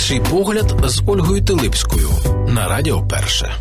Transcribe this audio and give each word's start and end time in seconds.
Інший 0.00 0.20
погляд 0.20 0.74
з 0.84 1.02
Ольгою 1.06 1.44
Тилипською 1.44 2.08
на 2.48 2.68
Радіо 2.68 3.08
Перше. 3.08 3.54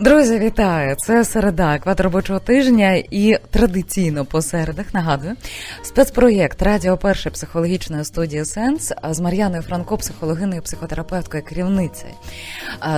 Друзі, 0.00 0.38
вітаю! 0.38 0.96
Це 0.98 1.24
середа, 1.24 1.78
квад 1.78 2.00
робочого 2.00 2.38
тижня 2.38 2.94
і 3.10 3.38
традиційно 3.50 4.24
по 4.24 4.42
середах 4.42 4.94
нагадую 4.94 5.34
спецпроєкт 5.82 6.62
Радіо 6.62 6.96
Перше 6.96 7.30
психологічної 7.30 8.04
студії 8.04 8.44
Сенс 8.44 8.92
з 9.10 9.20
Мар'яною 9.20 9.62
Франко, 9.62 9.96
психологиною, 9.96 10.62
психотерапевткою, 10.62 11.44
керівницею. 11.44 12.12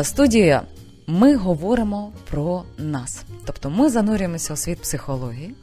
Студія 0.02 0.62
ми 1.06 1.36
говоримо 1.36 2.12
про 2.30 2.62
нас. 2.78 3.22
Тобто 3.44 3.70
ми 3.70 3.88
занурюємося 3.90 4.54
у 4.54 4.56
світ 4.56 4.82
психології, 4.82 5.54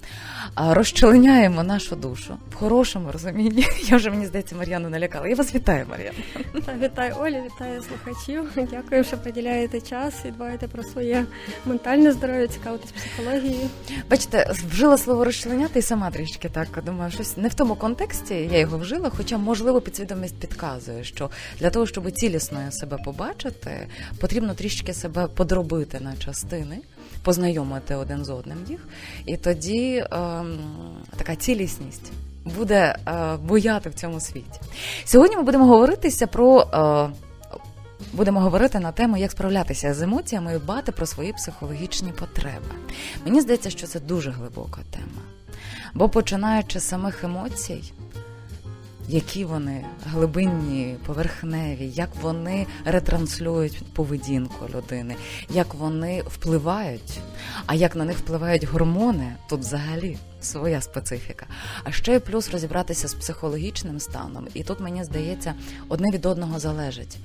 розчленяємо 0.56 1.64
нашу 1.64 1.96
душу 1.96 2.38
в 2.52 2.56
хорошому 2.56 3.12
розумінні. 3.12 3.66
Я 3.88 3.98
вже 3.98 4.10
мені 4.10 4.26
здається, 4.26 4.56
Мар'яну 4.56 4.90
налякала. 4.90 5.28
Я 5.28 5.36
вас 5.36 5.56
вітаю, 5.56 5.86
Мар'яна. 5.90 6.18
Вітаю 6.86 7.16
Оля, 7.20 7.42
вітаю 7.42 7.82
слухачів. 7.84 8.68
Дякую, 8.72 9.04
що 9.04 9.18
приділяєте 9.18 9.82
час 9.82 10.14
і 10.26 10.32
дбаєте 10.32 10.68
про 10.68 10.84
своє 10.84 11.26
ментальне 11.66 12.12
здоров'я, 12.12 12.48
цікавитесь 12.48 12.92
психологією. 12.92 13.70
Бачите, 14.10 14.52
вжила 14.72 14.98
слово 14.98 15.26
розчленяти 15.26 15.80
і 15.80 15.82
сама 15.82 16.12
трішки 16.12 16.50
так 16.50 16.84
думаю, 16.86 17.12
щось 17.12 17.38
не 17.38 17.48
в 17.48 17.54
тому 17.54 17.76
контексті 17.76 18.36
я 18.52 18.60
його 18.60 18.78
вжила, 18.78 19.12
хоча, 19.18 19.38
можливо, 19.38 19.82
підсвідомість 19.82 20.40
підказує, 20.40 21.04
що 21.04 21.30
для 21.60 21.70
того, 21.70 21.88
щоб 21.88 22.12
цілісно 22.12 22.72
себе 22.72 22.98
побачити, 23.06 23.88
потрібно 24.20 24.54
трішки 24.54 24.94
себе 24.94 25.28
подробити 25.28 26.00
на 26.00 26.16
частини 26.16 26.78
познайомити 27.26 27.96
один 27.96 28.26
з 28.26 28.30
одним 28.30 28.58
їх, 28.70 28.88
і 29.26 29.38
тоді 29.38 29.96
е, 29.96 30.08
така 31.18 31.36
цілісність 31.36 32.12
буде 32.58 32.96
е, 33.08 33.38
бояти 33.38 33.90
в 33.90 33.94
цьому 33.94 34.20
світі. 34.20 34.60
Сьогодні 35.06 35.38
ми 35.38 35.44
будемо 35.44 35.66
говоритися 35.66 36.28
про. 36.28 36.62
Е, 36.62 37.10
Будемо 38.14 38.40
говорити 38.40 38.80
на 38.80 38.92
тему, 38.92 39.18
як 39.18 39.32
справлятися 39.32 39.94
з 39.94 40.02
емоціями 40.02 40.56
і 40.56 40.60
дбати 40.60 40.92
про 40.92 41.06
свої 41.06 41.34
психологічні 41.34 42.12
потреби. 42.12 42.76
Мені 43.26 43.42
здається, 43.42 43.70
що 43.70 43.88
це 43.88 44.00
дуже 44.00 44.32
глибока 44.32 44.82
тема. 44.92 45.22
Бо 45.94 46.10
починаючи 46.10 46.80
з 46.80 46.88
самих 46.88 47.24
емоцій, 47.24 47.94
які 49.08 49.46
вони 49.46 49.86
глибинні, 50.06 50.96
поверхневі, 51.06 51.88
як 51.88 52.10
вони 52.22 52.68
ретранслюють 52.86 53.84
поведінку 53.94 54.66
людини, 54.76 55.16
як 55.50 55.74
вони 55.74 56.22
впливають, 56.22 57.20
а 57.66 57.76
як 57.76 57.96
на 57.96 58.06
них 58.06 58.18
впливають 58.18 58.64
гормони, 58.64 59.36
тут 59.50 59.60
взагалі 59.60 60.18
своя 60.42 60.82
специфіка. 60.82 61.46
А 61.84 61.92
ще 61.92 62.16
й 62.16 62.20
плюс 62.20 62.52
розібратися 62.52 63.08
з 63.08 63.14
психологічним 63.14 64.00
станом. 64.00 64.48
І 64.54 64.64
тут 64.64 64.80
мені 64.80 65.04
здається, 65.04 65.54
одне 65.90 66.12
від 66.12 66.26
одного 66.26 66.60
залежить. 66.60 67.18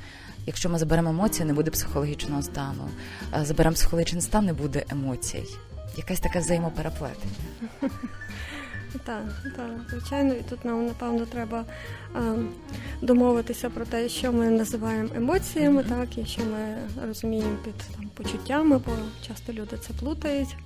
Якщо 0.46 0.68
ми 0.68 0.78
заберемо 0.78 1.10
емоції, 1.10 1.46
не 1.46 1.52
буде 1.52 1.70
психологічного 1.70 2.42
стану. 2.42 2.88
Заберемо 3.42 3.74
психологічний 3.74 4.22
стан, 4.22 4.44
не 4.44 4.52
буде 4.52 4.84
емоцій. 4.90 5.44
Якесь 5.96 6.20
таке 6.20 6.38
взаємопереплетення. 6.38 7.34
Так, 9.04 9.24
так, 9.56 9.70
звичайно, 9.90 10.34
і 10.34 10.42
тут 10.42 10.64
нам 10.64 10.86
напевно 10.86 11.26
треба 11.26 11.64
е, 12.16 12.20
домовитися 13.02 13.70
про 13.70 13.84
те, 13.84 14.08
що 14.08 14.32
ми 14.32 14.50
називаємо 14.50 15.08
емоціями, 15.16 15.82
mm-hmm. 15.82 15.88
так 15.88 16.18
і 16.18 16.26
що 16.26 16.42
ми 16.44 16.76
розуміємо 17.06 17.56
під 17.64 17.74
там 17.74 18.08
почуттями, 18.14 18.78
бо 18.78 18.92
часто 19.26 19.52
люди 19.52 19.76
це 19.76 19.92
плутають. 19.92 20.56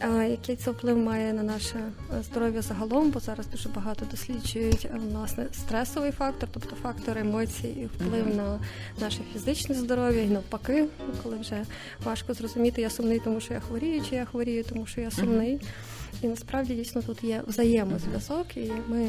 Е, 0.00 0.28
який 0.28 0.56
це 0.56 0.70
вплив 0.70 0.98
має 0.98 1.32
на 1.32 1.42
наше 1.42 1.76
здоров'я 2.22 2.62
загалом, 2.62 3.10
бо 3.10 3.20
зараз 3.20 3.46
дуже 3.46 3.68
багато 3.68 4.06
досліджують 4.10 4.84
е, 4.84 5.00
власне 5.12 5.46
стресовий 5.52 6.10
фактор, 6.10 6.48
тобто 6.52 6.76
фактор 6.76 7.18
емоцій, 7.18 7.68
і 7.68 7.86
вплив 7.86 8.26
mm-hmm. 8.26 8.36
на 8.36 8.60
наше 9.00 9.20
фізичне 9.32 9.74
здоров'я 9.74 10.22
і 10.22 10.28
навпаки, 10.28 10.86
коли 11.22 11.36
вже 11.36 11.64
важко 12.04 12.34
зрозуміти, 12.34 12.82
я 12.82 12.90
сумний, 12.90 13.20
тому 13.24 13.40
що 13.40 13.54
я 13.54 13.60
хворію, 13.60 14.02
чи 14.10 14.14
я 14.14 14.24
хворію, 14.24 14.64
тому 14.64 14.86
що 14.86 15.00
я 15.00 15.10
сумний. 15.10 15.54
Mm-hmm. 15.54 15.93
І 16.24 16.28
насправді 16.28 16.74
дійсно 16.74 17.02
тут 17.02 17.24
є 17.24 17.42
взаємозв'язок, 17.46 18.56
і 18.56 18.72
ми 18.88 19.08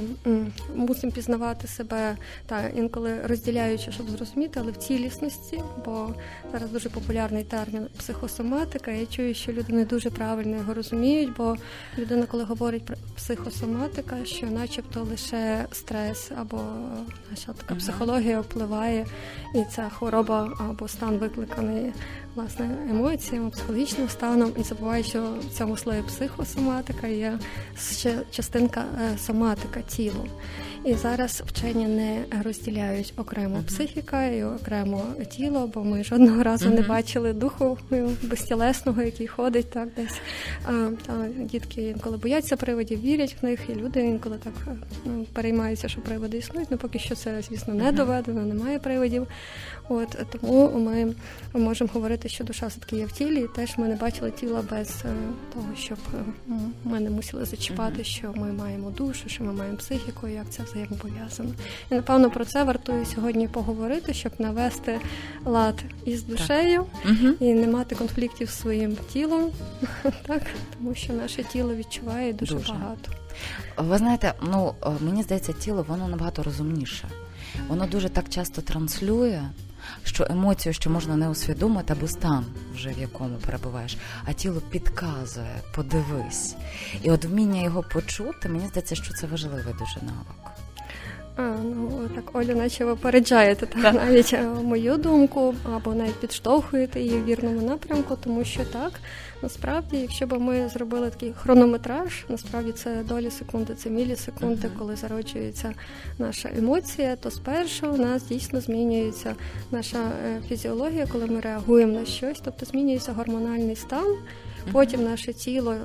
мусимо 0.76 1.14
пізнавати 1.14 1.68
себе 1.68 2.18
та 2.46 2.68
інколи 2.68 3.22
розділяючи, 3.24 3.92
щоб 3.92 4.10
зрозуміти, 4.10 4.60
але 4.60 4.72
в 4.72 4.76
цілісності, 4.76 5.62
бо 5.86 6.14
зараз 6.52 6.72
дуже 6.72 6.90
популярний 6.90 7.44
термін 7.44 7.88
психосоматика. 7.98 8.92
Я 8.92 9.06
чую, 9.06 9.34
що 9.34 9.52
люди 9.52 9.74
не 9.74 9.86
дуже 9.86 10.10
правильно 10.10 10.58
його 10.58 10.74
розуміють, 10.74 11.34
бо 11.38 11.56
людина, 11.98 12.26
коли 12.26 12.44
говорить 12.44 12.86
про 12.86 12.96
психосоматика, 13.16 14.26
що, 14.26 14.46
начебто, 14.46 15.04
лише 15.04 15.66
стрес 15.72 16.32
або 16.38 16.62
наша 17.32 17.54
така 17.54 17.76
психологія 17.76 18.42
впливає, 18.42 19.06
і 19.56 19.64
ця 19.76 19.90
хвороба 19.90 20.54
або 20.60 20.88
стан 20.88 21.18
викликаний 21.18 21.94
власне 22.36 22.78
емоціями, 22.90 23.50
психологічним 23.50 24.10
станом, 24.10 24.52
і 24.60 24.64
забуваю, 24.64 25.04
що 25.04 25.34
в 25.42 25.58
цьому 25.58 25.78
слові 25.78 26.02
психосоматика 26.08 27.05
є 27.08 27.40
ще 27.92 28.18
частинка 28.32 28.86
е, 29.02 29.18
соматика 29.18 29.82
тілу. 29.82 30.26
І 30.86 30.94
зараз 30.94 31.44
вчені 31.46 31.88
не 31.88 32.26
розділяють 32.44 33.14
окремо 33.18 33.64
психіка 33.68 34.26
і 34.26 34.44
окремо 34.44 35.04
тіло, 35.30 35.72
бо 35.74 35.84
ми 35.84 36.04
жодного 36.04 36.44
разу 36.44 36.70
не 36.70 36.82
бачили 36.82 37.34
духу 37.34 37.78
безтілесного, 38.24 39.02
який 39.02 39.28
ходить 39.28 39.70
так 39.70 39.90
десь. 39.96 40.20
А, 40.66 40.90
та, 41.06 41.28
Дітки 41.40 41.82
інколи 41.82 42.18
бояться 42.18 42.58
приводів, 42.58 43.02
вірять 43.02 43.36
в 43.42 43.46
них, 43.46 43.60
і 43.70 43.76
люди 43.76 44.00
інколи 44.00 44.38
так 44.44 44.54
ну, 45.06 45.26
переймаються, 45.34 45.90
що 45.90 46.02
приводи 46.02 46.38
існують. 46.38 46.72
Ну 46.72 46.78
поки 46.78 47.00
що 47.00 47.16
це, 47.16 47.42
звісно, 47.42 47.74
не 47.74 47.92
доведено, 47.92 48.42
немає 48.42 48.80
приводів. 48.80 49.28
От 49.90 50.18
тому 50.32 50.80
ми 50.80 51.14
можемо 51.54 51.90
говорити, 51.94 52.30
що 52.30 52.44
душа 52.44 52.68
все 52.68 52.80
таки 52.80 52.96
є 52.96 53.06
в 53.06 53.12
тілі, 53.12 53.40
і 53.40 53.48
теж 53.56 53.78
ми 53.78 53.88
не 53.88 53.96
бачили 53.96 54.32
тіла 54.32 54.64
без 54.72 54.90
е, 55.06 55.14
того, 55.54 55.68
щоб 55.78 55.98
е, 56.14 56.52
ми 56.84 57.00
не 57.00 57.10
мусили 57.10 57.46
зачіпати, 57.46 58.04
що 58.04 58.34
ми 58.36 58.52
маємо 58.52 58.90
душу, 58.90 59.30
що 59.30 59.44
ми 59.44 59.54
маємо 59.54 59.78
психіку, 59.78 60.28
як 60.28 60.50
це 60.50 60.64
взаємопов'язано. 60.76 61.50
І 61.92 61.96
напевно 61.96 62.32
про 62.32 62.46
це 62.46 62.64
вартує 62.64 63.06
сьогодні 63.06 63.48
поговорити, 63.48 64.14
щоб 64.14 64.32
навести 64.40 65.00
лад 65.46 65.84
із 66.06 66.24
душею 66.24 66.86
так. 67.04 67.36
і 67.40 67.54
не 67.54 67.68
мати 67.68 67.96
конфліктів 67.96 68.50
з 68.50 68.60
своїм 68.60 68.98
тілом, 69.14 69.52
так 70.26 70.42
тому 70.78 70.96
що 70.96 71.14
наше 71.14 71.44
тіло 71.44 71.76
відчуває 71.76 72.34
дуже, 72.34 72.56
дуже 72.56 72.74
багато. 72.74 73.12
Ви 73.78 73.98
знаєте, 73.98 74.34
ну 74.42 74.74
мені 75.00 75.24
здається, 75.24 75.54
тіло 75.54 75.86
воно 75.88 76.08
набагато 76.08 76.44
розумніше. 76.44 77.08
Воно 77.68 77.88
дуже 77.88 78.10
так 78.10 78.30
часто 78.30 78.62
транслює 78.62 79.42
що 80.04 80.28
емоцію, 80.30 80.74
що 80.74 80.90
можна 80.90 81.16
не 81.16 81.30
усвідомити, 81.30 81.94
або 81.94 82.08
стан, 82.08 82.46
вже 82.74 82.90
в 82.90 83.00
якому 83.00 83.38
перебуваєш, 83.38 83.98
а 84.26 84.34
тіло 84.34 84.62
підказує, 84.62 85.62
подивись. 85.76 86.56
І 87.04 87.12
от 87.12 87.26
вміння 87.26 87.62
його 87.62 87.84
почути, 87.84 88.50
мені 88.50 88.68
здається, 88.68 88.96
що 88.96 89.14
це 89.14 89.28
важливий 89.28 89.74
дуже 89.80 90.00
навик. 90.02 90.55
А, 91.38 91.56
ну 91.64 92.10
так 92.16 92.36
Оля, 92.36 92.56
наче 92.56 92.86
ви 92.86 92.96
попереджаєте 92.96 93.66
так, 93.66 93.94
навіть 93.94 94.34
е, 94.34 94.44
мою 94.44 94.98
думку, 94.98 95.56
або 95.76 95.94
навіть 95.94 96.16
підштовхуєте 96.16 97.02
її 97.02 97.18
в 97.18 97.26
вірному 97.26 97.62
напрямку, 97.62 98.18
тому 98.24 98.44
що 98.44 98.66
так 98.66 98.92
насправді, 99.42 99.98
якщо 99.98 100.28
б 100.28 100.40
ми 100.40 100.70
зробили 100.70 101.10
такий 101.10 101.34
хронометраж, 101.34 102.26
насправді 102.30 102.72
це 102.72 103.04
долі 103.04 103.32
секунди, 103.32 103.76
це 103.76 103.90
мілісекунди, 103.90 104.68
uh-huh. 104.68 104.80
коли 104.80 104.96
зароджується 104.96 105.74
наша 106.20 106.50
емоція, 106.58 107.16
то 107.16 107.32
спершу 107.32 107.88
у 107.88 107.98
нас 107.98 108.28
дійсно 108.28 108.62
змінюється 108.62 109.36
наша 109.72 109.98
е, 110.26 110.42
фізіологія, 110.48 111.08
коли 111.12 111.26
ми 111.26 111.40
реагуємо 111.40 112.00
на 112.00 112.06
щось, 112.06 112.42
тобто 112.44 112.66
змінюється 112.66 113.14
гормональний 113.14 113.76
стан. 113.76 114.18
Потім 114.72 115.04
наше 115.04 115.34
тіло, 115.34 115.76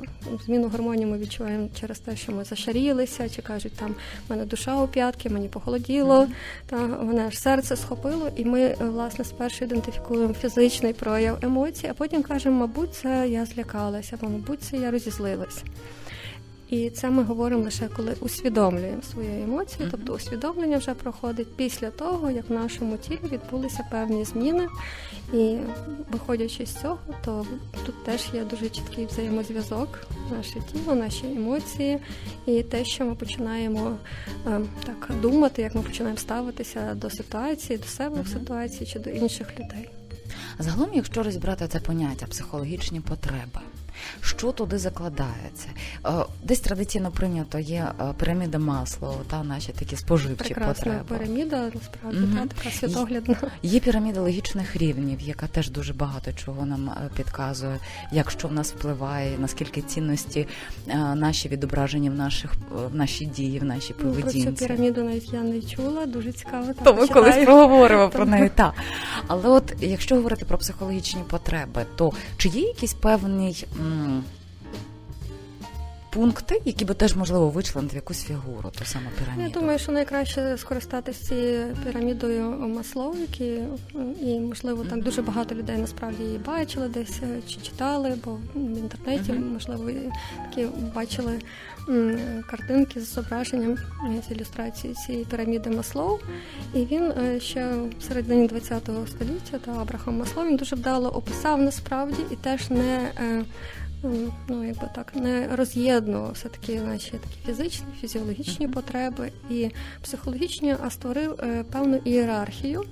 зміну 0.45 0.69
гормонів 0.69 1.09
ми 1.09 1.19
відчуваємо 1.19 1.69
через 1.81 1.99
те, 1.99 2.17
що 2.17 2.33
ми 2.33 2.45
зашарілися, 2.45 3.29
чи 3.29 3.43
кажуть, 3.43 3.73
там 3.73 3.95
в 4.29 4.31
мене 4.31 4.45
душа 4.45 4.83
у 4.83 4.89
п'ятки, 4.89 5.31
мені 5.31 5.49
похолоділо, 5.49 6.29
та 6.67 6.77
мене 6.77 7.31
ж 7.31 7.41
серце 7.41 7.77
схопило, 7.77 8.31
і 8.37 8.45
ми 8.45 8.75
власне 8.81 9.25
спершу 9.25 9.65
ідентифікуємо 9.65 10.35
фізичний 10.35 10.93
прояв 10.93 11.39
емоцій, 11.43 11.87
а 11.91 11.95
потім 11.95 12.23
кажемо, 12.23 12.57
мабуть, 12.57 12.95
це 12.95 13.29
я 13.29 13.47
злякалася, 13.47 14.19
або 14.21 14.33
мабуть, 14.33 14.63
це 14.63 14.77
я 14.77 14.91
розізлилась. 14.91 15.63
І 16.71 16.91
це 16.91 17.11
ми 17.11 17.23
говоримо 17.23 17.63
лише 17.63 17.89
коли 17.89 18.17
усвідомлюємо 18.21 19.03
свої 19.03 19.43
емоції, 19.43 19.89
тобто 19.91 20.15
усвідомлення 20.15 20.79
вже 20.79 20.95
проходить 20.95 21.57
після 21.57 21.91
того, 21.91 22.31
як 22.31 22.51
в 22.51 22.53
нашому 22.53 22.97
тілі 22.97 23.21
відбулися 23.33 23.87
певні 23.91 24.25
зміни. 24.25 24.69
І 25.35 25.57
виходячи 26.11 26.67
з 26.67 26.75
цього, 26.75 26.99
то 27.25 27.47
тут 27.87 28.05
теж 28.05 28.29
є 28.35 28.45
дуже 28.45 28.69
чіткий 28.69 29.07
взаємозв'язок, 29.07 30.07
наше 30.37 30.55
тіло, 30.73 30.95
наші 30.95 31.27
емоції, 31.27 31.99
і 32.47 32.63
те, 32.63 32.85
що 32.85 33.05
ми 33.05 33.15
починаємо 33.15 33.97
е, 34.47 34.61
так 34.87 35.11
думати, 35.23 35.63
як 35.63 35.75
ми 35.75 35.83
починаємо 35.83 36.19
ставитися 36.19 36.95
до 36.95 37.11
ситуації, 37.11 37.79
до 37.79 37.87
себе 37.87 38.23
в 38.23 38.29
ситуації 38.29 38.87
чи 38.87 38.99
до 38.99 39.11
інших 39.11 39.53
людей. 39.61 39.89
Загалом, 40.59 40.91
якщо 40.95 41.23
розібрати 41.23 41.69
це 41.69 41.81
поняття 41.81 42.27
психологічні 42.27 43.01
потреби. 43.01 43.61
Що 44.21 44.53
туди 44.53 44.79
закладається? 44.79 45.69
Е, 46.07 46.11
десь 46.43 46.61
традиційно 46.61 47.11
прийнято 47.11 47.59
є 47.59 47.93
е, 48.01 48.05
піраміда 48.19 48.59
масла, 48.59 49.15
та 49.31 49.43
наші 49.43 49.73
такі 49.73 49.97
споживчі 49.97 50.37
Прекрасна 50.45 50.75
потреби. 50.75 51.19
піраміда, 51.19 51.71
насправді 51.75 52.19
угу. 52.19 52.49
та, 52.49 52.55
така 52.55 52.71
світоглядна. 52.71 53.37
Є 53.63 53.81
піраміда 53.81 54.21
логічних 54.21 54.77
рівнів, 54.77 55.21
яка 55.21 55.47
теж 55.47 55.71
дуже 55.71 55.93
багато 55.93 56.33
чого 56.33 56.67
нам 56.67 56.91
підказує, 57.17 57.79
як 58.13 58.31
що 58.31 58.49
в 58.49 58.53
нас 58.53 58.73
впливає, 58.73 59.39
наскільки 59.39 59.83
цінності 59.83 60.49
наші 61.15 61.49
відображені 61.49 62.11
в 62.11 62.15
наших 62.15 62.53
в 62.91 62.95
нашій 62.95 63.27
дії, 63.27 63.59
в 63.59 63.65
нашій 63.65 63.93
поведінці. 63.93 64.39
Ну, 64.39 64.45
про 64.45 64.53
цю 64.53 64.59
піраміду 64.67 65.03
навіть 65.05 65.33
я 65.33 65.41
не 65.41 65.63
чула, 65.63 66.07
дуже 66.07 66.33
цікаво. 66.33 66.67
Ми 66.85 67.07
колись 67.07 67.45
проговоримо 67.45 68.09
про 68.09 68.27
неї. 68.27 68.51
так. 68.55 68.75
Але 69.27 69.49
от 69.49 69.75
якщо 69.81 70.15
говорити 70.17 70.45
про 70.45 70.59
психологічні 70.59 71.23
потреби, 71.31 71.87
то 71.97 72.13
чи 72.37 72.49
є 72.49 72.61
якийсь 72.61 72.95
певний 72.95 73.67
м- 73.81 73.90
пункти, 76.11 76.63
які 76.65 76.85
би 76.85 76.95
теж 76.95 77.17
можливо 77.17 77.51
вичленити 77.51 77.93
в 77.93 77.97
якусь 77.97 78.25
фігуру, 78.25 78.71
ту 78.79 78.85
саму 78.85 79.07
піраміду? 79.19 79.49
Я 79.49 79.61
думаю, 79.61 79.79
що 79.79 79.93
найкраще 79.93 80.57
скористатися 80.59 81.25
цією 81.25 81.77
пірамідою 81.85 82.51
маслоу, 82.51 83.15
які 83.17 83.59
і 84.23 84.41
можливо 84.41 84.85
так 84.85 85.03
дуже 85.03 85.23
багато 85.23 85.55
людей 85.55 85.77
насправді 85.77 86.23
її 86.23 86.39
бачили, 86.39 86.89
десь 86.89 87.21
е, 87.23 87.41
чи 87.49 87.61
читали, 87.61 88.19
бо 88.25 88.39
в 88.55 88.79
інтернеті 88.79 89.33
можливо 89.33 89.91
такі 90.45 90.67
бачили 90.95 91.39
картинки 92.51 93.01
з 93.01 93.15
зображенням 93.15 93.73
е, 93.73 94.23
з 94.29 94.33
ілюстрації 94.33 94.95
цієї 94.95 95.25
піраміди 95.25 95.71
Маслоу. 95.71 96.19
І 96.75 96.79
він 96.79 97.03
е, 97.03 97.41
ще 97.41 97.75
в 97.99 98.03
середині 98.03 98.49
ХХ 98.49 99.09
століття 99.09 99.59
та 99.65 99.73
Абрахам 99.73 100.19
Маслоу 100.19 100.47
він 100.47 100.57
дуже 100.57 100.77
вдало 100.77 101.09
описав 101.09 101.63
насправді 101.63 102.23
і 102.31 102.37
теж 102.37 102.71
не 102.71 103.11
ну 104.49 104.65
якби 104.65 104.89
так 104.95 105.17
не 105.17 105.57
роз'єднував 105.57 106.33
все 106.33 106.49
таки 106.49 106.81
наші 106.81 107.11
такі 107.11 107.47
фізичні, 107.47 107.87
фізіологічні 108.01 108.69
потреби. 108.69 109.33
І 109.51 109.71
психологічні, 110.03 110.75
а 110.83 110.91
створив 110.91 111.41
е, 111.41 111.65
певну 111.73 112.01
ієрархію 112.05 112.85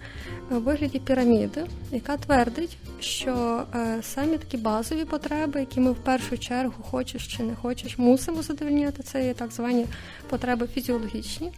у 0.51 0.55
вигляді 0.55 0.99
піраміди, 0.99 1.67
яка 1.93 2.17
твердить, 2.17 2.77
що 3.01 3.65
е, 3.75 4.03
самі 4.03 4.39
такі 4.39 4.57
базові 4.57 5.05
потреби, 5.05 5.61
які 5.61 5.81
ми 5.81 5.93
в 5.93 5.97
першу 5.97 6.39
чергу 6.39 6.83
хочеш 6.83 7.37
чи 7.37 7.43
не 7.43 7.55
хочеш, 7.55 7.99
мусимо 7.99 8.43
задовольняти, 8.43 9.03
це 9.03 9.27
є 9.27 9.35
так 9.35 9.53
звані 9.53 9.87
потреби 10.29 10.67
фізіологічні. 10.67 11.53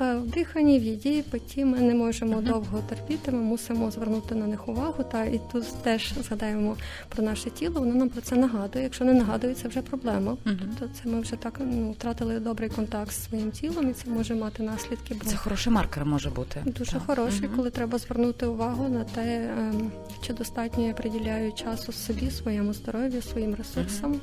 Е, 0.00 0.14
в 0.16 0.26
диханні, 0.26 0.78
в 0.78 0.82
їді, 0.82 1.24
питті 1.30 1.64
ми 1.64 1.80
не 1.80 1.94
можемо 1.94 2.40
довго 2.40 2.82
терпіти, 2.88 3.32
ми 3.32 3.38
мусимо 3.38 3.90
звернути 3.90 4.34
на 4.34 4.46
них 4.46 4.68
увагу. 4.68 5.04
Та 5.12 5.24
і 5.24 5.40
тут 5.52 5.82
теж 5.82 6.12
згадаємо 6.22 6.76
про 7.08 7.22
наше 7.22 7.50
тіло. 7.50 7.80
Воно 7.80 7.94
нам 7.94 8.08
про 8.08 8.20
це 8.20 8.36
нагадує. 8.36 8.84
Якщо 8.84 9.04
не 9.04 9.14
нагадує, 9.14 9.54
це 9.54 9.68
вже 9.68 9.82
проблема. 9.82 10.36
Uh-huh. 10.46 10.88
Це 10.94 11.08
ми 11.08 11.20
вже 11.20 11.36
так 11.36 11.60
ну, 11.60 11.92
втратили 11.92 12.40
добрий 12.40 12.68
контакт 12.68 13.12
з 13.12 13.24
своїм 13.24 13.50
тілом, 13.50 13.90
і 13.90 13.92
це 13.92 14.10
може 14.10 14.34
мати 14.34 14.62
наслідки. 14.62 15.14
Бо 15.14 15.30
це 15.30 15.36
хороший 15.36 15.72
маркер 15.72 16.04
може 16.04 16.30
бути. 16.30 16.62
Дуже 16.64 16.92
так. 16.92 17.02
хороший, 17.06 17.48
коли 17.56 17.70
треба 17.70 17.98
звернути 17.98 18.46
увагу 18.46 18.88
на 18.88 19.04
те, 19.04 19.50
ем, 19.58 19.90
чи 20.26 20.32
достатньо 20.32 20.86
я 20.86 20.94
приділяю 20.94 21.52
часу 21.52 21.92
собі, 21.92 22.30
своєму 22.30 22.72
здоров'ю, 22.72 23.22
своїм 23.22 23.54
ресурсам. 23.54 24.20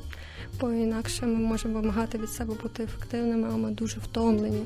Бо 0.60 0.72
інакше 0.72 1.26
ми 1.26 1.34
можемо 1.34 1.80
вимагати 1.80 2.18
від 2.18 2.30
себе 2.30 2.54
бути 2.62 2.82
ефективними, 2.82 3.48
а 3.52 3.56
ми 3.56 3.70
дуже 3.70 4.00
втомлені. 4.00 4.62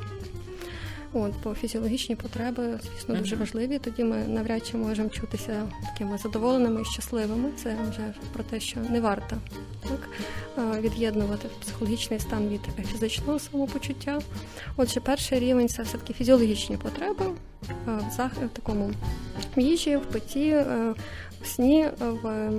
От, 1.13 1.33
бо 1.45 1.55
фізіологічні 1.55 2.17
потреби, 2.17 2.81
звісно, 2.83 3.15
дуже 3.15 3.37
важливі. 3.37 3.79
Тоді 3.79 4.05
ми 4.05 4.17
навряд 4.17 4.67
чи 4.67 4.77
можемо 4.77 5.09
чутися 5.09 5.69
такими 5.93 6.19
задоволеними 6.19 6.83
і 6.83 6.85
щасливими. 6.85 7.49
Це 7.57 7.77
вже 7.91 8.15
про 8.33 8.45
те, 8.45 8.61
що 8.61 8.81
не 8.91 9.01
варто 9.01 9.37
так 9.89 10.09
від'єднувати 10.81 11.49
психологічний 11.61 12.21
стан 12.21 12.49
від 12.49 12.87
фізичного 12.87 13.39
самопочуття. 13.39 14.19
Отже, 14.77 15.01
перший 15.01 15.41
рівень 15.41 15.69
це 15.69 15.83
все 15.83 15.99
таки 15.99 16.13
фізіологічні 16.13 16.77
потреби 16.77 17.27
в 17.87 18.49
такому 18.53 18.91
в 19.57 19.61
їжі, 19.61 19.97
в 19.97 20.07
питті, 20.07 20.49
е, 20.49 20.95
в 21.43 21.47
сні, 21.47 21.89
в 22.01 22.27
е, 22.27 22.53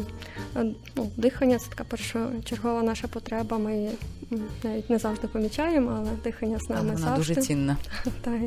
ну, 0.95 1.11
дихання 1.17 1.59
це 1.59 1.69
така 1.69 1.83
першочергова 1.83 2.83
наша 2.83 3.07
потреба. 3.07 3.57
Ми 3.57 3.77
її 3.77 3.91
навіть 4.63 4.89
не 4.89 4.97
завжди 4.97 5.27
помічаємо, 5.27 5.95
але 5.97 6.09
дихання 6.23 6.59
з 6.59 6.69
нами 6.69 6.85
Вона 6.85 6.97
завжди. 6.97 7.33
дуже 7.35 7.47
цінна. 7.47 7.77
Так. 8.21 8.41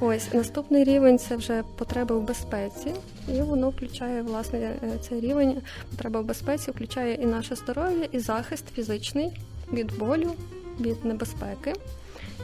Ось 0.00 0.32
наступний 0.34 0.84
рівень 0.84 1.18
це 1.18 1.36
вже 1.36 1.62
потреби 1.76 2.16
в 2.18 2.22
безпеці, 2.22 2.92
і 3.28 3.40
воно 3.42 3.70
включає 3.70 4.22
власне 4.22 4.58
е, 4.58 4.78
цей 5.08 5.20
рівень 5.20 5.62
потреба 5.90 6.20
в 6.20 6.24
безпеці, 6.24 6.70
включає 6.70 7.14
і 7.14 7.26
наше 7.26 7.56
здоров'я, 7.56 8.08
і 8.12 8.18
захист 8.18 8.64
фізичний 8.74 9.40
від 9.72 9.98
болю, 9.98 10.32
від 10.80 11.04
небезпеки. 11.04 11.72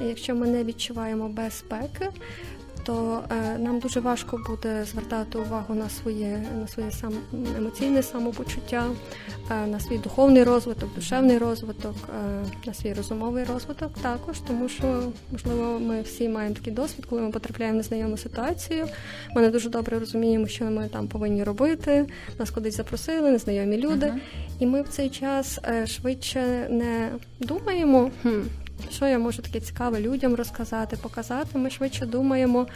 І 0.00 0.05
Якщо 0.05 0.34
ми 0.34 0.46
не 0.46 0.64
відчуваємо 0.64 1.28
безпеки, 1.28 2.08
то 2.85 3.25
е, 3.31 3.59
нам 3.59 3.79
дуже 3.79 4.00
важко 4.00 4.41
буде 4.47 4.85
звертати 4.85 5.38
увагу 5.38 5.75
на 5.75 5.88
своє 5.88 6.43
на 6.61 6.69
своє 6.69 6.91
сам 6.91 7.12
емоційне 7.59 8.03
самопочуття, 8.03 8.87
е, 9.50 9.67
на 9.67 9.81
свій 9.81 9.99
духовний 9.99 10.44
розвиток, 10.44 10.94
душевний 10.94 11.38
розвиток, 11.38 11.94
е, 12.09 12.44
на 12.67 12.75
свій 12.75 12.93
розумовий 12.93 13.44
розвиток 13.44 13.93
також, 14.03 14.41
тому 14.41 14.69
що 14.69 15.03
можливо 15.32 15.81
ми 15.81 16.03
всі 16.03 16.29
маємо 16.29 16.55
такий 16.55 16.73
досвід, 16.73 17.06
коли 17.06 17.23
ми 17.23 17.31
потрапляємо 17.31 17.75
в 17.75 17.77
незнайому 17.77 18.17
ситуацію. 18.17 18.88
Ми 19.37 19.43
не 19.43 19.50
дуже 19.50 19.71
добре 19.71 19.99
розуміємо, 19.99 20.47
що 20.47 20.65
ми 20.65 20.88
там 20.88 21.09
повинні 21.09 21.44
робити. 21.44 22.06
Нас 22.38 22.50
кудись 22.50 22.77
запросили, 22.77 23.31
незнайомі 23.31 23.77
люди, 23.77 24.06
uh-huh. 24.06 24.19
і 24.59 24.67
ми 24.67 24.82
в 24.82 24.88
цей 24.88 25.11
час 25.11 25.59
швидше 25.87 26.67
не 26.71 27.09
думаємо. 27.41 28.11
хм, 28.23 28.41
що 28.91 29.06
я 29.06 29.19
можу 29.19 29.43
таке 29.43 29.61
цікаве 29.61 30.00
людям 30.00 30.35
розказати, 30.35 30.97
показати. 31.03 31.59
Ми 31.59 31.71
швидше 31.71 32.06
думаємо, 32.06 32.67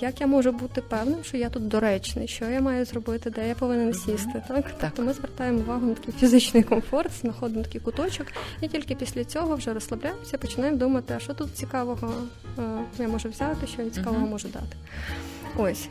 як 0.00 0.20
я 0.20 0.26
можу 0.26 0.52
бути 0.52 0.80
певним, 0.80 1.24
що 1.24 1.36
я 1.36 1.48
тут 1.48 1.68
доречний, 1.68 2.28
що 2.28 2.44
я 2.44 2.60
маю 2.60 2.84
зробити, 2.84 3.30
де 3.30 3.48
я 3.48 3.54
повинен 3.54 3.94
сісти. 3.94 4.42
Так, 4.48 4.64
так. 4.64 4.76
Тобто 4.80 5.02
ми 5.02 5.12
звертаємо 5.12 5.58
увагу 5.58 5.86
на 5.86 5.94
такий 5.94 6.14
фізичний 6.18 6.62
комфорт, 6.62 7.10
знаходимо 7.20 7.64
такий 7.64 7.80
куточок, 7.80 8.26
і 8.60 8.68
тільки 8.68 8.94
після 8.94 9.24
цього 9.24 9.56
вже 9.56 9.74
розслабляємося, 9.74 10.38
починаємо 10.38 10.78
думати, 10.78 11.14
а 11.16 11.20
що 11.20 11.34
тут 11.34 11.56
цікавого 11.56 12.14
я 12.98 13.08
можу 13.08 13.28
взяти, 13.28 13.66
що 13.66 13.82
я 13.82 13.90
цікавого 13.90 14.26
можу 14.26 14.48
дати. 14.48 14.76
Ось. 15.56 15.88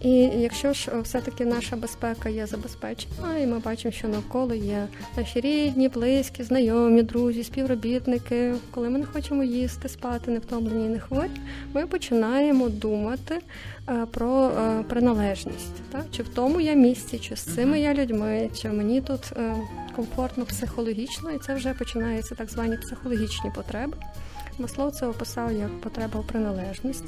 І 0.00 0.10
якщо 0.20 0.72
ж 0.72 0.90
е, 0.94 1.00
все-таки 1.00 1.44
наша 1.44 1.76
безпека 1.76 2.28
є 2.28 2.46
забезпечена, 2.46 3.38
і 3.38 3.46
ми 3.46 3.58
бачимо, 3.58 3.92
що 3.92 4.08
навколо 4.08 4.54
є 4.54 4.88
наші 5.16 5.40
рідні, 5.40 5.88
близькі, 5.88 6.42
знайомі, 6.42 7.02
друзі, 7.02 7.44
співробітники, 7.44 8.54
коли 8.70 8.90
ми 8.90 8.98
не 8.98 9.06
хочемо 9.06 9.44
їсти, 9.44 9.88
спати, 9.88 10.30
не 10.30 10.38
втомлені, 10.38 10.88
не 10.88 11.00
хворі, 11.00 11.30
ми 11.74 11.86
починаємо 11.86 12.68
думати 12.68 13.38
е, 13.88 14.06
про 14.10 14.48
е, 14.48 14.82
приналежність. 14.82 15.82
Так? 15.92 16.04
Чи 16.10 16.22
в 16.22 16.28
тому 16.28 16.60
я 16.60 16.74
місці, 16.74 17.18
чи 17.18 17.36
з 17.36 17.40
цими 17.40 17.80
я 17.80 17.94
людьми, 17.94 18.50
чи 18.62 18.68
мені 18.68 19.00
тут 19.00 19.32
комфортно 19.96 20.44
психологічно, 20.44 21.30
і 21.30 21.38
це 21.38 21.54
вже 21.54 21.74
починаються 21.74 22.34
так 22.34 22.50
звані 22.50 22.76
психологічні 22.76 23.50
потреби. 23.54 23.96
Маслов 24.58 24.92
це 24.92 25.06
описав 25.06 25.52
як 25.52 25.80
потреба 25.80 26.20
в 26.20 26.26
приналежність. 26.26 27.04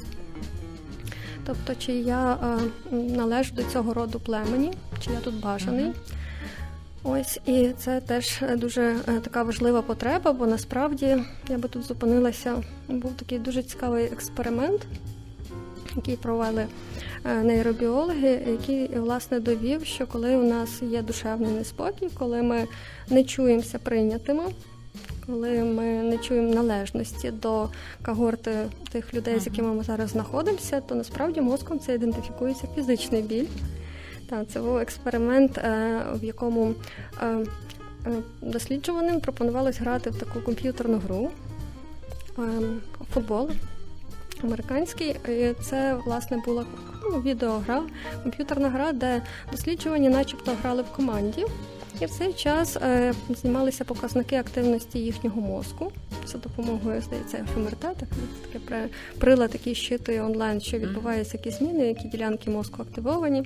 Тобто, 1.45 1.75
чи 1.75 1.93
я 1.93 2.33
е, 2.33 2.95
належу 2.95 3.55
до 3.55 3.63
цього 3.63 3.93
роду 3.93 4.19
племені, 4.19 4.73
чи 4.99 5.11
я 5.11 5.19
тут 5.19 5.39
бажаний. 5.39 5.91
Ось 7.03 7.39
і 7.45 7.69
це 7.77 8.01
теж 8.01 8.41
дуже 8.57 8.81
е, 8.81 9.19
така 9.19 9.43
важлива 9.43 9.81
потреба, 9.81 10.33
бо 10.33 10.47
насправді 10.47 11.17
я 11.49 11.57
би 11.57 11.69
тут 11.69 11.83
зупинилася. 11.83 12.63
Був 12.87 13.13
такий 13.13 13.39
дуже 13.39 13.63
цікавий 13.63 14.05
експеримент, 14.05 14.81
який 15.95 16.15
провели 16.15 16.65
е, 17.25 17.43
нейробіологи, 17.43 18.41
який 18.47 18.87
власне 18.87 19.39
довів, 19.39 19.85
що 19.85 20.07
коли 20.07 20.35
у 20.35 20.43
нас 20.43 20.81
є 20.81 21.01
душевний 21.01 21.51
неспокій, 21.51 22.09
коли 22.13 22.41
ми 22.41 22.67
не 23.09 23.23
чуємося 23.23 23.79
прийнятими 23.79 24.43
коли 25.25 25.63
ми 25.63 25.83
не 25.83 26.17
чуємо 26.17 26.53
належності 26.53 27.31
до 27.31 27.69
когорти 28.05 28.51
тих 28.91 29.13
людей, 29.13 29.39
з 29.39 29.45
якими 29.45 29.73
ми 29.73 29.83
зараз 29.83 30.09
знаходимося, 30.09 30.81
то 30.81 30.95
насправді 30.95 31.41
мозком 31.41 31.79
це 31.79 31.93
ідентифікується 31.95 32.67
фізичний 32.75 33.21
біль. 33.21 33.47
Та 34.29 34.45
це 34.45 34.59
був 34.59 34.77
експеримент, 34.77 35.57
е, 35.57 36.01
в 36.13 36.23
якому 36.23 36.73
е, 37.21 37.25
е, 37.27 37.45
досліджуваним 38.41 39.19
пропонувалось 39.19 39.79
грати 39.79 40.09
в 40.09 40.15
таку 40.15 40.41
комп'ютерну 40.41 40.97
гру 40.97 41.31
футбол. 43.13 43.49
Американський, 44.43 45.15
і 45.29 45.53
це 45.61 45.95
власне 46.05 46.37
була 46.45 46.65
ну, 47.11 47.21
відеогра, 47.21 47.83
комп'ютерна 48.23 48.69
гра, 48.69 48.91
де 48.91 49.21
досліджувані, 49.51 50.09
начебто, 50.09 50.51
грали 50.61 50.81
в 50.81 50.95
команді. 50.95 51.45
І 52.01 52.05
в 52.05 52.09
цей 52.09 52.33
час 52.33 52.75
е, 52.75 53.13
знімалися 53.29 53.83
показники 53.83 54.35
активності 54.35 54.99
їхнього 54.99 55.41
мозку 55.41 55.91
за 56.27 56.37
допомогою 56.37 57.01
здається 57.01 57.45
ФМРТ, 57.53 57.79
так 57.79 58.09
таке 58.53 58.89
прилад, 59.17 59.49
який 59.53 59.75
щитує 59.75 60.23
онлайн, 60.23 60.61
що 60.61 60.77
відбуваються 60.77 61.37
які 61.37 61.51
зміни, 61.51 61.87
які 61.87 62.07
ділянки 62.07 62.49
мозку 62.49 62.81
активовані, 62.81 63.43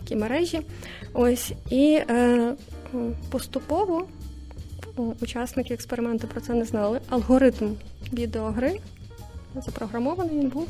які 0.00 0.16
мережі. 0.16 0.60
Ось 1.12 1.52
і 1.70 2.00
е, 2.10 2.54
поступово 3.30 4.06
учасники 5.20 5.74
експерименту 5.74 6.26
про 6.26 6.40
це 6.40 6.54
не 6.54 6.64
знали. 6.64 7.00
Алгоритм 7.08 7.70
відеогри 8.12 8.80
запрограмований 9.54 10.38
він 10.38 10.48
був. 10.48 10.68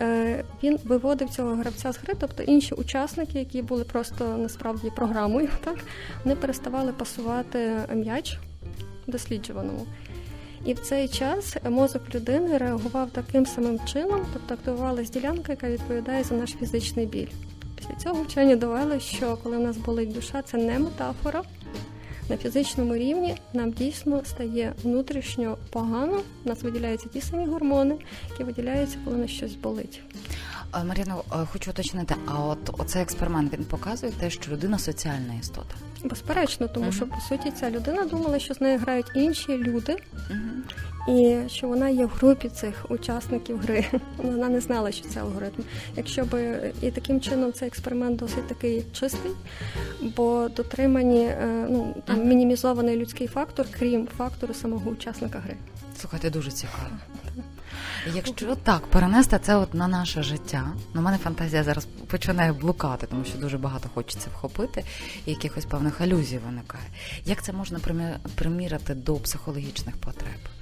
Е, 0.00 0.44
він 0.62 0.78
виводив 0.84 1.30
цього 1.30 1.54
гравця 1.54 1.92
з 1.92 1.98
гри, 1.98 2.14
тобто 2.20 2.42
інші 2.42 2.74
учасники, 2.74 3.38
які 3.38 3.62
були 3.62 3.84
просто 3.84 4.36
насправді 4.38 4.90
програмою, 4.96 5.48
так 5.64 5.76
вони 6.24 6.36
переставали 6.36 6.92
пасувати 6.92 7.72
м'яч 7.94 8.38
досліджуваному. 9.06 9.86
І 10.64 10.74
в 10.74 10.80
цей 10.80 11.08
час 11.08 11.56
мозок 11.70 12.14
людини 12.14 12.58
реагував 12.58 13.10
таким 13.10 13.46
самим 13.46 13.80
чином, 13.86 14.26
тобто 14.32 14.54
активувалась 14.54 15.10
ділянка, 15.10 15.52
яка 15.52 15.68
відповідає 15.68 16.24
за 16.24 16.34
наш 16.34 16.50
фізичний 16.50 17.06
біль. 17.06 17.28
Після 17.76 17.94
цього 17.94 18.22
вчені 18.22 18.56
довели, 18.56 19.00
що 19.00 19.38
коли 19.42 19.56
в 19.56 19.60
нас 19.60 19.76
болить 19.76 20.12
душа, 20.12 20.42
це 20.42 20.58
не 20.58 20.78
метафора. 20.78 21.42
На 22.28 22.36
фізичному 22.36 22.94
рівні 22.94 23.36
нам 23.52 23.72
дійсно 23.72 24.22
стає 24.24 24.72
внутрішньо 24.82 25.56
погано, 25.70 26.20
у 26.44 26.48
нас 26.48 26.62
виділяються 26.62 27.08
ті 27.08 27.20
самі 27.20 27.46
гормони, 27.46 27.96
які 28.30 28.44
виділяються, 28.44 28.98
коли 29.04 29.16
нас 29.16 29.30
щось 29.30 29.54
болить. 29.54 30.00
Маріно, 30.84 31.24
хочу 31.52 31.70
уточнити, 31.70 32.14
а 32.26 32.44
от 32.44 32.80
оцей 32.80 33.02
експеримент 33.02 33.52
він 33.52 33.64
показує 33.64 34.12
те, 34.12 34.30
що 34.30 34.52
людина 34.52 34.78
соціальна 34.78 35.34
істота. 35.40 35.74
Безперечно, 36.04 36.68
тому 36.68 36.86
uh-huh. 36.86 36.92
що 36.92 37.06
по 37.06 37.20
суті 37.28 37.50
ця 37.50 37.70
людина 37.70 38.04
думала, 38.04 38.38
що 38.38 38.54
з 38.54 38.60
нею 38.60 38.78
грають 38.78 39.10
інші 39.14 39.58
люди, 39.58 39.96
uh-huh. 40.30 41.44
і 41.44 41.48
що 41.48 41.68
вона 41.68 41.88
є 41.88 42.06
в 42.06 42.08
групі 42.08 42.48
цих 42.48 42.90
учасників 42.90 43.58
гри. 43.58 43.84
Вона 44.16 44.48
не 44.48 44.60
знала, 44.60 44.92
що 44.92 45.08
це 45.08 45.20
алгоритм. 45.20 45.62
Якщо 45.96 46.24
би 46.24 46.72
і 46.82 46.90
таким 46.90 47.20
чином 47.20 47.52
цей 47.52 47.68
експеримент 47.68 48.18
досить 48.18 48.48
такий 48.48 48.84
чистий, 48.92 49.32
бо 50.16 50.48
дотримані 50.48 51.24
е, 51.24 51.66
ну 51.70 51.94
там 52.04 52.16
uh-huh. 52.16 52.24
мінімізований 52.24 52.96
людський 52.96 53.26
фактор, 53.26 53.66
крім 53.78 54.08
фактору 54.18 54.54
самого 54.54 54.90
учасника 54.90 55.38
гри. 55.38 55.56
Слухайте, 56.00 56.30
дуже 56.30 56.50
цікаво. 56.50 56.88
Якщо 58.06 58.56
так 58.56 58.86
перенести 58.86 59.38
це 59.42 59.56
от 59.56 59.74
на 59.74 59.88
наше 59.88 60.22
життя, 60.22 60.72
ну, 60.94 61.02
мене 61.02 61.18
фантазія 61.18 61.64
зараз 61.64 61.86
починає 62.06 62.52
блукати, 62.52 63.06
тому 63.06 63.24
що 63.24 63.38
дуже 63.38 63.58
багато 63.58 63.88
хочеться 63.94 64.30
вхопити, 64.30 64.84
і 65.26 65.30
якихось 65.30 65.64
певних 65.64 66.00
алюзій 66.00 66.38
виникає. 66.38 66.84
Як 67.24 67.42
це 67.42 67.52
можна 67.52 67.78
приміряти 68.34 68.94
до 68.94 69.14
психологічних 69.14 69.96
потреб? 69.96 70.57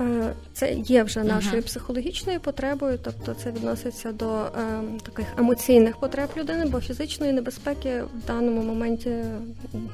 Е, 0.00 0.32
це 0.52 0.72
є 0.72 1.02
вже 1.02 1.24
нашою 1.24 1.62
uh-huh. 1.62 1.66
психологічною 1.66 2.40
потребою, 2.40 2.98
тобто 3.02 3.34
це 3.34 3.50
відноситься 3.50 4.12
до 4.12 4.42
е, 4.42 4.50
таких 5.02 5.26
емоційних 5.38 5.96
потреб 5.96 6.28
людини, 6.36 6.64
бо 6.66 6.80
фізичної 6.80 7.32
небезпеки 7.32 8.02
в 8.02 8.26
даному 8.26 8.62
моменті, 8.62 9.10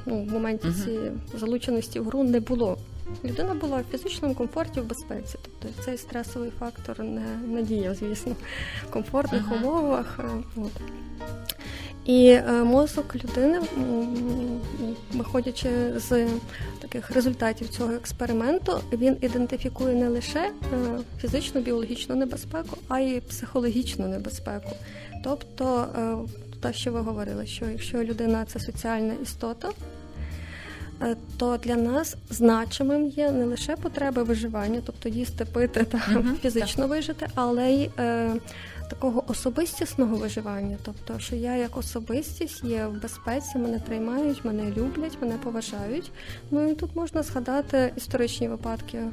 ну 0.05 0.23
в 0.23 0.31
моменті 0.31 0.67
uh-huh. 0.67 0.83
цієї 0.83 1.11
залученості 1.33 1.99
в 1.99 2.05
гру 2.05 2.23
не 2.23 2.39
було. 2.39 2.77
Людина 3.25 3.53
була 3.53 3.77
в 3.77 3.91
фізичному 3.91 4.35
комфорті, 4.35 4.79
в 4.79 4.85
безпеці. 4.85 5.37
Тобто 5.41 5.83
цей 5.83 5.97
стресовий 5.97 6.51
фактор 6.59 6.99
не, 6.99 7.25
не 7.47 7.63
діяв, 7.63 7.95
звісно, 7.95 8.35
в 8.87 8.91
комфортних 8.91 9.43
uh-huh. 9.47 9.57
умовах. 9.57 10.19
От. 10.55 10.71
І 12.05 12.27
е, 12.27 12.63
мозок 12.63 13.15
людини, 13.15 13.59
виходячи 15.13 15.69
з 15.95 16.27
таких 16.81 17.11
результатів 17.11 17.69
цього 17.69 17.93
експерименту, 17.93 18.79
він 18.93 19.17
ідентифікує 19.21 19.95
не 19.95 20.09
лише 20.09 20.39
е, 20.39 20.51
фізичну 21.21 21.61
біологічну 21.61 22.15
небезпеку, 22.15 22.77
а 22.87 22.99
й 22.99 23.19
психологічну 23.19 24.07
небезпеку. 24.07 24.71
Тобто, 25.23 25.87
те, 26.61 26.73
що 26.73 26.91
ви 26.91 26.99
говорили, 26.99 27.45
що 27.45 27.65
якщо 27.65 28.03
людина 28.03 28.45
це 28.45 28.59
соціальна 28.59 29.13
істота, 29.23 29.69
Е, 31.01 31.15
то 31.37 31.57
для 31.57 31.75
нас 31.75 32.15
значимим 32.29 33.07
є 33.07 33.31
не 33.31 33.45
лише 33.45 33.75
потреби 33.75 34.23
виживання, 34.23 34.81
тобто 34.85 35.09
їсти, 35.09 35.45
пити 35.45 35.83
та 35.83 35.97
uh 35.97 36.35
фізично 36.41 36.83
так. 36.83 36.89
вижити, 36.89 37.27
але 37.35 37.71
й 37.71 37.89
е, 37.99 38.31
такого 38.89 39.23
особистісного 39.27 40.15
виживання. 40.15 40.77
Тобто, 40.83 41.19
що 41.19 41.35
я 41.35 41.55
як 41.55 41.77
особистість 41.77 42.63
є 42.63 42.87
в 42.87 43.01
безпеці, 43.01 43.57
мене 43.57 43.79
приймають, 43.79 44.45
мене 44.45 44.71
люблять, 44.71 45.17
мене 45.21 45.35
поважають. 45.43 46.11
Ну 46.51 46.67
і 46.67 46.75
тут 46.75 46.95
можна 46.95 47.23
згадати 47.23 47.93
історичні 47.97 48.47
випадки, 48.47 49.03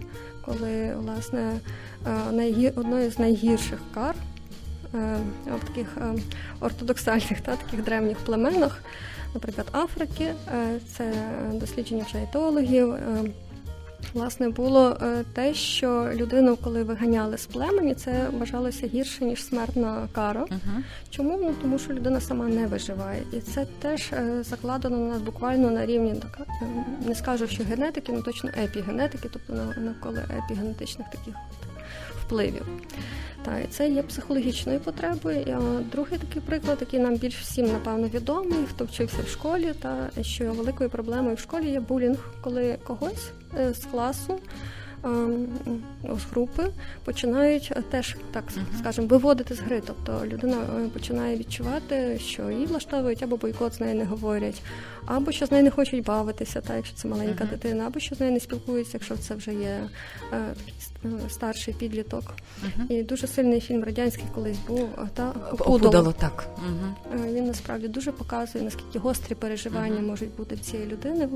коли 0.44 0.94
власне 0.96 1.60
е, 2.06 2.72
одною 2.76 3.10
з 3.10 3.18
найгірших 3.18 3.78
кар 3.94 4.14
е, 4.94 5.16
в 5.62 5.68
таких 5.68 5.96
е, 5.96 6.14
ортодоксальних 6.60 7.40
та 7.40 7.56
таких 7.56 7.84
древніх 7.84 8.18
племенах 8.18 8.82
наприклад, 9.34 9.66
Африки, 9.72 10.34
це 10.96 11.12
дослідження 11.52 12.04
вже 12.08 12.22
етологів. 12.22 12.94
Е, 14.02 14.06
власне, 14.14 14.48
було 14.48 14.96
е, 15.02 15.24
те, 15.32 15.54
що 15.54 16.10
людину, 16.14 16.56
коли 16.56 16.82
виганяли 16.82 17.38
з 17.38 17.46
племені, 17.46 17.94
це 17.94 18.28
вважалося 18.32 18.86
гірше 18.86 19.24
ніж 19.24 19.44
смертна 19.44 20.08
кара. 20.12 20.44
Uh-huh. 20.44 20.82
Чому? 21.10 21.38
Ну 21.42 21.54
тому 21.62 21.78
що 21.78 21.92
людина 21.92 22.20
сама 22.20 22.48
не 22.48 22.66
виживає, 22.66 23.22
і 23.32 23.40
це 23.40 23.66
теж 23.78 24.10
закладено 24.40 24.96
на 24.96 25.08
нас 25.08 25.22
буквально 25.22 25.70
на 25.70 25.86
рівні 25.86 26.14
так 26.14 26.46
не 27.06 27.14
скажу, 27.14 27.46
що 27.46 27.64
генетики, 27.64 28.12
ну 28.12 28.22
точно 28.22 28.50
епігенетики, 28.64 29.28
тобто 29.32 29.80
навколо 29.80 30.18
епігенетичних 30.38 31.06
таких 31.10 31.34
впливів. 32.20 32.66
Та, 33.44 33.58
і 33.58 33.66
це 33.66 33.88
є 33.88 34.02
психологічною 34.02 34.80
потребою. 34.80 35.44
А 35.46 35.82
другий 35.92 36.18
такий 36.18 36.42
приклад, 36.42 36.78
який 36.80 37.00
нам 37.00 37.16
більш 37.16 37.40
всім 37.40 37.66
напевно 37.66 38.08
відомий, 38.08 38.58
хто 38.70 38.84
вчився 38.84 39.22
в 39.26 39.28
школі, 39.28 39.72
та 39.82 40.10
що 40.22 40.52
великою 40.52 40.90
проблемою 40.90 41.36
в 41.36 41.38
школі 41.38 41.70
є 41.70 41.80
булінг, 41.80 42.18
коли 42.40 42.78
когось 42.84 43.30
е, 43.58 43.74
з 43.74 43.84
класу 43.84 44.38
з 46.04 46.24
групи 46.30 46.62
починають 47.04 47.72
е, 47.76 47.82
теж 47.90 48.16
так 48.32 48.44
скажемо 48.78 49.08
виводити 49.08 49.54
з 49.54 49.60
гри. 49.60 49.82
Тобто 49.86 50.26
людина 50.26 50.56
е, 50.56 50.88
починає 50.88 51.36
відчувати, 51.36 52.18
що 52.18 52.50
її 52.50 52.66
влаштовують 52.66 53.22
або 53.22 53.36
бойкот 53.36 53.74
з 53.74 53.80
нею 53.80 53.94
не 53.94 54.04
говорять, 54.04 54.62
або 55.06 55.32
що 55.32 55.46
з 55.46 55.50
нею 55.50 55.64
не 55.64 55.70
хочуть 55.70 56.04
бавитися, 56.04 56.60
так 56.60 56.76
якщо 56.76 56.96
це 56.96 57.08
маленька 57.08 57.44
uh-huh. 57.44 57.50
дитина, 57.50 57.86
або 57.86 58.00
що 58.00 58.14
з 58.14 58.20
нею 58.20 58.32
не 58.32 58.40
спілкуються, 58.40 58.90
якщо 58.94 59.16
це 59.16 59.34
вже 59.34 59.54
є 59.54 59.88
е, 60.32 60.54
старший 61.28 61.74
підліток. 61.74 62.24
Uh-huh. 62.64 62.92
І 62.92 63.02
дуже 63.02 63.26
сильний 63.26 63.60
фільм 63.60 63.84
радянський 63.84 64.24
колись 64.34 64.58
був 64.68 64.88
та. 65.14 65.34
Опудало, 65.58 66.12
так. 66.12 66.44
Uh-huh. 66.56 67.32
Він 67.32 67.46
насправді 67.46 67.88
дуже 67.88 68.12
показує 68.12 68.64
наскільки 68.64 68.98
гострі 68.98 69.34
переживання 69.34 70.00
можуть 70.00 70.36
бути 70.36 70.54
в 70.54 70.60
цієї 70.60 70.88
людини 70.88 71.28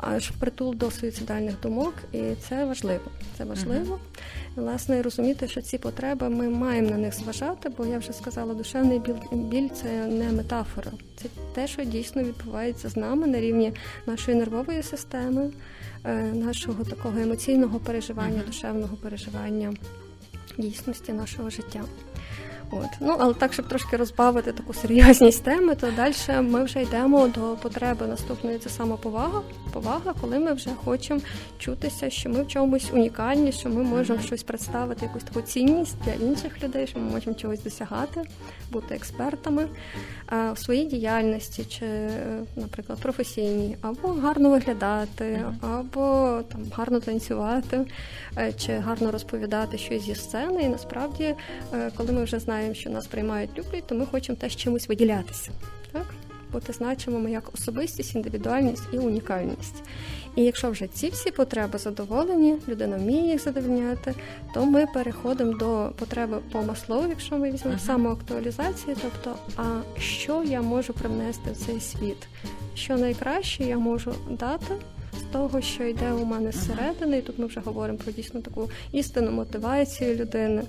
аж 0.00 0.30
впритул 0.30 0.74
до 0.74 0.90
суїцидальних 0.90 1.60
думок, 1.62 1.94
і 2.12 2.22
це 2.48 2.64
важливо. 2.64 3.04
Це 3.38 3.44
важливо. 3.44 3.94
Uh-huh. 3.94 4.62
Власне, 4.62 5.02
розуміти, 5.02 5.48
що 5.48 5.62
ці 5.62 5.78
потреби 5.78 6.28
ми 6.28 6.48
маємо 6.48 6.90
на 6.90 6.96
них 6.96 7.14
зважати, 7.14 7.68
бо 7.78 7.86
я 7.86 7.98
вже 7.98 8.12
сказала, 8.12 8.54
душевний 8.54 8.98
біль, 8.98 9.14
біль 9.32 9.68
це 9.68 10.06
не 10.06 10.32
метафора, 10.32 10.90
це 11.16 11.28
те, 11.54 11.66
що 11.66 11.84
дійсно 11.84 12.22
відбувається 12.22 12.88
з 12.88 12.96
нами 12.96 13.26
на 13.26 13.40
рівні 13.40 13.72
нашої 14.06 14.36
нервової 14.36 14.82
системи, 14.82 15.50
е, 16.04 16.14
нашого 16.22 16.84
такого 16.84 17.18
емоційного 17.18 17.78
переживання, 17.78 18.42
uh-huh. 18.42 18.46
душевного 18.46 18.96
переживання 18.96 19.72
дійсності 20.58 21.12
нашого 21.12 21.50
життя. 21.50 21.80
От. 22.70 22.88
Ну, 23.00 23.16
але 23.18 23.34
так, 23.34 23.52
щоб 23.52 23.68
трошки 23.68 23.96
розбавити 23.96 24.52
таку 24.52 24.74
серйозність 24.74 25.44
теми, 25.44 25.74
то 25.74 25.88
далі 25.96 26.14
ми 26.48 26.64
вже 26.64 26.82
йдемо 26.82 27.28
до 27.28 27.56
потреби 27.62 28.06
наступної 28.06 28.58
це 28.58 28.68
самоповага. 28.70 29.42
Повага, 29.72 30.14
коли 30.20 30.38
ми 30.38 30.52
вже 30.52 30.70
хочемо 30.84 31.20
чутися, 31.58 32.10
що 32.10 32.30
ми 32.30 32.42
в 32.42 32.48
чомусь 32.48 32.90
унікальні, 32.92 33.52
що 33.52 33.68
ми 33.68 33.82
можемо 33.82 34.18
mm-hmm. 34.18 34.26
щось 34.26 34.42
представити, 34.42 35.06
якусь 35.06 35.22
таку 35.22 35.42
цінність 35.42 35.96
для 36.04 36.12
інших 36.12 36.62
людей, 36.64 36.86
що 36.86 36.98
ми 36.98 37.10
можемо 37.10 37.36
чогось 37.36 37.62
досягати, 37.62 38.22
бути 38.72 38.94
експертами 38.94 39.66
а, 40.26 40.52
в 40.52 40.58
своїй 40.58 40.84
діяльності, 40.84 41.64
чи, 41.64 41.86
наприклад, 42.56 42.98
професійній, 42.98 43.76
або 43.80 44.08
гарно 44.08 44.50
виглядати, 44.50 45.24
mm-hmm. 45.24 45.78
або 45.78 46.40
там 46.42 46.62
гарно 46.72 47.00
танцювати, 47.00 47.86
е, 48.38 48.52
чи 48.52 48.72
гарно 48.72 49.10
розповідати 49.10 49.78
щось 49.78 50.02
зі 50.02 50.14
сцени. 50.14 50.62
І 50.62 50.68
насправді, 50.68 51.34
е, 51.74 51.90
коли 51.96 52.12
ми 52.12 52.24
вже 52.24 52.38
знаємо 52.38 52.59
знаємо, 52.60 52.74
що 52.74 52.90
нас 52.90 53.06
приймають, 53.06 53.50
люблять, 53.58 53.86
то 53.86 53.94
ми 53.94 54.06
хочемо 54.06 54.38
теж 54.40 54.56
чимось 54.56 54.88
виділятися. 54.88 55.50
Так? 55.92 56.06
Бути 56.52 56.72
значимими 56.72 57.30
як 57.30 57.54
особистість, 57.54 58.14
індивідуальність 58.14 58.82
і 58.92 58.98
унікальність. 58.98 59.82
І 60.36 60.44
якщо 60.44 60.70
вже 60.70 60.86
ці 60.86 61.08
всі 61.08 61.30
потреби 61.30 61.78
задоволені, 61.78 62.56
людина 62.68 62.96
вміє 62.96 63.32
їх 63.32 63.42
задовольняти, 63.42 64.14
то 64.54 64.66
ми 64.66 64.86
переходимо 64.86 65.52
до 65.52 65.92
потреби 65.98 66.38
по 66.52 66.62
маслову, 66.62 67.08
якщо 67.08 67.38
ми 67.38 67.50
візьмемо 67.50 67.76
uh-huh. 67.76 67.86
самоактуалізації, 67.86 68.96
тобто, 69.02 69.38
а 69.56 70.00
що 70.00 70.44
я 70.44 70.62
можу 70.62 70.92
привнести 70.92 71.50
в 71.50 71.56
цей 71.56 71.80
світ? 71.80 72.28
Що 72.74 72.96
найкраще 72.96 73.64
я 73.64 73.78
можу 73.78 74.14
дати? 74.30 74.74
З 75.18 75.32
того, 75.32 75.60
що 75.60 75.84
йде 75.84 76.12
у 76.12 76.24
мене 76.24 76.52
зсередини, 76.52 77.18
і 77.18 77.22
тут 77.22 77.38
ми 77.38 77.46
вже 77.46 77.60
говоримо 77.60 77.98
про 77.98 78.12
дійсно 78.12 78.40
таку 78.40 78.70
істинну 78.92 79.30
мотивацію 79.30 80.16
людини 80.16 80.62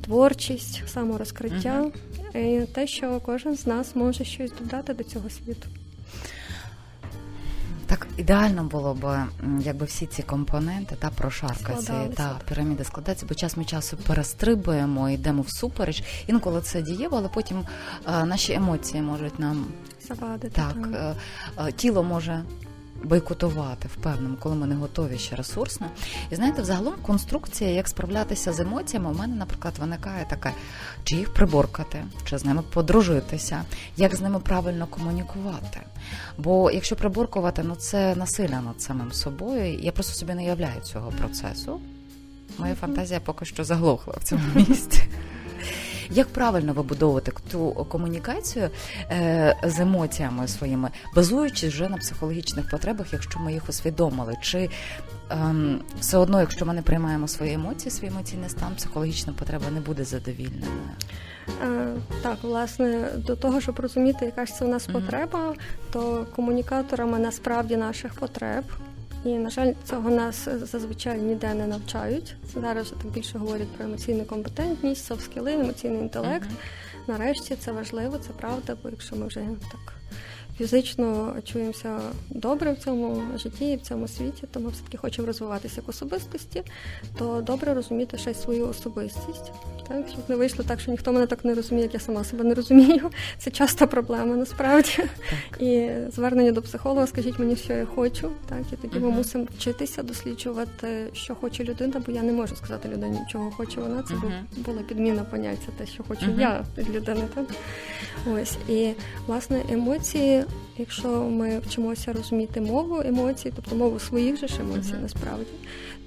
творчість, 0.00 0.88
саморозкриття, 0.88 1.90
uh-huh. 2.34 2.62
і 2.62 2.66
те, 2.66 2.86
що 2.86 3.20
кожен 3.20 3.56
з 3.56 3.66
нас 3.66 3.96
може 3.96 4.24
щось 4.24 4.52
додати 4.60 4.94
до 4.94 5.04
цього 5.04 5.30
світу. 5.30 5.68
Так 7.90 8.06
ідеально 8.16 8.64
було 8.64 8.94
б, 8.94 9.24
якби 9.60 9.86
всі 9.86 10.06
ці 10.06 10.22
компоненти 10.22 10.96
та 10.98 11.10
прошаркаються 11.10 12.08
та 12.16 12.40
піраміди 12.48 12.84
складаються, 12.84 13.26
бо 13.28 13.34
час 13.34 13.56
ми 13.56 13.64
часу 13.64 13.96
перестрибуємо, 14.06 15.10
йдемо 15.10 15.42
всупереч. 15.42 16.04
Інколи 16.26 16.60
це 16.60 16.82
дієво, 16.82 17.16
але 17.16 17.28
потім 17.28 17.66
а, 18.04 18.24
наші 18.24 18.52
емоції 18.52 19.02
можуть 19.02 19.38
нам 19.38 19.66
завадити. 20.08 20.54
Так, 20.54 20.88
а, 20.94 21.14
а, 21.56 21.70
тіло 21.70 22.02
може 22.02 22.44
бойкотувати 23.04 23.88
впевнено, 23.88 24.36
коли 24.40 24.54
ми 24.54 24.66
не 24.66 24.74
готові 24.74 25.18
ще 25.18 25.36
ресурсно. 25.36 25.86
І 26.30 26.36
знаєте, 26.36 26.62
взагалом 26.62 26.94
конструкція, 27.02 27.70
як 27.70 27.88
справлятися 27.88 28.52
з 28.52 28.60
емоціями, 28.60 29.10
у 29.10 29.14
мене, 29.14 29.36
наприклад, 29.36 29.74
виникає 29.78 30.26
така, 30.30 30.52
чи 31.04 31.16
їх 31.16 31.34
приборкати, 31.34 32.04
чи 32.24 32.38
з 32.38 32.44
ними 32.44 32.62
подружитися, 32.62 33.62
як 33.96 34.14
з 34.14 34.20
ними 34.20 34.40
правильно 34.40 34.86
комунікувати. 34.86 35.80
Бо 36.38 36.70
якщо 36.70 36.96
приборкувати, 36.96 37.62
ну 37.62 37.74
це 37.74 38.14
насилля 38.14 38.60
над 38.60 38.82
самим 38.82 39.12
собою. 39.12 39.78
Я 39.78 39.92
просто 39.92 40.14
собі 40.14 40.34
не 40.34 40.44
являю 40.44 40.80
цього 40.80 41.12
процесу. 41.18 41.80
Моя 42.58 42.74
фантазія 42.74 43.20
поки 43.20 43.44
що 43.44 43.64
заглохла 43.64 44.14
в 44.20 44.24
цьому 44.24 44.42
місці. 44.54 45.02
Як 46.10 46.28
правильно 46.28 46.72
вибудовувати 46.72 47.32
ту 47.50 47.86
комунікацію 47.88 48.70
е, 49.10 49.56
з 49.64 49.80
емоціями 49.80 50.48
своїми, 50.48 50.90
базуючись 51.16 51.74
вже 51.74 51.88
на 51.88 51.96
психологічних 51.96 52.70
потребах, 52.70 53.12
якщо 53.12 53.40
ми 53.40 53.52
їх 53.52 53.68
усвідомили, 53.68 54.36
чи 54.42 54.70
ем, 55.30 55.80
все 56.00 56.18
одно, 56.18 56.40
якщо 56.40 56.66
ми 56.66 56.74
не 56.74 56.82
приймаємо 56.82 57.28
свої 57.28 57.52
емоції, 57.52 57.90
свій 57.90 58.06
емоційний 58.06 58.48
стан, 58.48 58.74
психологічна 58.76 59.32
потреба 59.32 59.64
не 59.74 59.80
буде 59.80 60.04
задовільненою? 60.04 60.90
Е, 61.62 61.94
так, 62.22 62.36
власне, 62.42 63.08
до 63.16 63.36
того, 63.36 63.60
щоб 63.60 63.80
розуміти, 63.80 64.24
яка 64.24 64.46
ж 64.46 64.54
це 64.54 64.64
у 64.64 64.68
нас 64.68 64.88
mm-hmm. 64.88 64.92
потреба, 64.92 65.54
то 65.92 66.26
комунікаторами 66.36 67.18
насправді 67.18 67.76
наших 67.76 68.14
потреб. 68.14 68.64
І, 69.24 69.28
на 69.28 69.50
жаль, 69.50 69.72
цього 69.84 70.10
нас 70.10 70.48
зазвичай 70.62 71.18
ніде 71.18 71.54
не 71.54 71.66
навчають. 71.66 72.36
Зараз 72.54 72.86
вже 72.86 72.94
там 73.02 73.10
більше 73.10 73.38
говорять 73.38 73.68
про 73.68 73.84
емоційну 73.84 74.24
компетентність, 74.24 75.04
софт-скіли, 75.04 75.52
емоційний 75.52 76.00
інтелект. 76.00 76.48
Нарешті 77.06 77.56
це 77.56 77.72
важливо, 77.72 78.18
це 78.18 78.30
правда, 78.32 78.76
бо 78.82 78.88
якщо 78.88 79.16
ми 79.16 79.26
вже 79.26 79.40
так 79.72 79.99
фізично 80.60 81.34
чуємося 81.44 82.00
добре 82.30 82.72
в 82.72 82.78
цьому 82.78 83.22
житті 83.36 83.72
і 83.72 83.76
в 83.76 83.80
цьому 83.80 84.08
світі, 84.08 84.44
то 84.50 84.60
ми 84.60 84.70
все-таки 84.70 84.96
хочемо 84.96 85.26
розвиватися 85.26 85.74
як 85.76 85.88
особистості, 85.88 86.62
то 87.18 87.40
добре 87.46 87.74
розуміти 87.74 88.18
ще 88.18 88.30
й 88.30 88.34
свою 88.34 88.68
особистість. 88.68 89.52
Так, 89.88 90.08
щоб 90.08 90.20
не 90.28 90.36
вийшло 90.36 90.64
так, 90.68 90.80
що 90.80 90.90
ніхто 90.90 91.12
мене 91.12 91.26
так 91.26 91.44
не 91.44 91.54
розуміє, 91.54 91.84
як 91.84 91.94
я 91.94 92.00
сама 92.00 92.24
себе 92.24 92.44
не 92.44 92.54
розумію. 92.54 93.10
Це 93.38 93.50
часто 93.50 93.88
проблема 93.88 94.36
насправді. 94.36 94.96
Так. 94.96 95.62
І 95.62 95.90
звернення 96.12 96.52
до 96.52 96.62
психолога, 96.62 97.06
скажіть 97.06 97.38
мені, 97.38 97.56
що 97.56 97.72
я 97.72 97.86
хочу. 97.86 98.30
Так, 98.48 98.62
і 98.72 98.76
тоді 98.76 98.96
uh-huh. 98.96 99.02
ми 99.02 99.10
мусимо 99.10 99.46
вчитися 99.58 100.02
досліджувати, 100.02 101.06
що 101.12 101.34
хоче 101.34 101.64
людина, 101.64 102.02
бо 102.06 102.12
я 102.12 102.22
не 102.22 102.32
можу 102.32 102.56
сказати 102.56 102.88
людині, 102.88 103.18
чого 103.28 103.50
хоче 103.50 103.80
вона. 103.80 104.02
Це 104.02 104.14
uh-huh. 104.14 104.64
була 104.64 104.82
підміна 104.82 105.24
поняття, 105.24 105.72
те, 105.78 105.86
що 105.86 106.02
хочу 106.08 106.26
uh-huh. 106.26 106.40
я 106.40 106.64
від 106.78 106.90
людини. 106.90 107.22
Так? 107.34 107.46
Ось 108.34 108.56
і 108.68 108.92
власне 109.26 109.62
емоції 109.70 110.44
якщо 110.78 111.08
ми 111.08 111.58
вчимося 111.58 112.12
розуміти 112.12 112.60
мову 112.60 113.02
емоцій, 113.04 113.52
тобто 113.56 113.76
мову 113.76 113.98
своїх 113.98 114.36
же 114.36 114.48
ж 114.48 114.60
емоцій, 114.60 114.92
uh-huh. 114.92 115.02
насправді, 115.02 115.46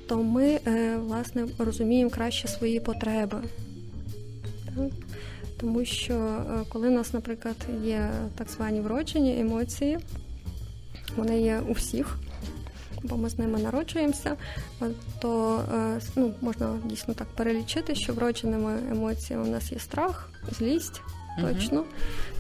то 0.08 0.24
ми 0.24 0.60
е, 0.68 0.98
власне 0.98 1.48
розуміємо 1.58 2.10
краще 2.10 2.48
свої 2.48 2.80
потреби. 2.80 3.38
Так? 4.66 4.92
Тому 5.58 5.86
що 5.86 6.14
е, 6.14 6.64
коли 6.70 6.88
у 6.88 6.92
нас, 6.92 7.14
наприклад, 7.14 7.56
є 7.84 8.10
так 8.36 8.50
звані 8.50 8.82
вроджені 8.82 9.40
емоції, 9.40 10.00
вони 11.16 11.42
є 11.42 11.62
у 11.70 11.72
всіх, 11.72 12.18
бо 13.04 13.18
ми 13.18 13.30
з 13.30 13.40
ними 13.40 13.60
народжуємося, 13.60 14.36
е, 14.82 14.86
то 15.22 15.62
ну, 16.16 16.34
можна 16.42 16.80
дійсно 16.86 17.14
так 17.14 17.28
перелічити, 17.28 17.96
що 17.96 18.14
вродженими 18.14 18.80
емоціями 18.92 19.48
у 19.48 19.52
нас 19.52 19.72
є 19.72 19.80
страх, 19.80 20.30
злість, 20.52 21.02
точно, 21.42 21.84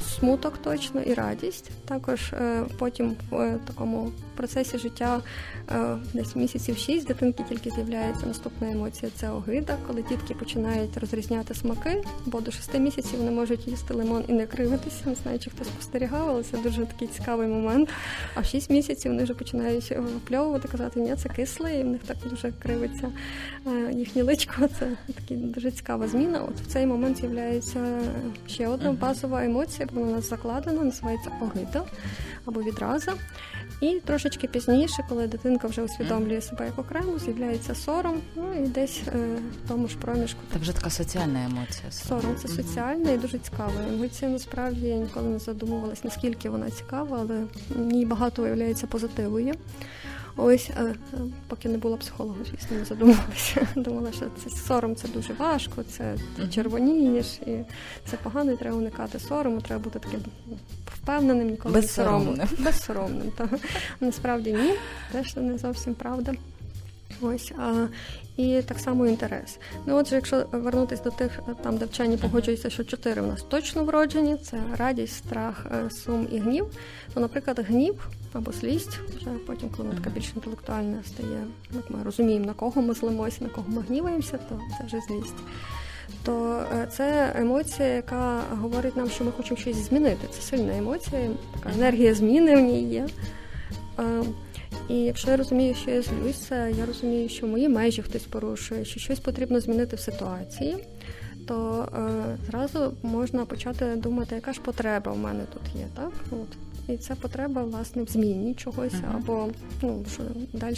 смуток 0.09 0.57
точно 0.57 1.01
і 1.01 1.13
радість. 1.13 1.71
Також 1.85 2.33
е, 2.33 2.63
потім 2.77 3.15
в 3.29 3.35
е, 3.35 3.59
такому 3.67 4.11
процесі 4.35 4.77
життя 4.77 5.21
е, 5.71 5.97
десь 6.13 6.35
місяців 6.35 6.77
шість 6.77 7.07
дитинки 7.07 7.43
тільки 7.49 7.69
з'являється 7.69 8.25
наступна 8.25 8.71
емоція 8.71 9.11
це 9.15 9.29
огида, 9.29 9.77
коли 9.87 10.03
дітки 10.09 10.33
починають 10.33 10.97
розрізняти 10.97 11.53
смаки, 11.53 12.03
бо 12.25 12.41
до 12.41 12.51
шести 12.51 12.79
місяців 12.79 13.19
вони 13.19 13.31
можуть 13.31 13.67
їсти 13.67 13.93
лимон 13.93 14.23
і 14.27 14.33
не 14.33 14.45
кривитися. 14.45 15.01
Не 15.05 15.15
знаю, 15.15 15.39
чи 15.39 15.49
хтось 15.49 15.67
спостерігав, 15.67 16.29
але 16.29 16.43
це 16.43 16.57
дуже 16.57 16.85
такий 16.85 17.07
цікавий 17.07 17.47
момент. 17.47 17.89
А 18.35 18.39
в 18.41 18.45
шість 18.45 18.69
місяців 18.69 19.11
вони 19.11 19.23
вже 19.23 19.33
починають 19.33 19.91
випльовувати, 19.97 20.67
казати, 20.67 20.99
ні, 20.99 21.15
це 21.15 21.29
кисле, 21.29 21.79
і 21.79 21.83
в 21.83 21.87
них 21.87 22.01
так 22.05 22.17
дуже 22.29 22.51
кривиться 22.51 23.11
їхнє 23.93 24.23
личко. 24.23 24.67
Це 24.79 24.87
така 25.07 25.41
дуже 25.41 25.71
цікава 25.71 26.07
зміна. 26.07 26.43
От 26.43 26.55
в 26.61 26.67
цей 26.67 26.85
момент 26.85 27.17
з'являється 27.17 27.99
ще 28.47 28.67
одна 28.67 28.82
базова 28.91 29.43
емоція, 29.45 29.87
вона 29.91 30.07
у 30.07 30.15
нас 30.15 30.29
закладена, 30.29 30.83
називається 30.83 31.31
огида 31.41 31.83
або 32.45 32.61
відраза. 32.61 33.13
І 33.81 33.99
трошечки 34.05 34.47
пізніше, 34.47 35.05
коли 35.09 35.27
дитинка 35.27 35.67
вже 35.67 35.81
усвідомлює 35.81 36.41
себе 36.41 36.65
як 36.65 36.79
окремо, 36.79 37.19
з'являється 37.19 37.75
сором, 37.75 38.21
ну 38.35 38.63
і 38.63 38.67
десь 38.67 39.01
е, 39.07 39.35
в 39.65 39.67
тому 39.67 39.87
ж 39.87 39.97
проміжку. 39.97 40.39
Це 40.53 40.59
вже 40.59 40.73
така 40.73 40.89
соціальна 40.89 41.45
емоція. 41.45 41.91
Сором 41.91 42.35
це 42.41 42.47
соціальна 42.47 43.11
і 43.11 43.17
дуже 43.17 43.39
цікава. 43.39 43.73
Емоція 43.93 44.31
насправді 44.31 44.87
я 44.87 44.95
ніколи 44.95 45.29
не 45.29 45.39
задумувалась, 45.39 46.03
наскільки 46.03 46.49
вона 46.49 46.71
цікава, 46.71 47.17
але 47.19 47.43
в 47.69 47.85
ній 47.85 48.05
багато 48.05 48.41
виявляється 48.41 48.87
позитиву 48.87 49.39
є. 49.39 49.53
Ось, 50.37 50.69
е, 50.69 50.95
поки 51.47 51.69
не 51.69 51.77
була 51.77 51.97
психолога, 51.97 52.39
звісно, 52.51 52.77
не 52.77 52.85
задумалася. 52.85 53.67
Думала, 53.75 54.11
що 54.11 54.25
це 54.43 54.49
сором 54.49 54.95
це 54.95 55.07
дуже 55.07 55.33
важко, 55.33 55.83
це 55.83 56.15
ти 56.35 56.47
червонієш, 56.47 57.39
і 57.45 57.57
це 58.05 58.17
погано, 58.23 58.51
і 58.51 58.57
треба 58.57 58.77
уникати 58.77 59.19
сорому, 59.19 59.61
треба 59.61 59.83
бути 59.83 59.99
таким 59.99 60.19
впевненим, 60.85 61.49
ніколи 61.49 61.75
не 61.75 61.87
соромним. 61.87 62.47
Безсоромним. 62.59 63.31
Та. 63.37 63.49
Насправді 63.99 64.53
ні, 64.53 64.73
теж 65.11 65.35
не 65.35 65.57
зовсім 65.57 65.93
правда. 65.93 66.33
Ось, 67.23 67.51
а, 67.57 67.87
І 68.37 68.61
так 68.61 68.79
само 68.79 69.07
інтерес. 69.07 69.59
Ну, 69.85 69.95
отже, 69.95 70.15
якщо 70.15 70.45
вернутися 70.51 71.03
до 71.03 71.09
тих, 71.09 71.39
там, 71.63 71.77
де 71.77 71.85
вчені 71.85 72.17
погоджуються, 72.17 72.69
що 72.69 72.83
чотири 72.83 73.21
у 73.21 73.25
нас 73.25 73.43
точно 73.43 73.83
вроджені: 73.83 74.37
це 74.37 74.57
радість, 74.77 75.15
страх, 75.15 75.65
е, 75.71 75.89
сум 75.89 76.27
і 76.31 76.39
гнів. 76.39 76.65
То, 77.13 77.19
наприклад, 77.19 77.59
гнів 77.59 78.07
або 78.33 78.51
злість, 78.51 78.99
вже 79.17 79.29
потім, 79.47 79.69
коли 79.69 79.89
ми 79.89 79.95
така 79.95 80.09
більш 80.09 80.31
інтелектуальна 80.35 81.03
стає, 81.03 81.47
як 81.75 81.89
ми 81.89 82.03
розуміємо, 82.03 82.45
на 82.45 82.53
кого 82.53 82.81
ми 82.81 82.93
злимося, 82.93 83.37
на 83.43 83.49
кого 83.49 83.67
ми 83.69 83.81
гніваємося, 83.81 84.39
то 84.49 84.59
це 84.77 84.85
вже 84.85 84.99
злість. 85.07 85.35
То 86.23 86.63
е, 86.73 86.87
це 86.91 87.33
емоція, 87.35 87.87
яка 87.87 88.41
говорить 88.51 88.97
нам, 88.97 89.09
що 89.09 89.23
ми 89.23 89.31
хочемо 89.31 89.59
щось 89.59 89.75
змінити. 89.75 90.27
Це 90.31 90.41
сильна 90.41 90.77
емоція, 90.77 91.29
така 91.53 91.75
енергія 91.75 92.13
зміни 92.13 92.55
в 92.55 92.59
ній 92.59 92.83
є. 92.83 93.07
І 94.89 94.95
якщо 94.95 95.31
я 95.31 95.37
розумію, 95.37 95.75
що 95.75 95.91
я 95.91 96.01
злюся, 96.01 96.67
я 96.67 96.85
розумію, 96.85 97.29
що 97.29 97.47
мої 97.47 97.69
межі 97.69 98.01
хтось 98.01 98.23
порушує, 98.23 98.85
що 98.85 98.99
щось 98.99 99.19
потрібно 99.19 99.59
змінити 99.59 99.95
в 99.95 99.99
ситуації, 99.99 100.77
то 101.47 101.87
е, 101.97 102.37
зразу 102.47 102.93
можна 103.03 103.45
почати 103.45 103.95
думати, 103.95 104.35
яка 104.35 104.53
ж 104.53 104.61
потреба 104.61 105.11
в 105.11 105.17
мене 105.17 105.43
тут 105.53 105.75
є. 105.75 105.85
так? 105.95 106.11
От. 106.31 106.57
І 106.87 106.97
ця 106.97 107.15
потреба 107.15 107.63
власне 107.63 108.03
в 108.03 108.07
зміні 108.07 108.53
чогось, 108.53 108.93
uh-huh. 108.93 109.15
або 109.15 109.49
ну 109.81 110.05
що 110.13 110.23
далі 110.53 110.75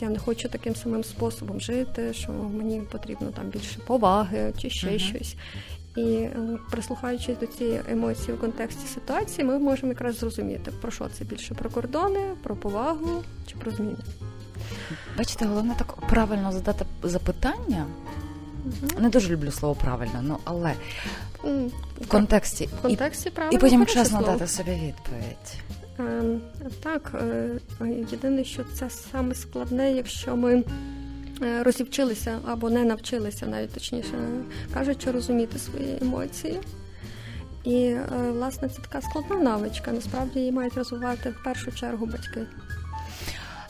я 0.00 0.08
не 0.08 0.18
хочу 0.18 0.48
таким 0.48 0.74
самим 0.74 1.04
способом 1.04 1.60
жити, 1.60 2.12
що 2.14 2.32
мені 2.32 2.82
потрібно 2.92 3.26
там 3.26 3.48
більше 3.48 3.78
поваги 3.86 4.52
чи 4.58 4.70
ще 4.70 4.88
uh-huh. 4.88 4.98
щось. 4.98 5.36
І 5.96 6.26
прислухаючись 6.70 7.38
до 7.38 7.46
цієї 7.46 7.80
емоції 7.88 8.36
в 8.36 8.40
контексті 8.40 8.86
ситуації, 8.86 9.46
ми 9.46 9.58
можемо 9.58 9.92
якраз 9.92 10.18
зрозуміти, 10.18 10.70
про 10.80 10.90
що 10.90 11.08
це 11.08 11.24
більше 11.24 11.54
про 11.54 11.70
кордони, 11.70 12.20
про 12.42 12.56
повагу 12.56 13.22
чи 13.46 13.56
про 13.56 13.70
зміни. 13.70 13.96
Бачите, 15.18 15.44
головне 15.44 15.74
так 15.78 15.96
правильно 15.96 16.52
задати 16.52 16.84
запитання. 17.02 17.86
Не 18.98 19.08
дуже 19.08 19.32
люблю 19.32 19.50
слово 19.50 19.74
правильно, 19.74 20.20
ну 20.22 20.38
але 20.44 20.74
в 22.00 22.06
контексті 22.08 22.66
в 22.78 22.82
контексті 22.82 23.30
правильно 23.30 23.58
і 23.58 23.60
потім 23.60 23.86
чесно 23.86 24.18
слово. 24.18 24.32
дати 24.32 24.46
собі 24.46 24.70
відповідь. 24.70 25.60
Ем, 25.98 26.40
так, 26.82 27.12
е, 27.14 27.50
єдине, 28.10 28.44
що 28.44 28.64
це 28.74 28.90
саме 28.90 29.34
складне, 29.34 29.92
якщо 29.92 30.36
ми 30.36 30.54
е, 30.54 30.62
розівчилися 31.40 32.38
або 32.46 32.70
не 32.70 32.84
навчилися, 32.84 33.46
навіть 33.46 33.72
точніше 33.72 34.12
кажучи, 34.74 35.10
розуміти 35.10 35.58
свої 35.58 35.98
емоції. 36.02 36.60
І, 37.64 37.76
е, 37.84 38.06
власне, 38.32 38.68
це 38.68 38.82
така 38.82 39.00
складна 39.00 39.36
навичка. 39.36 39.92
Насправді 39.92 40.38
її 40.38 40.52
мають 40.52 40.74
розвивати 40.74 41.30
в 41.30 41.44
першу 41.44 41.72
чергу 41.72 42.06
батьки. 42.06 42.46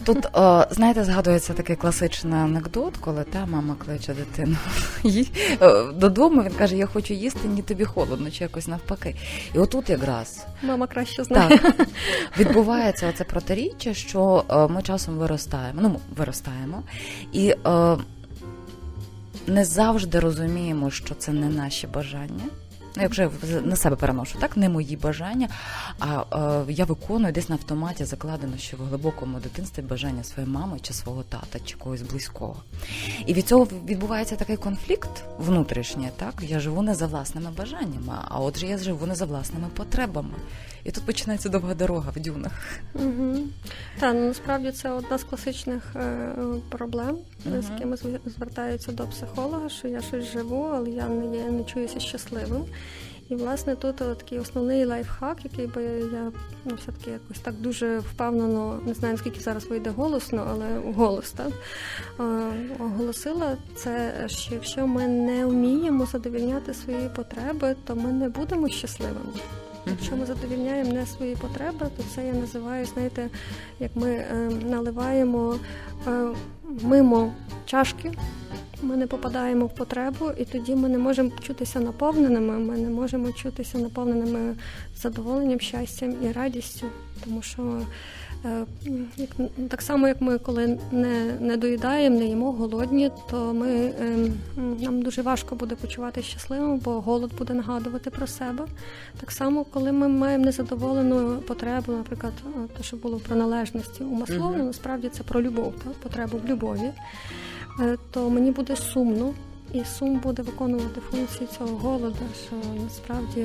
Тут, 0.05 0.27
о, 0.33 0.65
знаєте, 0.71 1.05
згадується 1.05 1.53
такий 1.53 1.77
класичний 1.77 2.41
анекдот, 2.41 2.97
коли 2.97 3.25
та 3.25 3.47
мама 3.47 3.77
кличе 3.87 4.15
дитину 4.15 4.57
додому. 5.95 6.43
Він 6.43 6.53
каже: 6.53 6.77
Я 6.77 6.87
хочу 6.87 7.15
їсти, 7.15 7.49
ні 7.49 7.63
тобі 7.63 7.85
холодно, 7.85 8.31
чи 8.31 8.45
якось 8.45 8.69
навпаки. 8.69 9.17
І 9.55 9.59
отут 9.59 9.91
якраз 9.91 10.47
мама 10.63 10.87
краще 10.87 11.25
знає. 11.25 11.59
Так, 11.59 11.87
відбувається 12.39 13.09
оце 13.09 13.25
протиріччя, 13.25 13.95
що 13.95 14.45
ми 14.71 14.83
часом 14.83 15.15
виростаємо. 15.19 15.81
Ну, 15.83 16.01
виростаємо 16.17 16.83
і 17.33 17.55
не 19.47 19.65
завжди 19.65 20.21
розуміємо, 20.21 20.91
що 20.91 21.15
це 21.15 21.33
не 21.33 21.49
наші 21.49 21.87
бажання. 21.87 22.45
Ну, 22.97 23.03
якщо 23.03 23.23
я 23.23 23.61
на 23.61 23.77
себе 23.77 23.97
переношу, 23.97 24.39
так 24.39 24.57
не 24.57 24.69
мої 24.69 24.97
бажання, 24.97 25.49
а 25.99 26.25
е, 26.69 26.73
я 26.73 26.85
виконую 26.85 27.33
десь 27.33 27.49
на 27.49 27.55
автоматі 27.55 28.05
закладено, 28.05 28.57
що 28.59 28.77
в 28.77 28.81
глибокому 28.81 29.39
дитинстві 29.39 29.83
бажання 29.83 30.25
своєї 30.25 30.55
мами 30.55 30.79
чи 30.83 30.93
свого 30.93 31.23
тата, 31.23 31.59
чи 31.65 31.77
когось 31.77 32.03
близького. 32.03 32.57
І 33.27 33.35
від 33.35 33.49
цього 33.49 33.69
відбувається 33.89 34.37
такий 34.37 34.57
конфлікт 34.57 35.11
внутрішній. 35.39 36.09
Так 36.17 36.35
я 36.41 36.61
живу 36.61 36.83
не 36.83 36.95
за 36.95 37.07
власними 37.07 37.51
бажаннями, 37.51 38.13
а 38.29 38.41
отже, 38.41 38.67
я 38.67 38.79
живу 38.79 39.07
не 39.07 39.15
за 39.15 39.25
власними 39.25 39.69
потребами. 39.77 40.35
І 40.85 40.91
тут 40.91 41.05
починається 41.05 41.49
довга 41.49 41.75
дорога 41.75 42.13
в 42.17 42.21
дюнах. 42.21 42.53
Угу. 42.95 43.37
Так, 44.01 44.15
ну, 44.15 44.27
насправді 44.27 44.73
це 44.73 44.91
одна 44.91 45.19
з 45.19 45.25
класичних 45.25 45.83
е, 45.97 46.33
проблем, 46.69 47.19
угу. 47.47 47.63
з 47.63 47.71
якими 47.71 47.97
звертаються 48.27 48.93
до 48.93 49.07
психолога, 49.07 49.69
що 49.69 49.89
я 49.89 50.01
щось 50.01 50.33
живу, 50.33 50.71
але 50.75 50.91
я 50.91 51.09
не 51.09 51.37
є, 51.37 51.45
не 51.45 51.65
чуюся 51.65 52.01
щасливим. 52.01 52.65
І, 53.31 53.35
власне, 53.35 53.77
тут 53.77 53.97
такий 53.97 54.39
основний 54.39 54.85
лайфхак, 54.85 55.39
який 55.45 55.67
би 55.67 55.83
я 56.13 56.33
ну, 56.65 56.75
все-таки 56.75 57.11
якось 57.11 57.39
так 57.39 57.55
дуже 57.55 57.99
впевнено, 57.99 58.81
не 58.87 58.95
знаю, 58.95 59.15
наскільки 59.15 59.41
зараз 59.41 59.65
вийде 59.65 59.91
голосно, 59.91 60.47
але 60.51 60.93
голос 60.95 61.33
так, 61.33 61.53
оголосила, 62.79 63.57
це 63.77 64.15
що 64.27 64.55
якщо 64.55 64.87
ми 64.87 65.07
не 65.07 65.47
вміємо 65.47 66.07
задовільняти 66.07 66.75
свої 66.75 67.09
потреби, 67.17 67.77
то 67.85 67.97
ми 67.97 68.13
не 68.13 68.29
будемо 68.29 68.69
щасливими. 68.69 69.33
Якщо 69.87 70.17
ми 70.17 70.27
задовільняємо 70.27 70.93
не 70.93 71.07
свої 71.07 71.37
потреби, 71.37 71.87
то 71.97 72.03
це 72.15 72.27
я 72.27 72.33
називаю, 72.33 72.87
знаєте, 72.87 73.29
як 73.81 73.91
ми 73.95 74.11
е, 74.11 74.51
наливаємо 74.71 75.57
е, 76.07 76.29
мимо 76.83 77.33
чашки, 77.67 78.13
ми 78.83 78.97
не 78.97 79.07
попадаємо 79.07 79.67
в 79.67 79.75
потребу, 79.75 80.31
і 80.39 80.45
тоді 80.45 80.75
ми 80.75 80.89
не 80.89 80.99
можемо 80.99 81.31
чутися 81.41 81.81
наповненими. 81.81 82.59
Ми 82.59 82.77
не 82.77 82.91
можемо 82.91 83.33
чутися 83.33 83.79
наповненими 83.79 84.57
задоволенням, 84.97 85.61
щастям 85.61 86.15
і 86.23 86.33
радістю, 86.33 86.87
тому 87.25 87.43
що. 87.43 87.83
Е, 88.45 88.67
так 89.69 89.83
само, 89.83 90.09
як 90.09 90.21
ми 90.21 90.39
коли 90.39 90.79
не 90.93 91.35
не 91.41 91.57
доїдаємо, 91.57 92.19
не 92.19 92.25
їмо 92.25 92.53
голодні, 92.53 93.11
то 93.31 93.55
ми 93.55 93.93
ем, 94.01 94.35
нам 94.57 95.03
дуже 95.03 95.23
важко 95.23 95.55
буде 95.55 95.75
почувати 95.75 96.23
щасливим, 96.23 96.79
бо 96.79 97.01
голод 97.01 97.31
буде 97.39 97.55
нагадувати 97.55 98.11
про 98.11 98.27
себе. 98.27 98.65
Так 99.21 99.31
само, 99.31 99.65
коли 99.65 99.93
ми 99.93 100.09
маємо 100.09 100.45
незадоволену 100.45 101.39
потребу, 101.39 101.93
наприклад, 101.93 102.33
те, 102.77 102.83
що 102.83 102.97
було 102.97 103.19
про 103.19 103.37
належності 103.37 104.05
у 104.05 104.17
uh-huh. 104.17 104.65
насправді 104.65 105.09
це 105.09 105.23
про 105.23 105.43
любов, 105.43 105.75
так? 105.85 105.93
потребу 105.93 106.39
в 106.39 106.49
любові, 106.49 106.93
е, 107.81 107.97
то 108.11 108.31
мені 108.31 108.51
буде 108.51 108.77
сумно. 108.77 109.35
І 109.73 109.85
сум 109.85 110.19
буде 110.19 110.43
виконувати 110.43 111.01
функції 111.01 111.49
цього 111.59 111.77
голоду, 111.77 112.17
що 112.47 112.57
насправді 112.85 113.41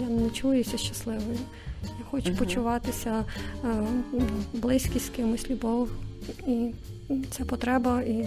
я 0.00 0.08
не 0.08 0.30
чуюся 0.30 0.78
щасливою. 0.78 1.38
Я 1.98 2.04
хочу 2.10 2.30
угу. 2.30 2.38
почуватися 2.38 3.24
е, 3.64 3.68
близькість 4.52 5.06
з 5.06 5.08
кимось, 5.08 5.50
любов. 5.50 5.88
І 6.46 6.70
це 7.30 7.44
потреба, 7.44 8.02
і 8.02 8.26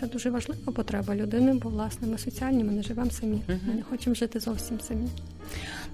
це 0.00 0.06
дуже 0.06 0.30
важлива 0.30 0.72
потреба 0.72 1.16
людини, 1.16 1.54
бо 1.54 1.68
власне 1.68 2.08
ми 2.08 2.18
соціальні, 2.18 2.64
ми 2.64 2.72
не 2.72 2.82
живемо 2.82 3.10
самі. 3.10 3.40
Ми 3.48 3.74
не 3.74 3.82
хочемо 3.82 4.14
жити 4.14 4.40
зовсім 4.40 4.80
самі. 4.80 5.08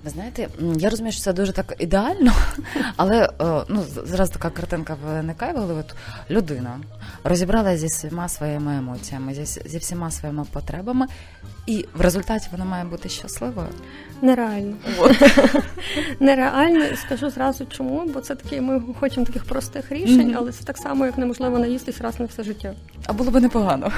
Ви 0.04 0.10
знаєте, 0.10 0.48
я 0.76 0.90
розумію, 0.90 1.12
що 1.12 1.22
це 1.22 1.32
дуже 1.32 1.52
так 1.52 1.74
ідеально, 1.78 2.32
але 2.96 3.24
е, 3.40 3.64
ну 3.68 3.84
зараз 4.04 4.30
така 4.30 4.50
картинка 4.50 4.96
виникає 5.06 5.52
в 5.52 5.56
голові. 5.56 5.84
Людина 6.30 6.80
розібралася 7.24 7.76
зі 7.76 7.86
всіма 7.86 8.28
своїми 8.28 8.76
емоціями, 8.76 9.34
зі, 9.34 9.44
зі 9.44 9.78
всіма 9.78 10.10
своїми 10.10 10.44
потребами, 10.52 11.06
і 11.66 11.86
в 11.94 12.00
результаті 12.00 12.48
вона 12.52 12.64
має 12.64 12.84
бути 12.84 13.08
щасливою. 13.08 13.68
Нереально. 14.22 14.76
Нереально, 16.20 16.96
скажу 16.96 17.30
зразу 17.30 17.66
чому, 17.66 18.04
бо 18.14 18.20
це 18.20 18.34
такі, 18.34 18.60
ми 18.60 18.82
хочемо 19.00 19.26
таких 19.26 19.44
простих 19.44 19.92
рішень, 19.92 20.34
але 20.38 20.52
це 20.52 20.64
так 20.64 20.78
само, 20.78 21.06
як 21.06 21.18
неможливо 21.18 21.58
наїстись 21.58 22.00
раз 22.00 22.20
на 22.20 22.26
все 22.26 22.42
життя. 22.42 22.74
А 23.06 23.12
було 23.12 23.30
би 23.30 23.40
непогано. 23.40 23.92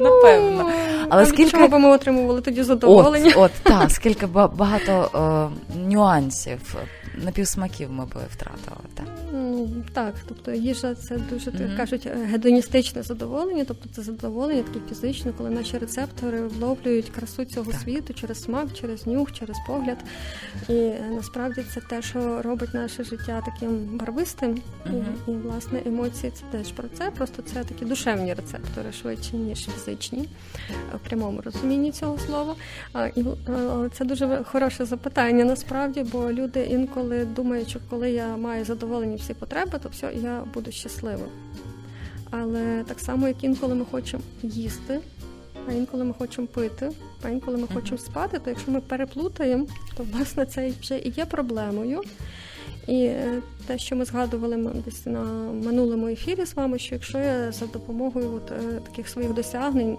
Напевно. 0.00 0.70
Але 1.08 1.26
скільки 1.26 1.50
чого 1.50 1.68
би 1.68 1.78
ми 1.78 1.88
отримували 1.88 2.40
тоді 2.40 2.62
задоволення? 2.62 3.32
От, 3.36 3.36
от 3.36 3.50
так, 3.62 3.90
скільки 3.90 4.26
багато 4.26 5.10
о, 5.12 5.48
нюансів, 5.88 6.76
напівсмаків 7.14 7.92
ми 7.92 8.04
би 8.04 8.20
втратили. 8.30 8.76
Так, 8.94 9.06
ну, 9.32 9.68
так 9.92 10.14
тобто 10.28 10.52
їжа 10.52 10.94
це 10.94 11.18
дуже 11.18 11.50
mm-hmm. 11.50 11.76
кажуть 11.76 12.08
гедоністичне 12.30 13.02
задоволення, 13.02 13.64
тобто 13.68 13.88
це 13.88 14.02
задоволення 14.02 14.62
таке 14.62 14.80
фізичне, 14.88 15.32
коли 15.38 15.50
наші 15.50 15.78
рецептори 15.78 16.46
вловлюють 16.46 17.08
красу 17.08 17.44
цього 17.44 17.72
так. 17.72 17.80
світу 17.80 18.14
через 18.14 18.42
смак, 18.42 18.66
через 18.80 19.06
нюх, 19.06 19.32
через 19.32 19.56
погляд. 19.66 19.98
І 20.68 20.74
е, 20.74 21.10
насправді 21.14 21.64
це 21.74 21.80
те, 21.80 22.02
що 22.02 22.42
робить 22.42 22.74
наше 22.74 23.04
життя 23.04 23.42
таким 23.46 23.98
барвистим. 23.98 24.50
Mm-hmm. 24.50 25.04
І, 25.28 25.30
і 25.30 25.36
власне 25.36 25.82
емоції 25.86 26.32
це 26.34 26.58
теж 26.58 26.72
про 26.72 26.88
це. 26.88 27.10
Просто 27.10 27.42
це 27.42 27.64
такі 27.64 27.84
душевні 27.84 28.34
рецептори 28.34 28.92
швидше 28.92 29.36
ніж 29.36 29.68
фізичні 29.68 30.28
в 30.94 31.08
прямому 31.08 31.40
розумінні 31.40 31.92
цього 31.92 32.18
слова. 32.18 32.54
І 33.16 33.24
це 33.92 34.04
дуже 34.04 34.44
хороше 34.44 34.84
запитання 34.84 35.44
насправді, 35.44 36.02
бо 36.12 36.32
люди 36.32 36.60
інколи 36.60 36.99
думають, 37.24 37.68
що 37.68 37.78
коли 37.90 38.10
я 38.10 38.36
маю 38.36 38.64
задоволені 38.64 39.16
всі 39.16 39.34
потреби, 39.34 39.78
то 39.82 39.88
все, 39.88 40.12
я 40.14 40.44
буду 40.54 40.72
щасливим. 40.72 41.28
Але 42.30 42.84
так 42.88 43.00
само, 43.00 43.28
як 43.28 43.44
інколи 43.44 43.74
ми 43.74 43.84
хочемо 43.90 44.22
їсти, 44.42 45.00
а 45.68 45.72
інколи 45.72 46.04
ми 46.04 46.14
хочемо 46.14 46.46
пити, 46.46 46.90
а 47.22 47.28
інколи 47.28 47.56
ми 47.56 47.66
хочемо 47.74 47.98
спати, 47.98 48.38
то 48.38 48.50
якщо 48.50 48.70
ми 48.70 48.80
переплутаємо, 48.80 49.66
то 49.96 50.06
власне 50.12 50.46
це 50.46 50.72
вже 50.80 50.98
і 50.98 51.10
є 51.10 51.26
проблемою. 51.26 52.02
І 52.86 53.04
е, 53.04 53.42
те, 53.66 53.78
що 53.78 53.96
ми 53.96 54.04
згадували 54.04 54.72
десь 54.84 55.06
на 55.06 55.22
минулому 55.52 56.08
ефірі 56.08 56.46
з 56.46 56.54
вами, 56.54 56.78
що 56.78 56.94
якщо 56.94 57.18
я 57.18 57.52
за 57.52 57.66
допомогою 57.66 58.32
от, 58.34 58.52
е, 58.52 58.80
таких 58.80 59.08
своїх 59.08 59.34
досягнень, 59.34 59.98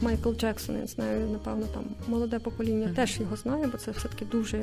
Майкл 0.00 0.32
Джексон, 0.32 0.76
я 0.80 0.86
знаю, 0.86 1.28
напевно, 1.32 1.66
там 1.74 1.84
молоде 2.08 2.38
покоління 2.38 2.86
mm-hmm. 2.86 2.94
теж 2.94 3.20
його 3.20 3.36
знає, 3.36 3.66
бо 3.72 3.78
це 3.78 3.90
все-таки 3.90 4.24
дуже 4.24 4.62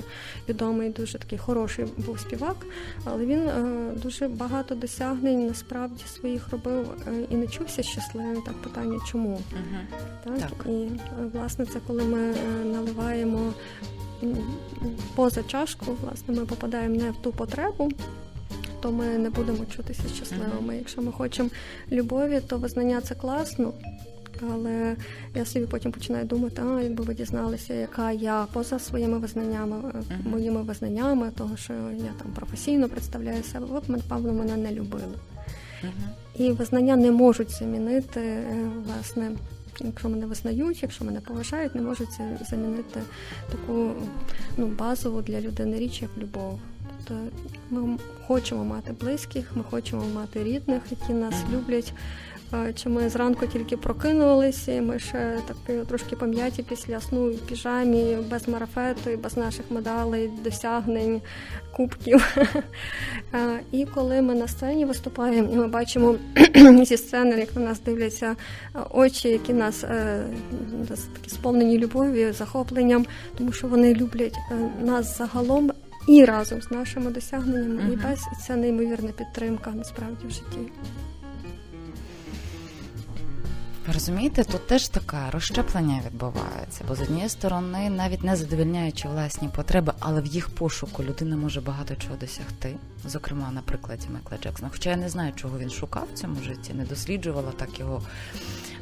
відомий, 0.49 0.89
дуже 0.89 1.17
такий 1.17 1.37
хороший 1.37 1.85
був 1.97 2.19
співак. 2.19 2.55
Але 3.03 3.25
він 3.25 3.39
е, 3.39 3.91
дуже 4.03 4.27
багато 4.27 4.75
досягнень 4.75 5.47
насправді 5.47 6.03
своїх 6.07 6.49
робив 6.49 6.89
е, 7.07 7.11
і 7.29 7.35
не 7.35 7.47
чувся 7.47 7.83
щасливим. 7.83 8.41
Так 8.41 8.53
питання, 8.53 8.99
чому? 9.11 9.29
Mm-hmm. 9.29 9.97
Так? 10.23 10.39
так? 10.39 10.65
І 10.65 10.71
е, 10.71 10.89
власне 11.33 11.65
це 11.65 11.79
коли 11.87 12.03
ми 12.03 12.35
наливаємо 12.65 13.53
поза 15.15 15.43
чашку, 15.43 15.85
власне, 16.01 16.35
ми 16.35 16.45
попадаємо 16.45 16.95
не 16.95 17.11
в 17.11 17.15
ту 17.15 17.31
потребу. 17.31 17.91
То 18.81 18.91
ми 18.91 19.05
не 19.05 19.29
будемо 19.29 19.65
чутися 19.75 20.01
щасливими. 20.15 20.73
Mm-hmm. 20.73 20.77
Якщо 20.77 21.01
ми 21.01 21.11
хочемо 21.11 21.49
любові, 21.91 22.41
то 22.47 22.57
визнання 22.57 23.01
це 23.01 23.15
класно. 23.15 23.73
Але 24.41 24.95
я 25.35 25.45
собі 25.45 25.65
потім 25.65 25.91
починаю 25.91 26.25
думати, 26.25 26.61
а 26.65 26.81
якби 26.81 27.03
ви 27.03 27.13
дізналися, 27.13 27.73
яка 27.73 28.11
я 28.11 28.47
поза 28.53 28.79
своїми 28.79 29.17
визнаннями, 29.17 29.75
uh-huh. 29.75 30.29
моїми 30.29 30.61
визнаннями, 30.61 31.31
того, 31.37 31.57
що 31.57 31.73
я 31.73 32.11
там 32.23 32.31
професійно 32.35 32.89
представляю 32.89 33.43
себе, 33.43 33.65
ви 33.65 33.79
б, 33.79 33.83
напевно, 33.87 34.33
мене 34.33 34.57
не 34.57 34.71
любили. 34.71 35.13
І 36.35 36.51
визнання 36.51 36.95
не 36.95 37.11
можуть 37.11 37.51
замінити 37.51 38.19
е, 38.19 38.69
власне 38.85 39.31
Якщо 39.81 40.09
мене 40.09 40.25
визнають, 40.25 40.83
якщо 40.83 41.05
мене 41.05 41.21
поважають, 41.21 41.75
не 41.75 41.81
можуть 41.81 42.19
замінити 42.49 43.01
таку 43.51 43.91
ну, 44.57 44.67
базову 44.67 45.21
для 45.21 45.41
людини 45.41 45.79
річ, 45.79 46.01
як 46.01 46.11
любов. 46.17 46.59
Тобто 47.07 47.23
ми 47.69 47.97
хочемо 48.27 48.65
мати 48.65 48.93
близьких, 49.01 49.51
ми 49.55 49.63
хочемо 49.63 50.03
мати 50.15 50.43
рідних, 50.43 50.81
які 50.91 51.13
нас 51.13 51.35
люблять. 51.53 51.93
Чи 52.75 52.89
ми 52.89 53.09
зранку 53.09 53.47
тільки 53.47 53.77
прокинулися, 53.77 54.71
і 54.73 54.81
ми 54.81 54.99
ще 54.99 55.37
такі 55.47 55.79
трошки 55.79 56.15
пам'яті 56.15 56.63
після 56.63 57.01
сну 57.01 57.31
в 57.31 57.37
піжамі, 57.39 58.17
без 58.31 58.47
марафету, 58.47 59.09
і 59.09 59.17
без 59.17 59.37
наших 59.37 59.65
медалей, 59.69 60.29
досягнень, 60.43 61.21
кубків. 61.75 62.37
І 63.71 63.85
коли 63.85 64.21
ми 64.21 64.35
на 64.35 64.47
сцені 64.47 64.85
виступаємо, 64.85 65.53
і 65.53 65.55
ми 65.55 65.67
бачимо 65.67 66.15
зі 66.85 66.97
сцени, 66.97 67.39
як 67.39 67.55
на 67.55 67.61
нас 67.61 67.79
дивляться 67.79 68.35
очі, 68.91 69.29
які 69.29 69.53
нас 69.53 69.83
е, 69.83 70.23
такі 71.15 71.29
сповнені 71.29 71.77
любов'ю, 71.77 72.33
захопленням, 72.33 73.05
тому 73.37 73.51
що 73.51 73.67
вони 73.67 73.93
люблять 73.93 74.35
е, 74.51 74.55
нас 74.85 75.17
загалом 75.17 75.71
і 76.07 76.25
разом 76.25 76.61
з 76.61 76.71
нашими 76.71 77.11
досягненнями, 77.11 77.83
Мгм. 77.83 77.93
і 77.93 77.95
без 77.95 78.19
і 78.19 78.47
це 78.47 78.55
неймовірна 78.55 79.11
підтримка 79.11 79.71
насправді 79.75 80.27
в 80.27 80.31
житті. 80.31 80.71
Розумієте, 83.93 84.43
тут 84.43 84.67
теж 84.67 84.87
таке 84.87 85.17
розщеплення 85.31 86.01
відбувається, 86.05 86.83
бо 86.87 86.95
з 86.95 87.01
однієї 87.01 87.29
сторони, 87.29 87.89
навіть 87.89 88.23
не 88.23 88.35
задовільняючи 88.35 89.07
власні 89.07 89.49
потреби, 89.49 89.93
але 89.99 90.21
в 90.21 90.25
їх 90.25 90.49
пошуку 90.49 91.03
людина 91.03 91.35
може 91.35 91.61
багато 91.61 91.95
чого 91.95 92.15
досягти. 92.15 92.75
Зокрема, 93.05 93.51
на 93.51 93.61
прикладі 93.61 94.07
Майкла 94.13 94.37
Джексона. 94.43 94.69
Хоча 94.71 94.89
я 94.89 94.95
не 94.95 95.09
знаю, 95.09 95.33
чого 95.35 95.59
він 95.59 95.69
шукав 95.69 96.07
в 96.13 96.17
цьому 96.17 96.35
житті, 96.41 96.73
не 96.73 96.85
досліджувала 96.85 97.51
так 97.51 97.79
його 97.79 98.01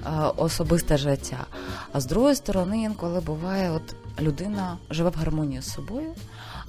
е, 0.06 0.10
особисте 0.36 0.98
життя. 0.98 1.46
А 1.94 2.00
з 2.00 2.06
другої 2.06 2.36
сторони, 2.36 2.82
інколи 2.82 3.20
буває, 3.20 3.72
от 3.72 3.96
людина 4.22 4.78
живе 4.90 5.10
в 5.10 5.16
гармонії 5.16 5.62
з 5.62 5.74
собою, 5.74 6.14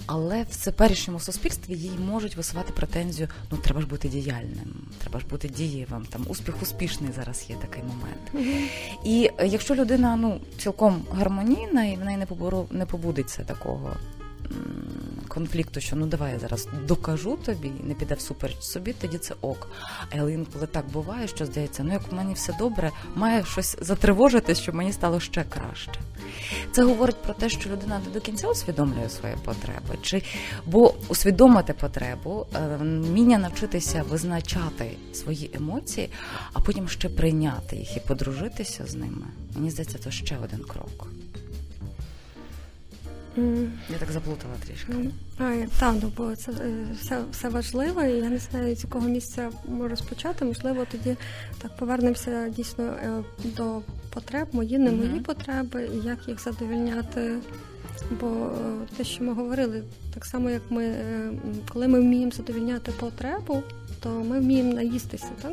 але 0.06 0.42
в 0.42 0.64
теперішньому 0.64 1.20
суспільстві 1.20 1.74
їй 1.74 1.98
можуть 1.98 2.36
висувати 2.36 2.72
претензію: 2.72 3.28
ну 3.50 3.58
треба 3.58 3.80
ж 3.80 3.86
бути 3.86 4.08
діяльним, 4.08 4.88
треба 4.98 5.20
ж 5.20 5.26
бути 5.26 5.48
дієвим. 5.48 6.06
Там 6.10 6.24
успіх 6.28 6.62
успішний 6.62 7.10
зараз 7.16 7.46
є 7.48 7.56
такий 7.56 7.82
момент. 7.82 8.56
І 9.04 9.30
е, 9.38 9.46
якщо 9.46 9.74
людина 9.74 10.16
ну 10.16 10.40
цілком 10.58 11.04
гармонійна, 11.12 11.84
і 11.84 11.96
в 11.96 12.04
неї 12.04 12.18
не 12.18 12.26
побору 12.26 12.66
не 12.70 12.86
побудеться 12.86 13.44
такого 13.44 13.96
конфлікту, 15.36 15.80
що 15.80 15.96
ну 15.96 16.06
давай 16.06 16.32
я 16.32 16.38
зараз 16.38 16.68
докажу 16.86 17.36
тобі, 17.36 17.72
не 17.80 17.94
піде 17.94 18.14
всупереч 18.14 18.60
собі, 18.60 18.92
тоді 18.92 19.18
це 19.18 19.34
ок. 19.40 19.68
Але 20.18 20.32
інколи 20.32 20.66
так 20.66 20.90
буває, 20.90 21.28
що 21.28 21.46
здається, 21.46 21.82
ну 21.84 21.92
як 21.92 22.12
в 22.12 22.14
мені 22.14 22.34
все 22.34 22.52
добре, 22.58 22.90
має 23.14 23.44
щось 23.44 23.76
затривожитись, 23.80 24.60
щоб 24.60 24.74
мені 24.74 24.92
стало 24.92 25.20
ще 25.20 25.44
краще. 25.44 26.00
Це 26.72 26.84
говорить 26.84 27.22
про 27.22 27.34
те, 27.34 27.48
що 27.48 27.70
людина 27.70 28.00
не 28.06 28.12
до 28.12 28.20
кінця 28.20 28.48
усвідомлює 28.48 29.08
свої 29.08 29.34
потреби, 29.44 29.98
чи 30.02 30.22
бо 30.66 30.94
усвідомити 31.08 31.72
потребу, 31.72 32.46
е, 32.54 32.76
вміння 32.80 33.38
навчитися 33.38 34.04
визначати 34.08 34.90
свої 35.12 35.50
емоції, 35.54 36.10
а 36.52 36.60
потім 36.60 36.88
ще 36.88 37.08
прийняти 37.08 37.76
їх 37.76 37.96
і 37.96 38.00
подружитися 38.00 38.86
з 38.86 38.94
ними. 38.94 39.26
Мені 39.54 39.70
здається, 39.70 39.98
це 39.98 40.10
ще 40.10 40.36
один 40.44 40.60
крок. 40.60 41.08
М. 43.38 43.72
Я 43.90 43.98
так 43.98 44.10
заплутала 44.10 44.54
трішки. 44.66 44.86
Ну, 44.88 45.10
А, 45.38 45.50
я- 45.52 45.68
та, 45.80 45.92
ну, 45.92 46.12
бо 46.16 46.36
це 46.36 46.52
е, 46.52 46.86
все, 47.00 47.18
все 47.32 47.48
важливо, 47.48 48.02
і 48.02 48.12
я 48.16 48.28
не 48.30 48.38
знаю, 48.38 48.76
з 48.76 48.84
якого 48.84 49.08
місця 49.08 49.50
розпочати. 49.80 50.44
Можливо, 50.44 50.86
тоді 50.92 51.16
так 51.62 51.76
повернемося 51.76 52.48
дійсно 52.48 52.84
е, 52.84 53.24
до 53.44 53.80
потреб, 54.10 54.48
мої, 54.52 54.78
не 54.78 54.90
мої 54.90 55.08
Мгм. 55.10 55.22
потреби, 55.22 55.90
і 55.94 56.06
як 56.06 56.28
їх 56.28 56.40
задовільняти. 56.42 57.34
Бо 58.20 58.26
е, 58.26 58.86
те, 58.96 59.04
що 59.04 59.24
ми 59.24 59.32
говорили, 59.32 59.82
так 60.14 60.24
само 60.24 60.50
як 60.50 60.62
ми, 60.70 60.94
коли 61.72 61.88
ми 61.88 62.00
вміємо 62.00 62.32
задовільняти 62.32 62.92
потребу, 62.92 63.62
то 64.00 64.08
ми 64.08 64.40
вміємо 64.40 64.72
наїстися, 64.72 65.28
так? 65.42 65.52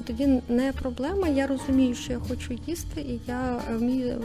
І 0.00 0.02
тоді 0.06 0.42
не 0.48 0.72
проблема. 0.72 1.28
Я 1.28 1.46
розумію, 1.46 1.94
що 1.94 2.12
я 2.12 2.18
хочу 2.18 2.58
їсти, 2.66 3.00
і 3.00 3.20
я 3.26 3.60
е, 3.70 3.76
вмію 3.76 4.24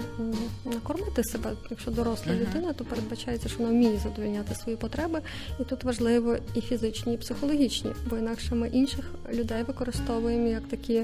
накормити 0.66 1.24
себе. 1.24 1.52
Якщо 1.70 1.92
доросла 1.92 2.34
Мгм. 2.34 2.42
людина, 2.42 2.74
то 2.74 2.84
передбачається, 2.86 3.50
що 3.50 3.58
вона 3.58 3.70
вміє 3.70 3.98
задовольняти 4.04 4.56
свої 4.56 4.78
потреби. 4.78 5.22
І 5.60 5.64
тут 5.64 5.84
важливо 5.84 6.36
і 6.56 6.62
фізичні, 6.62 7.14
і 7.14 7.18
психологічні, 7.18 7.92
бо 8.10 8.18
інакше 8.18 8.56
ми 8.56 8.68
інших 8.68 9.06
людей 9.34 9.64
використовуємо 9.64 10.48
як 10.48 10.64
такі, 10.68 11.04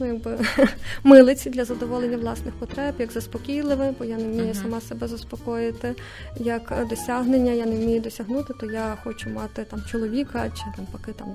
ну 0.00 0.06
якби 0.06 0.38
милиці 1.04 1.50
для 1.50 1.64
задоволення 1.64 2.16
власних 2.16 2.54
потреб, 2.54 2.94
як 2.98 3.12
заспокійливе, 3.12 3.94
бо 3.98 4.04
я 4.04 4.16
не 4.16 4.24
вмію 4.24 4.44
Мгм. 4.44 4.54
сама 4.54 4.80
себе 4.80 5.08
заспокоїти, 5.08 5.94
як 6.36 6.72
е, 6.72 6.84
досягнення, 6.84 7.52
я 7.52 7.66
не 7.66 7.76
вмію 7.76 8.00
досягнути, 8.00 8.54
то 8.60 8.66
я 8.66 8.96
хочу 9.04 9.30
мати 9.30 9.64
там 9.64 9.82
чоловіка 9.90 10.50
чи 10.50 10.62
там 10.76 10.86
поки 10.92 11.12
там 11.12 11.34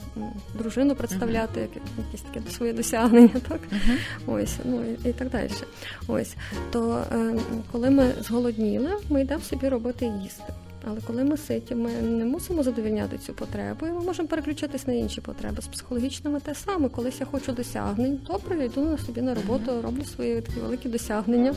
дружину 0.57 0.95
представляти, 0.95 1.59
як 1.59 1.69
якісь 2.05 2.21
таке 2.21 2.51
своє 2.51 2.73
досягнення, 2.73 3.41
так 3.49 3.59
Мгм. 3.71 3.97
ось 4.27 4.55
ну 4.65 4.83
і, 4.83 5.09
і 5.09 5.13
так 5.13 5.29
далі. 5.29 5.49
Ось 6.07 6.35
то 6.71 7.03
е, 7.11 7.35
коли 7.71 7.89
ми 7.89 8.11
зголодніли, 8.21 8.89
ми 9.09 9.21
йдемо 9.21 9.41
собі 9.41 9.69
робити 9.69 10.11
їсти. 10.23 10.53
Але 10.87 10.99
коли 11.07 11.23
ми 11.23 11.37
ситі, 11.37 11.75
ми 11.75 11.91
не 11.91 12.25
мусимо 12.25 12.63
задовільняти 12.63 13.17
цю 13.17 13.33
потребу, 13.33 13.85
і 13.87 13.89
ми 13.89 13.99
можемо 14.01 14.27
переключитись 14.27 14.87
на 14.87 14.93
інші 14.93 15.21
потреби. 15.21 15.61
З 15.61 15.67
психологічними 15.67 16.39
те 16.39 16.55
саме. 16.55 16.89
Колись 16.89 17.19
я 17.19 17.25
хочу 17.25 17.51
досягнень, 17.51 18.19
добре, 18.27 18.65
йду 18.65 18.81
на 18.85 18.97
собі 18.97 19.21
на 19.21 19.33
роботу, 19.35 19.81
роблю 19.83 20.03
свої 20.05 20.41
такі 20.41 20.59
великі 20.59 20.89
досягнення. 20.89 21.53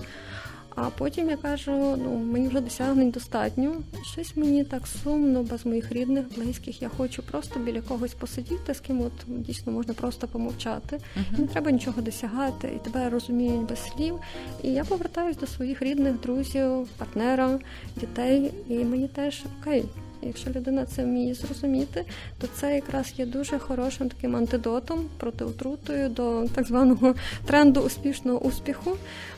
А 0.80 0.90
потім 0.90 1.30
я 1.30 1.36
кажу: 1.36 1.96
ну 1.96 2.16
мені 2.16 2.48
вже 2.48 2.60
досягнень 2.60 3.10
достатньо. 3.10 3.76
Щось 4.12 4.36
мені 4.36 4.64
так 4.64 4.86
сумно, 4.86 5.42
без 5.42 5.66
моїх 5.66 5.92
рідних, 5.92 6.24
близьких. 6.36 6.82
Я 6.82 6.88
хочу 6.88 7.22
просто 7.22 7.60
біля 7.60 7.80
когось 7.80 8.14
посидіти, 8.14 8.74
з 8.74 8.80
ким 8.80 9.00
от 9.00 9.12
дійсно 9.26 9.72
можна 9.72 9.94
просто 9.94 10.28
помовчати. 10.28 11.00
Мгм. 11.16 11.42
Не 11.42 11.46
треба 11.46 11.70
нічого 11.70 12.02
досягати, 12.02 12.72
і 12.76 12.84
тебе 12.84 13.10
розуміють 13.10 13.68
без 13.68 13.78
слів. 13.78 14.18
І 14.62 14.68
я 14.68 14.84
повертаюсь 14.84 15.36
до 15.36 15.46
своїх 15.46 15.82
рідних, 15.82 16.20
друзів, 16.20 16.88
партнера, 16.98 17.58
дітей, 17.96 18.52
і 18.68 18.74
мені 18.84 19.08
теж 19.08 19.44
окей. 19.60 19.84
Якщо 20.22 20.50
людина 20.50 20.86
це 20.86 21.04
вміє 21.04 21.34
зрозуміти, 21.34 22.04
то 22.38 22.46
це 22.46 22.74
якраз 22.74 23.12
є 23.16 23.26
дуже 23.26 23.58
хорошим 23.58 24.08
таким 24.08 24.36
антидотом 24.36 25.04
протиутрутою 25.16 26.08
до 26.08 26.44
так 26.54 26.66
званого 26.66 27.14
тренду 27.44 27.80
успішного 27.80 28.38
успіху. 28.38 28.90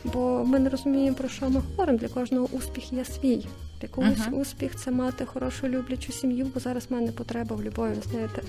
Бо 0.04 0.44
ми 0.46 0.58
не 0.58 0.68
розуміємо, 0.70 1.16
про 1.16 1.28
що 1.28 1.50
ми 1.50 1.60
говоримо. 1.70 1.98
Для 1.98 2.08
кожного 2.08 2.48
успіх 2.52 2.92
є 2.92 3.04
свій. 3.04 3.46
Для 3.80 3.88
когось 3.88 4.18
Мгм. 4.18 4.38
успіх 4.40 4.76
це 4.76 4.90
мати 4.90 5.24
хорошу 5.24 5.68
люблячу 5.68 6.12
сім'ю, 6.12 6.50
бо 6.54 6.60
зараз 6.60 6.86
в 6.90 6.92
мене 6.92 7.12
потреба 7.12 7.56
в 7.56 7.62
любові, 7.62 7.94
знаєте. 8.10 8.42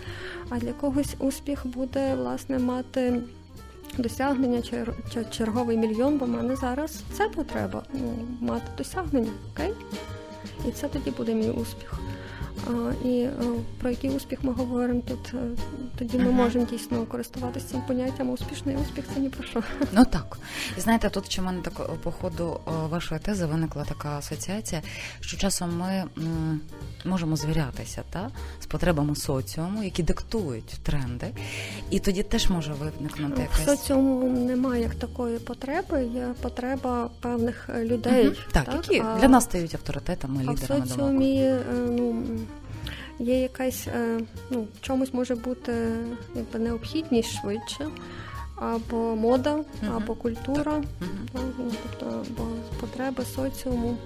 А 0.50 0.58
для 0.58 0.72
когось 0.74 1.16
успіх 1.20 1.68
буде 1.68 2.16
власне 2.16 2.60
мати 2.60 3.22
досягнення 3.98 4.58
чер- 4.58 4.94
чер- 5.14 5.30
черговий 5.30 5.78
мільйон, 5.78 6.18
бо 6.18 6.26
в 6.26 6.30
мене 6.30 6.56
зараз 6.56 7.04
це 7.14 7.30
потреба 7.30 7.84
ну, 7.94 8.14
мати 8.42 8.66
досягнення, 8.78 9.32
окей? 9.54 9.74
І 10.68 10.72
це 10.72 10.88
тоді 10.88 11.12
буде 11.12 11.34
мій 11.36 11.50
успіх. 11.50 12.00
А, 12.68 12.92
і 13.08 13.20
е, 13.22 13.32
про 13.80 13.90
який 13.90 14.10
успіх 14.10 14.44
ми 14.44 14.54
говоримо 14.54 15.02
тут, 15.02 15.34
е, 15.34 15.38
тоді 15.98 16.18
ми 16.18 16.32
можемо 16.32 16.66
дійсно 16.66 17.06
користуватися 17.06 17.68
цим 17.68 17.82
поняттям. 17.82 18.30
Успішний 18.30 18.76
успіх 18.76 19.06
це 19.14 19.20
ні 19.20 19.30
про 19.30 19.44
що. 19.44 19.64
Ну 19.92 20.06
так. 20.06 20.38
І 20.78 20.82
знаєте, 20.82 21.10
тут 21.10 21.30
чи 21.30 21.42
в 21.42 21.46
мене 21.46 21.62
так 21.62 21.96
по 21.98 22.12
ходу 22.12 22.60
вашої 22.90 23.22
тези 23.22 23.46
виникла 23.46 23.84
така 23.86 24.10
асоціація, 24.18 24.82
що 25.20 25.38
часом 25.38 25.78
ми 25.78 26.04
м, 26.18 26.62
можемо 27.06 27.36
звірятися 27.36 28.04
та, 28.10 28.30
з 28.62 28.66
потребами 28.66 29.16
соціуму, 29.16 29.84
які 29.84 30.04
диктують 30.04 30.66
тренди, 30.84 31.28
і 31.90 32.00
тоді 32.00 32.24
теж 32.24 32.50
може 32.50 32.74
виникнути 32.74 33.48
В 33.54 33.66
соціуму 33.66 34.30
немає 34.40 34.82
як 34.82 34.96
такої 34.96 35.40
потреби, 35.40 36.04
є 36.06 36.34
потреба 36.42 37.10
певних 37.22 37.70
е, 37.76 37.86
людей. 37.86 38.26
Мгм. 38.26 38.36
так, 38.52 38.68
які 38.74 39.00
А- 39.00 39.18
для 39.20 39.28
нас 39.28 39.44
стають 39.44 39.76
авторитетами, 39.76 40.46
А 40.48 40.52
лідерами 40.52 40.82
думок. 40.82 40.88
соціумі 40.90 41.36
е, 41.44 41.62
ну, 41.90 42.24
є 43.20 43.42
якась, 43.42 43.88
е, 43.88 44.20
ну, 44.50 44.62
в 44.62 44.82
чомусь 44.82 45.14
може 45.14 45.36
бути 45.36 45.74
якби 46.36 46.60
необхідність 46.60 47.30
швидше, 47.42 47.88
або 48.56 49.16
мода, 49.16 49.54
Мгм. 49.56 49.96
або 49.96 50.16
культура. 50.16 50.82
Так, 51.34 51.42
ну, 51.60 51.72
тобто, 51.84 52.26
бо 52.38 52.44
потреби 52.80 53.24
соціуму. 53.36 53.98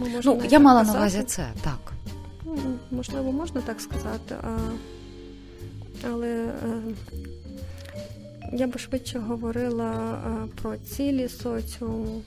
Можемо 0.00 0.20
Ну, 0.24 0.40
я 0.44 0.50
так 0.50 0.60
мала 0.62 0.82
на 0.82 0.92
увазі 0.92 1.22
це, 1.22 1.46
так. 1.64 1.92
Ну, 2.56 2.78
можливо, 2.90 3.32
можна 3.32 3.60
так 3.60 3.80
сказати, 3.80 4.34
а, 4.42 4.58
але 6.10 6.28
е, 6.28 6.50
я 8.52 8.66
би 8.66 8.78
швидше 8.78 9.18
говорила 9.18 10.18
про 10.62 10.76
цілі 10.76 11.28
соціуму. 11.28 12.22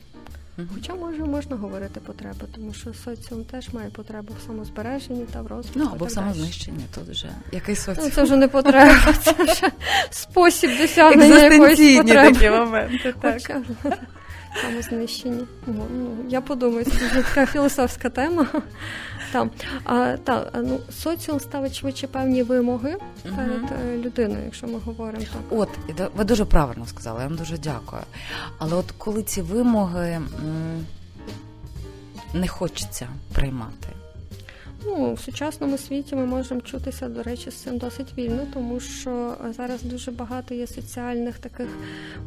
Хоча 0.73 0.95
може 0.95 1.23
можна 1.23 1.55
говорити 1.55 1.99
потреби, 1.99 2.45
тому 2.55 2.73
що 2.73 2.93
соціум 2.93 3.43
теж 3.43 3.73
має 3.73 3.89
потребу 3.89 4.33
в 4.43 4.47
самозбереженні 4.47 5.25
та 5.33 5.41
в 5.41 5.47
розвитку. 5.47 5.79
Ну, 5.79 5.89
або 5.93 6.05
в 6.05 6.11
самознищенні, 6.11 6.83
тут 6.95 7.03
вже 7.09 7.29
який 7.51 7.75
Ну, 7.75 7.81
соціум. 7.81 8.11
це 8.11 8.23
вже 8.23 8.35
не 8.35 8.47
потреба, 8.47 9.13
це 9.23 9.31
вже 9.43 9.71
спосіб 10.09 10.69
досягнення 10.81 11.25
якоїсь 11.43 11.61
Екзистенційні 11.61 12.01
потреби. 12.01 12.33
такі 12.33 12.49
моменти, 12.49 13.13
так. 13.21 13.33
Хоча 13.33 13.61
самознищені. 14.61 15.43
Ну, 15.67 15.85
ну, 15.95 16.09
я 16.29 16.41
подумаю, 16.41 16.85
це 16.85 16.91
вже 16.91 17.21
така 17.21 17.45
філософська 17.45 18.09
тема. 18.09 18.47
Там. 19.31 19.51
А, 19.83 20.17
та, 20.23 20.51
ну, 20.55 20.79
соціум 20.91 21.39
ставить 21.39 21.75
швидше 21.75 22.07
певні 22.07 22.43
вимоги 22.43 22.97
перед 23.35 23.63
угу. 23.63 24.03
людиною, 24.03 24.41
якщо 24.45 24.67
ми 24.67 24.79
говоримо 24.79 25.23
так. 25.23 25.59
От, 25.59 25.69
ви 26.15 26.23
дуже 26.23 26.45
правильно 26.45 26.85
сказали, 26.85 27.21
я 27.21 27.27
вам 27.27 27.37
дуже 27.37 27.57
дякую. 27.57 28.01
Але 28.57 28.75
от 28.75 28.91
коли 28.97 29.23
ці 29.23 29.41
вимоги 29.41 30.09
м, 30.09 30.85
не 32.33 32.47
хочеться 32.47 33.07
приймати. 33.33 33.87
Ну, 34.85 35.13
в 35.13 35.19
сучасному 35.19 35.77
світі 35.77 36.15
ми 36.15 36.25
можемо 36.25 36.61
чутися, 36.61 37.09
до 37.09 37.23
речі, 37.23 37.51
з 37.51 37.53
цим 37.55 37.77
досить 37.77 38.13
вільно, 38.17 38.47
тому 38.53 38.79
що 38.79 39.37
зараз 39.57 39.83
дуже 39.83 40.11
багато 40.11 40.53
є 40.53 40.67
соціальних 40.67 41.39
таких 41.39 41.67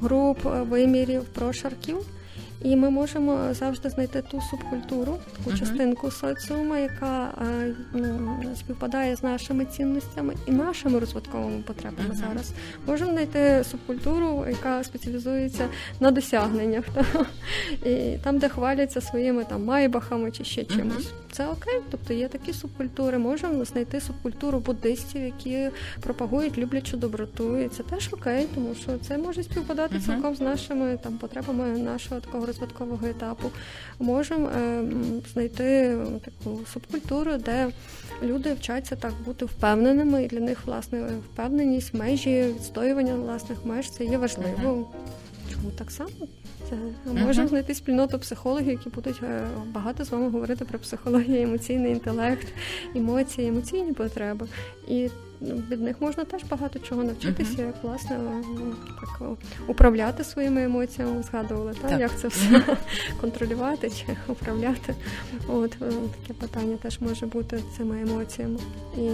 груп, 0.01 0.47
е, 0.47 0.63
вимірів, 0.63 1.25
прошарків. 1.25 1.97
І 2.63 2.77
ми 2.77 2.91
можемо 2.91 3.55
завжди 3.55 3.91
знайти 3.91 4.23
ту 4.23 4.41
субкультуру, 4.41 5.19
таку 5.37 5.51
uh-huh. 5.51 5.59
частинку 5.59 6.11
соціуму, 6.11 6.77
яка 6.77 7.31
ну, 7.93 8.43
співпадає 8.57 9.17
з 9.17 9.23
нашими 9.23 9.65
цінностями 9.65 10.35
і 10.47 10.51
нашими 10.51 10.99
розвитковими 10.99 11.63
потребами 11.63 12.11
uh-huh. 12.11 12.29
зараз. 12.29 12.53
Можемо 12.87 13.13
знайти 13.13 13.65
субкультуру, 13.71 14.47
яка 14.49 14.85
спеціалізується 14.85 15.69
на 16.01 16.11
досягненнях, 16.11 16.85
та? 16.95 17.27
і 17.89 18.19
там, 18.25 18.39
де 18.39 18.49
хваляться 18.49 19.01
своїми 19.01 19.45
там 19.45 19.65
майбахами 19.65 20.31
чи 20.31 20.45
ще 20.45 20.65
чимось. 20.65 20.97
Uh-huh. 20.97 21.33
Це 21.33 21.47
окей, 21.47 21.81
тобто 21.91 22.15
є 22.15 22.29
такі 22.29 22.53
субкультури. 22.53 23.19
Можемо 23.19 23.65
знайти 23.65 24.01
субкультуру 24.01 24.59
буддистів, 24.59 25.23
які 25.23 25.71
пропагують 26.01 26.59
люблячу 26.59 26.97
доброту. 26.97 27.59
І 27.59 27.69
це 27.69 27.83
теж 27.83 28.09
окей, 28.13 28.47
тому 28.55 28.75
що 28.75 28.99
це 28.99 29.19
може 29.19 29.43
співпадати 29.43 29.97
uh-huh. 29.97 30.07
цілком 30.07 30.35
з 30.35 30.41
нашими 30.41 30.99
там 31.03 31.19
потребами 31.19 31.79
нашого 31.79 32.21
такого 32.21 32.48
розвиткового 32.49 33.07
етапу. 33.07 33.51
Можемо 33.99 34.49
е, 34.49 34.83
знайти 35.33 35.97
таку 36.25 36.61
субкультуру, 36.73 37.37
де 37.37 37.69
люди 38.23 38.53
вчаться 38.55 38.97
так 38.97 39.13
бути 39.25 39.45
впевненими, 39.45 40.25
і 40.25 40.27
для 40.27 40.41
них 40.41 40.67
власне 40.67 41.09
впевненість, 41.33 41.95
межі, 41.95 42.43
відстоювання 42.43 43.15
власних 43.15 43.65
меж 43.65 43.91
це 43.91 44.05
є 44.05 44.19
важливо. 44.19 44.71
Uh-huh. 44.73 44.85
Чому 45.53 45.71
так 45.79 45.91
само? 45.91 46.11
Можемо 47.07 47.47
uh-huh. 47.47 47.49
знайти 47.49 47.75
спільноту 47.75 48.19
психологів, 48.19 48.69
які 48.69 48.89
будуть 48.89 49.23
е, 49.23 49.47
багато 49.73 50.05
з 50.05 50.11
вами 50.11 50.31
говорити 50.31 50.65
про 50.65 50.79
психологію, 50.79 51.43
емоційний 51.43 51.93
інтелект, 51.93 52.49
емоції, 52.95 53.49
емоційні 53.49 53.93
потреби. 53.93 54.47
І 54.89 55.09
від 55.43 55.81
них 55.81 55.97
можна 56.01 56.25
теж 56.25 56.43
багато 56.51 56.79
чого 56.79 57.05
навчитися, 57.05 57.63
як 57.63 57.75
власне 57.83 58.19
так 59.01 59.29
управляти 59.67 60.25
своїми 60.25 60.65
емоціями, 60.65 61.23
згадували, 61.23 61.73
так? 61.73 61.91
так. 61.91 62.01
як 62.01 62.19
це 62.19 62.29
все 62.29 62.63
контролювати 63.21 63.91
чи 63.91 64.17
управляти. 64.29 64.95
От 65.49 65.77
е, 65.83 65.93
таке 66.23 66.41
питання 66.41 66.77
теж 66.77 67.01
може 67.01 67.27
бути 67.27 67.63
цими 67.77 68.03
емоціями, 68.03 68.59
і 68.97 69.09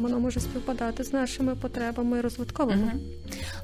воно 0.00 0.20
може 0.20 0.40
співпадати 0.40 1.04
з 1.04 1.12
нашими 1.12 1.54
потребами 1.54 2.20
розвитковими. 2.20 2.92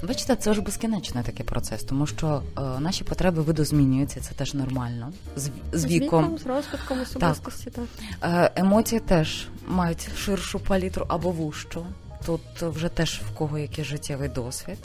Бачите, 0.03 0.37
це 0.37 0.55
ж 0.55 0.61
безкінечний 0.61 1.25
такий 1.25 1.47
процес, 1.47 1.83
тому 1.83 2.07
що 2.07 2.43
е, 2.59 2.61
наші 2.81 3.05
потреби 3.05 3.43
видозмінюються, 3.43 4.21
це 4.21 4.35
теж 4.35 4.55
нормально 4.55 5.13
з, 5.37 5.43
з, 5.43 5.51
з 5.73 5.85
віком. 5.85 6.25
віком, 6.25 6.39
з 6.39 6.47
розвитком 6.47 7.01
особистості. 7.01 7.71
Так. 7.71 7.85
так. 8.21 8.51
Е, 8.57 8.61
емоції 8.61 9.01
теж 9.01 9.47
мають 9.69 10.09
ширшу 10.17 10.61
палітру 10.61 11.07
або 11.09 11.31
вущу. 11.31 11.87
Тут 12.27 12.41
вже 12.61 12.89
теж 12.89 13.21
в 13.31 13.35
кого 13.35 13.59
який 13.59 13.85
життєвий 13.85 14.29
досвід. 14.29 14.79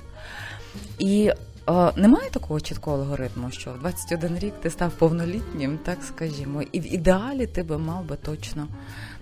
І 1.00 1.32
е, 1.70 1.92
немає 1.96 2.30
такого 2.30 2.60
чіткого 2.60 2.98
алгоритму, 2.98 3.52
що 3.52 3.72
в 3.72 3.80
21 3.80 4.40
рік 4.40 4.54
ти 4.62 4.70
став 4.70 4.92
повнолітнім, 4.92 5.78
так 5.78 6.04
скажімо, 6.04 6.62
і 6.72 6.80
в 6.80 6.94
ідеалі 6.94 7.48
ти 7.48 7.64
би 7.64 7.78
мав 7.78 8.06
би 8.06 8.16
точно 8.16 8.68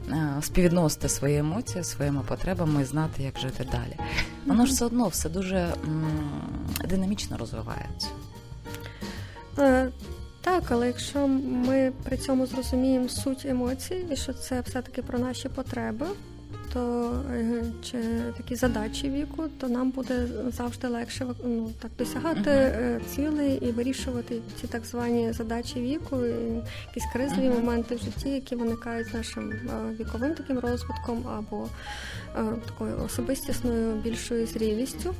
е, 0.09 0.33
співвідносити 0.41 1.09
свої 1.09 1.37
емоції 1.37 1.83
своїми 1.83 2.21
потребами 2.21 2.81
і 2.81 2.85
знати, 2.85 3.23
як 3.23 3.39
жити 3.39 3.67
далі. 3.71 3.97
Воно 4.45 4.65
ж 4.65 4.73
все 4.73 4.85
одно 4.85 5.07
все 5.07 5.29
дуже 5.29 5.57
м, 5.57 6.41
динамічно 6.89 7.37
розвивається. 7.37 8.07
Е, 9.59 9.89
так, 10.41 10.63
але 10.69 10.87
якщо 10.87 11.27
ми 11.27 11.91
при 12.03 12.17
цьому 12.17 12.45
зрозуміємо 12.45 13.09
суть 13.09 13.45
емоцій, 13.45 14.05
і 14.11 14.15
що 14.15 14.33
це 14.33 14.61
все-таки 14.61 15.01
про 15.01 15.19
наші 15.19 15.49
потреби, 15.49 16.05
то 16.73 17.11
е, 17.31 17.63
чи 17.83 17.97
такі 18.37 18.55
задачі 18.55 19.09
віку, 19.09 19.43
то 19.59 19.67
нам 19.67 19.91
буде 19.91 20.27
завжди 20.47 20.87
легше 20.87 21.25
ну, 21.45 21.71
так 21.79 21.91
досягати 21.97 22.49
uh-huh. 22.49 22.99
цілей 23.15 23.55
і 23.55 23.71
вирішувати 23.71 24.39
ці 24.61 24.67
так 24.67 24.85
звані 24.85 25.33
задачі 25.33 25.81
віку, 25.81 26.25
і 26.25 26.63
якісь 26.87 27.11
кризові 27.13 27.49
uh-huh. 27.49 27.59
моменти 27.59 27.95
в 27.95 27.99
житті, 27.99 28.29
які 28.29 28.55
виникають 28.55 29.07
з 29.07 29.13
нашим 29.13 29.51
е, 29.51 29.95
віковим 29.99 30.33
таким 30.33 30.59
розвитком 30.59 31.27
або 31.37 31.67
такою 32.65 33.03
особистісною 33.05 33.95
більшою 33.95 34.47
зрілістю. 34.47 35.15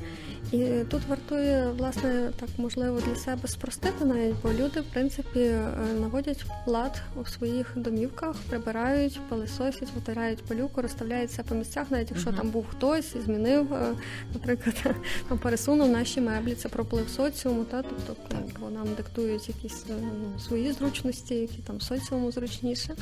І 0.52 0.66
тут 0.90 1.02
вартує, 1.08 1.70
власне, 1.78 2.30
так 2.40 2.48
можливо 2.58 3.00
для 3.00 3.16
себе 3.16 3.48
спростити 3.48 4.04
навіть, 4.04 4.34
бо 4.42 4.52
люди, 4.52 4.80
в 4.80 4.84
принципі, 4.92 5.52
наводять 6.00 6.44
лад 6.66 7.02
у 7.16 7.24
своїх 7.24 7.72
домівках, 7.76 8.36
прибирають, 8.48 9.20
пилисосять, 9.28 9.88
витирають 9.94 10.42
пилюку, 10.44 10.82
розставляють 10.82 11.32
все 11.38 11.48
по 11.48 11.54
місцях, 11.54 11.90
навіть 11.90 12.10
якщо 12.10 12.30
uh-huh. 12.30 12.36
там 12.36 12.50
був 12.50 12.66
хтось 12.70 13.14
і 13.14 13.20
змінив, 13.20 13.74
е, 13.74 13.94
наприклад, 14.34 14.76
там 15.28 15.38
пересунув 15.38 15.88
наші 15.88 16.20
меблі, 16.20 16.54
це 16.54 16.68
проплив 16.68 17.08
соціуму, 17.08 17.64
та 17.64 17.82
тобто 17.82 18.36
бо 18.60 18.70
нам 18.70 18.86
диктують 18.96 19.48
якісь 19.48 19.84
е, 19.90 19.92
ну, 20.00 20.40
свої 20.40 20.72
зручності, 20.72 21.34
які 21.34 21.58
там 21.58 21.80
соціуму 21.80 22.32
зручніше. 22.32 22.94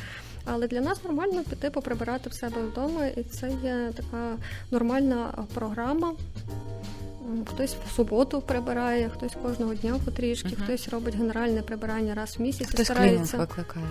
Але 0.44 0.68
для 0.68 0.80
нас 0.80 1.04
нормально 1.04 1.42
піти 1.50 1.70
поприбирати 1.70 2.30
в 2.30 2.32
себе 2.32 2.62
вдома, 2.62 3.06
і 3.06 3.22
це 3.22 3.50
є 3.64 3.90
така 3.96 4.36
нормальна 4.70 5.46
програма. 5.54 6.14
Хтось 7.46 7.76
в 7.86 7.96
суботу 7.96 8.40
прибирає, 8.40 9.08
хтось 9.08 9.32
кожного 9.42 9.74
дня 9.74 9.94
потрішки, 10.04 10.48
uh-huh. 10.48 10.64
хтось 10.64 10.88
робить 10.88 11.14
генеральне 11.14 11.62
прибирання 11.62 12.14
раз 12.14 12.36
в 12.38 12.42
місяць. 12.42 12.68
Хтось 12.68 12.86
старається 12.86 13.36
викликає. 13.36 13.86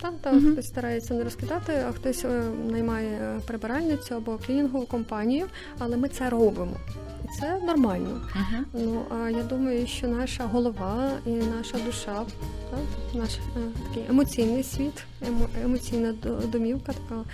Так, 0.00 0.14
та, 0.22 0.30
та 0.30 0.36
uh-huh. 0.36 0.52
хтось 0.52 0.66
старається 0.66 1.14
не 1.14 1.24
розкидати, 1.24 1.72
а 1.88 1.92
хтось 1.92 2.24
е, 2.24 2.42
наймає 2.70 3.40
прибиральницю 3.46 4.14
або 4.14 4.38
клінінгову 4.46 4.86
компанію, 4.86 5.46
але 5.78 5.96
ми 5.96 6.08
це 6.08 6.30
робимо. 6.30 6.76
І 7.24 7.40
це 7.40 7.60
нормально. 7.66 8.20
Uh-huh. 8.36 8.62
Ну 8.72 9.02
а 9.10 9.30
я 9.30 9.42
думаю, 9.42 9.86
що 9.86 10.08
наша 10.08 10.44
голова 10.44 11.10
і 11.26 11.30
наша 11.30 11.78
душа, 11.86 12.24
так, 12.70 12.80
наш 13.14 13.34
е, 13.34 13.60
такий 13.88 14.04
емоційний 14.08 14.62
світ, 14.62 15.04
емо, 15.28 15.48
емоційна 15.64 16.14
домівка, 16.52 16.92
така 16.92 17.24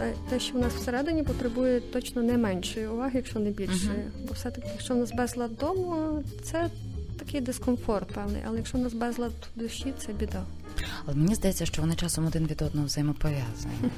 е, 0.00 0.12
те, 0.28 0.40
що 0.40 0.58
в 0.58 0.60
нас 0.60 0.72
всередині 0.72 1.22
потребує 1.22 1.80
точно 1.80 2.22
не 2.22 2.38
меншої 2.38 2.86
уваги, 2.86 3.12
якщо 3.14 3.38
не 3.38 3.50
більшої. 3.50 3.98
Uh-huh. 3.98 4.26
Бо 4.28 4.34
все 4.34 4.50
таки, 4.50 4.68
якщо 4.72 4.94
в 4.94 4.96
нас 4.96 5.12
безлад 5.12 5.50
вдома, 5.50 6.22
це 6.42 6.70
такий 7.18 7.40
дискомфорт 7.40 8.08
певний, 8.08 8.42
але 8.46 8.56
якщо 8.56 8.78
в 8.78 8.80
нас 8.80 8.92
безлад 8.94 9.32
душі, 9.56 9.92
це 9.98 10.12
біда. 10.12 10.42
Але 11.06 11.16
мені 11.16 11.34
здається, 11.34 11.66
що 11.66 11.82
вони 11.82 11.94
часом 11.94 12.26
один 12.26 12.46
від 12.46 12.62
одного 12.62 12.86
взаємопов'язані. 12.86 13.74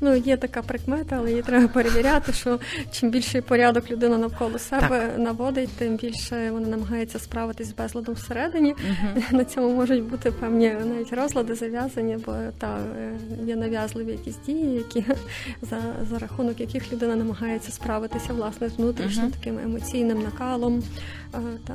Ну, 0.00 0.16
є 0.16 0.36
така 0.36 0.62
прикмета, 0.62 1.16
але 1.18 1.30
її 1.30 1.42
треба 1.42 1.68
перевіряти, 1.68 2.32
що 2.32 2.60
чим 2.92 3.10
більший 3.10 3.40
порядок 3.40 3.90
людина 3.90 4.18
навколо 4.18 4.58
себе 4.58 5.00
так. 5.00 5.18
наводить, 5.18 5.70
тим 5.78 5.96
більше 5.96 6.50
вона 6.50 6.68
намагається 6.68 7.18
справитись 7.18 7.68
з 7.68 7.72
безладом 7.72 8.14
всередині. 8.14 8.72
Угу. 8.72 9.22
На 9.30 9.44
цьому 9.44 9.74
можуть 9.74 10.02
бути 10.04 10.30
певні 10.30 10.68
навіть 10.68 11.12
розлади 11.12 11.54
зав'язані, 11.54 12.18
бо 12.26 12.32
та 12.58 12.78
е, 12.78 13.12
є 13.46 13.56
нав'язливі 13.56 14.12
якісь 14.12 14.36
дії, 14.46 14.74
які 14.74 15.04
за 15.62 15.80
за 16.10 16.18
рахунок 16.18 16.60
яких 16.60 16.92
людина 16.92 17.16
намагається 17.16 17.72
справитися 17.72 18.32
власне 18.32 18.68
з 18.68 18.76
внутрішнім 18.76 19.24
угу. 19.24 19.34
таким 19.38 19.58
емоційним 19.58 20.22
накалом. 20.22 20.82
Та 21.30 21.74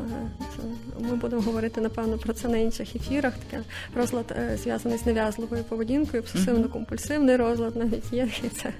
це 0.55 0.61
ми 0.99 1.15
будемо 1.15 1.41
говорити 1.41 1.81
напевно 1.81 2.17
про 2.17 2.33
це 2.33 2.47
на 2.47 2.57
інших 2.57 2.95
ефірах. 2.95 3.33
Таке 3.33 3.63
розлад 3.95 4.25
е, 4.37 4.57
зв'язаний 4.57 4.97
з 4.97 5.05
нав'язливою 5.05 5.63
поведінкою, 5.63 6.23
обсесивно-компульсивний 6.23 7.37
розлад 7.37 7.75
навіть 7.75 8.13
є. 8.13 8.29
І 8.43 8.49
це 8.49 8.73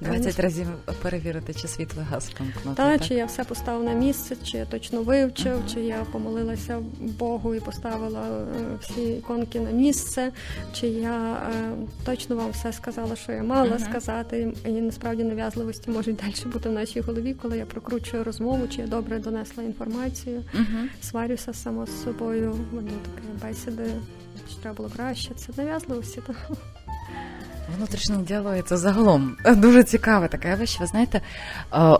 20 0.00 0.40
разів 0.40 0.66
перевірити, 1.02 1.54
чи 1.54 1.68
світло 1.68 2.02
газ 2.10 2.30
вимкнути. 2.40 2.76
Так, 2.76 3.04
чи 3.04 3.14
я 3.14 3.26
все 3.26 3.44
поставив 3.44 3.84
на 3.84 3.92
місце, 3.92 4.36
чи 4.42 4.58
я 4.58 4.66
точно 4.66 5.02
вивчив, 5.02 5.62
чи 5.74 5.80
я 5.80 6.06
помолилася 6.12 6.82
Богу 7.00 7.54
і 7.54 7.60
поставила 7.60 8.20
е, 8.20 8.44
всі 8.80 9.02
іконки 9.02 9.60
на 9.60 9.70
місце, 9.70 10.32
чи 10.72 10.86
я 10.86 11.32
е, 11.34 11.72
точно 12.04 12.36
вам 12.36 12.50
все 12.50 12.72
сказала, 12.72 13.16
що 13.16 13.32
я 13.32 13.42
мала 13.42 13.76
uh-huh. 13.76 13.90
сказати, 13.90 14.52
і 14.64 14.70
насправді 14.70 15.24
нав'язливості 15.24 15.90
можуть 15.90 16.16
далі 16.16 16.52
бути 16.52 16.68
в 16.68 16.72
нашій 16.72 17.00
голові, 17.00 17.34
коли 17.42 17.58
я 17.58 17.66
прокручую 17.66 18.24
розмову, 18.24 18.68
чи 18.68 18.80
я 18.80 18.86
добре 18.86 19.18
донесла 19.18 19.62
інформацію, 19.62 20.03
uh-huh. 20.04 20.86
сварюся 21.02 21.52
сама 21.52 21.86
з 21.86 22.04
собою. 22.04 22.54
Воно 22.72 22.90
таке 22.90 23.48
бесіди 23.48 23.90
що 24.50 24.58
треба 24.62 24.76
було 24.76 24.90
краще. 24.96 25.34
Це 25.34 25.52
нав'язливості. 25.56 26.22
Внутрішній 27.76 28.22
діалог 28.22 28.62
це 28.62 28.76
загалом 28.76 29.36
дуже 29.56 29.84
цікава 29.84 30.28
така 30.28 30.56
річ. 30.56 30.80
Ви 30.80 30.86
знаєте, 30.86 31.20
е, 31.74 31.98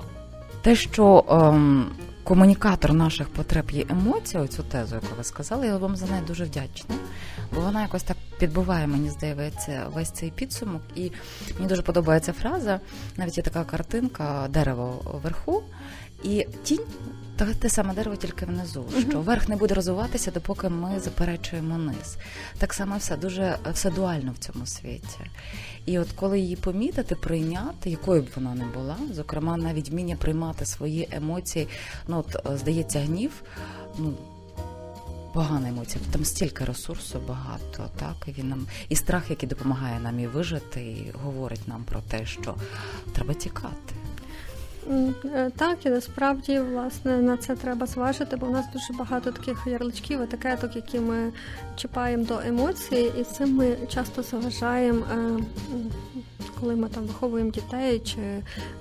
те, 0.62 0.76
що 0.76 1.24
ем, 1.28 1.90
комунікатор 2.24 2.92
наших 2.92 3.28
потреб 3.28 3.70
є 3.70 3.84
емоція, 3.88 4.46
цю 4.46 4.62
тезу, 4.62 4.94
яку 4.94 5.06
ви 5.18 5.24
сказали, 5.24 5.66
я 5.66 5.76
вам 5.76 5.96
за 5.96 6.06
неї 6.06 6.22
дуже 6.26 6.44
вдячна, 6.44 6.94
бо 7.54 7.60
вона 7.60 7.82
якось 7.82 8.02
так 8.02 8.16
підбиває, 8.38 8.86
мені 8.86 9.10
здається, 9.10 9.86
весь 9.92 10.10
цей 10.10 10.30
підсумок. 10.30 10.82
І 10.94 11.12
мені 11.54 11.68
дуже 11.68 11.82
подобається 11.82 12.32
фраза. 12.32 12.80
Навіть 13.16 13.36
є 13.36 13.42
така 13.42 13.64
картинка 13.64 14.48
дерево 14.50 15.00
вверху, 15.04 15.62
і 16.22 16.46
тінь 16.62 16.86
та 17.36 17.54
те 17.54 17.68
саме 17.68 17.94
дерево 17.94 18.16
тільки 18.16 18.46
внизу, 18.46 18.84
що 19.08 19.20
верх 19.20 19.48
не 19.48 19.56
буде 19.56 19.74
розвиватися, 19.74 20.30
допоки 20.30 20.68
ми 20.68 21.00
заперечуємо 21.00 21.78
низ. 21.78 22.16
Так 22.58 22.74
само 22.74 22.96
все 22.96 23.16
дуже 23.16 23.56
все 23.72 23.90
дуально 23.90 24.32
в 24.32 24.38
цьому 24.38 24.66
світі. 24.66 25.18
І 25.86 25.98
от 25.98 26.08
коли 26.14 26.40
її 26.40 26.56
помітити, 26.56 27.14
прийняти, 27.14 27.90
якою 27.90 28.22
б 28.22 28.28
вона 28.36 28.54
не 28.54 28.64
була, 28.64 28.96
зокрема, 29.12 29.56
навіть 29.56 29.90
вміння 29.90 30.16
приймати 30.16 30.66
свої 30.66 31.08
емоції, 31.10 31.68
ну 32.08 32.18
от 32.18 32.58
здається, 32.58 33.00
гнів, 33.00 33.42
ну 33.98 34.14
погана 35.34 35.68
емоція. 35.68 36.04
Там 36.10 36.24
стільки 36.24 36.64
ресурсу 36.64 37.20
багато, 37.28 37.90
так 37.96 38.14
і 38.26 38.30
він 38.30 38.48
нам 38.48 38.66
і 38.88 38.96
страх, 38.96 39.30
який 39.30 39.48
допомагає 39.48 40.00
нам 40.00 40.20
і 40.20 40.26
вижити, 40.26 40.80
і 40.80 41.12
говорить 41.22 41.68
нам 41.68 41.84
про 41.84 42.00
те, 42.00 42.26
що 42.26 42.54
треба 43.12 43.34
тікати. 43.34 43.94
Е, 45.24 45.50
так, 45.56 45.86
і 45.86 45.90
насправді 45.90 46.60
власне 46.60 47.16
на 47.16 47.36
це 47.36 47.56
треба 47.56 47.86
зважити, 47.86 48.36
бо 48.36 48.46
в 48.46 48.50
нас 48.50 48.66
дуже 48.72 48.92
багато 48.92 49.32
таких 49.32 49.66
ярличків, 49.66 50.22
етикеток, 50.22 50.76
які 50.76 51.00
ми 51.00 51.32
чіпаємо 51.76 52.24
до 52.24 52.38
емоцій, 52.38 53.12
і 53.20 53.24
цим 53.24 53.54
ми 53.54 53.76
часто 53.88 54.22
заважаємо, 54.22 55.04
е, 55.12 55.38
коли 56.60 56.76
ми 56.76 56.88
там 56.88 57.04
виховуємо 57.04 57.50
дітей 57.50 57.98
чи 57.98 58.20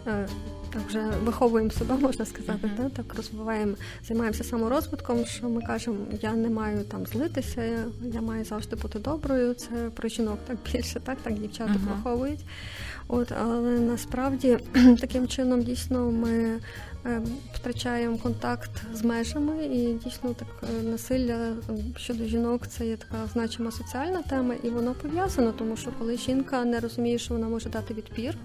е, 0.08 0.28
так 0.74 0.82
вже 0.88 1.00
виховуємо 1.24 1.72
себе, 1.72 1.96
можна 1.96 2.26
сказати, 2.26 2.68
mm-hmm. 2.68 2.78
так, 2.78 3.06
так 3.06 3.16
розвиваємо, 3.16 3.74
займаємося 4.08 4.44
саморозвитком, 4.44 5.26
що 5.26 5.50
ми 5.50 5.62
кажемо, 5.62 5.98
я 6.22 6.34
не 6.34 6.50
маю 6.50 6.84
там 6.84 7.06
злитися, 7.06 7.64
я, 8.14 8.22
маю 8.22 8.46
завжди 8.46 8.76
бути 8.76 9.00
доброю. 9.00 9.54
Це 9.54 9.68
про 9.96 10.10
жінок 10.10 10.40
так 10.48 10.58
більше, 10.74 11.00
так 11.00 11.18
так 11.24 11.34
дівчата 11.34 11.74
mm-hmm. 11.74 11.98
виховують. 11.98 12.46
От, 13.08 13.32
але 13.42 13.80
насправді 13.80 14.58
таким 15.00 15.28
чином 15.28 15.64
дійсно 15.64 16.12
ми 16.12 16.60
Ем, 17.06 17.24
втрачаємо 17.54 18.18
контакт 18.18 18.72
з 18.94 19.04
межами, 19.04 19.66
і 19.66 19.94
дійсно 19.94 20.34
так 20.34 20.48
е, 20.64 20.84
насилля 20.84 21.56
щодо 21.98 22.24
жінок 22.24 22.68
це 22.68 22.88
є 22.88 22.98
така 22.98 23.28
значима 23.34 23.72
соціальна 23.72 24.22
тема, 24.22 24.56
і 24.64 24.70
воно 24.70 24.94
пов'язано, 24.94 25.52
тому 25.52 25.78
що 25.78 25.92
коли 26.00 26.18
жінка 26.18 26.66
не 26.66 26.80
розуміє, 26.80 27.18
що 27.18 27.34
вона 27.34 27.48
може 27.48 27.70
дати 27.70 27.94
відпір, 27.94 28.38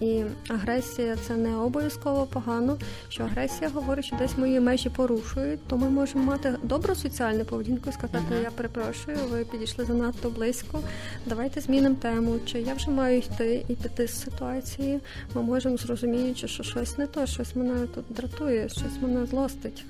і 0.00 0.22
агресія 0.48 1.16
це 1.16 1.36
не 1.36 1.56
обов'язково 1.56 2.26
погано. 2.26 2.78
Що 3.08 3.24
агресія 3.24 3.70
говорить, 3.70 4.04
що 4.04 4.16
десь 4.16 4.38
мої 4.38 4.60
межі 4.60 4.90
порушують, 4.90 5.66
то 5.66 5.76
ми 5.76 5.90
можемо 5.90 6.24
мати 6.24 6.54
добру 6.62 6.94
соціальну 6.94 7.44
поведінку 7.44 7.90
і 7.90 7.92
сказати. 7.92 8.34
Я 8.42 8.50
перепрошую, 8.50 9.18
ви 9.30 9.44
підійшли 9.44 9.84
занадто 9.84 10.30
близько. 10.30 10.80
Давайте 11.26 11.60
змінимо 11.60 11.94
тему. 11.94 12.38
Чи 12.46 12.60
я 12.60 12.74
вже 12.74 12.90
маю 12.90 13.18
йти 13.18 13.64
і 13.68 13.74
піти 13.74 14.08
з 14.08 14.20
ситуації? 14.20 15.00
Ми 15.34 15.42
можемо 15.42 15.76
зрозуміти, 15.76 16.48
що 16.48 16.62
щось 16.62 16.98
не 16.98 17.06
то, 17.06 17.26
щось 17.26 17.56
мене 17.56 17.86
тут 17.86 18.04
дратує, 18.10 18.68
щось 18.68 19.02
мене 19.02 19.26
злостить. 19.26 19.84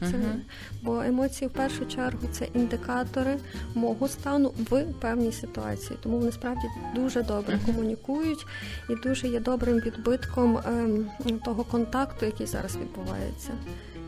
Це, 0.00 0.06
uh-huh. 0.06 0.38
Бо 0.82 1.00
емоції 1.00 1.48
в 1.48 1.50
першу 1.50 1.86
чергу 1.86 2.28
це 2.32 2.48
індикатори 2.54 3.36
мого 3.74 4.08
стану 4.08 4.52
в 4.70 4.84
певній 5.00 5.32
ситуації. 5.32 5.98
Тому 6.02 6.18
вони 6.18 6.32
справді 6.32 6.66
дуже 6.94 7.22
добре 7.22 7.56
uh-huh. 7.56 7.66
комунікують 7.66 8.46
і 8.90 8.94
дуже 8.94 9.28
є 9.28 9.40
добрим 9.40 9.76
відбитком 9.76 10.58
ем, 10.58 11.10
того 11.44 11.64
контакту, 11.64 12.26
який 12.26 12.46
зараз 12.46 12.76
відбувається. 12.76 13.52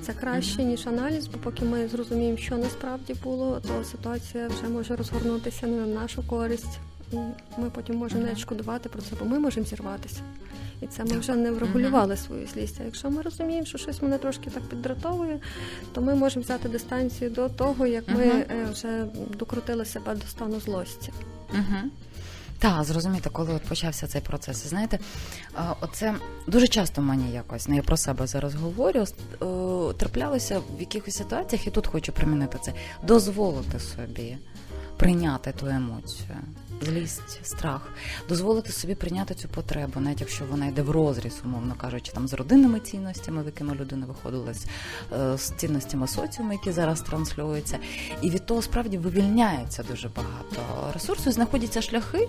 Це 0.03 0.12
краще, 0.12 0.64
ніж 0.64 0.86
аналіз, 0.86 1.26
бо 1.26 1.38
поки 1.38 1.64
ми 1.64 1.88
зрозуміємо, 1.88 2.38
що 2.38 2.57
насправді 2.57 3.14
було, 3.24 3.61
то 3.61 3.84
ситуація 3.84 4.49
вже 4.49 4.68
може 4.68 4.97
розгорнутися 4.97 5.66
не 5.66 5.76
на 5.76 5.86
нашу 5.86 6.22
користь, 6.22 6.78
і 7.12 7.16
ми 7.58 7.70
потім 7.70 7.96
можемо 7.96 8.22
не 8.22 8.36
шкодувати 8.36 8.88
про 8.88 9.02
це, 9.02 9.16
бо 9.18 9.24
ми 9.24 9.38
можемо 9.38 9.66
зірватися. 9.66 10.20
І 10.80 10.86
це 10.86 11.04
ми 11.04 11.18
вже 11.18 11.34
не 11.34 11.50
врегулювали 11.50 12.16
свою 12.16 12.46
злість. 12.46 12.80
А 12.80 12.84
якщо 12.84 13.11
ми 13.11 13.22
розуміємо, 13.22 13.66
що 13.66 13.78
щось 13.78 14.02
мене 14.02 14.18
трошки 14.18 14.50
так 14.50 14.62
піддратовує, 14.62 15.38
то 15.92 16.00
ми 16.00 16.14
можемо 16.14 16.42
взяти 16.42 16.68
дистанцію 16.68 17.30
до 17.30 17.48
того, 17.48 17.86
як 17.86 18.08
ми 18.08 18.24
uh-huh. 18.24 18.72
вже 18.72 19.06
докрутили 19.38 19.84
себе 19.84 20.14
до 20.14 20.26
стану 20.26 20.61
злості. 20.61 21.12
Uh-huh. 21.54 21.82
Так, 22.58 22.84
зрозуміти, 22.84 23.30
коли 23.32 23.52
от 23.54 23.62
почався 23.62 24.06
цей 24.06 24.20
процес. 24.20 24.66
Знаєте, 24.66 24.98
оце 25.80 26.14
дуже 26.46 26.68
часто 26.68 27.02
мені 27.02 27.32
якось 27.32 27.68
не 27.68 27.72
ну, 27.72 27.76
я 27.76 27.82
про 27.82 27.96
себе 27.96 28.26
зараз 28.26 28.54
говорю. 28.54 29.04
Траплялося 29.98 30.58
в 30.58 30.80
якихось 30.80 31.16
ситуаціях, 31.16 31.66
і 31.66 31.70
тут 31.70 31.86
хочу 31.86 32.12
примінити 32.12 32.58
це, 32.62 32.72
дозволити 33.02 33.80
собі 33.80 34.36
прийняти 34.96 35.52
ту 35.52 35.66
емоцію 35.66 36.36
злість, 36.81 37.41
страх, 37.43 37.89
дозволити 38.28 38.72
собі 38.72 38.95
прийняти 38.95 39.35
цю 39.35 39.49
потребу, 39.49 40.01
навіть 40.01 40.20
якщо 40.20 40.45
вона 40.45 40.66
йде 40.66 40.83
в 40.83 40.91
розріз, 40.91 41.41
умовно 41.45 41.74
кажучи, 41.74 42.12
там 42.12 42.28
з 42.28 42.33
родинними 42.33 42.81
цінностями, 42.81 43.43
в 43.43 43.47
якими 43.47 43.74
людина 43.74 44.07
виходилась, 44.07 44.66
е, 45.12 45.39
з 45.39 45.51
цінностями 45.51 46.09
соціуму, 46.09 46.53
які 46.53 46.72
зараз 46.72 47.01
транслюються, 47.01 47.78
і 48.22 48.31
від 48.31 48.47
того 48.47 48.62
справді 48.62 48.99
вивільняється 48.99 49.83
дуже 49.83 50.09
багато 50.09 50.93
ресурсу, 50.95 51.33
знаходяться 51.33 51.83
шляхи. 51.83 52.28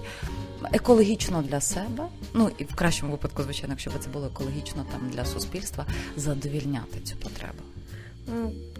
Екологічно 0.73 1.41
для 1.41 1.61
себе, 1.61 2.03
ну 2.33 2.51
і 2.57 2.63
в 2.63 2.75
кращому 2.75 3.11
випадку, 3.11 3.43
звичайно, 3.43 3.73
якщо 3.73 3.89
б 3.89 3.93
це 3.99 4.09
було 4.09 4.25
екологічно 4.27 4.85
там 4.91 5.09
для 5.09 5.25
суспільства, 5.25 5.85
задовільняти 6.17 6.99
цю 6.99 7.15
потребу. 7.15 7.63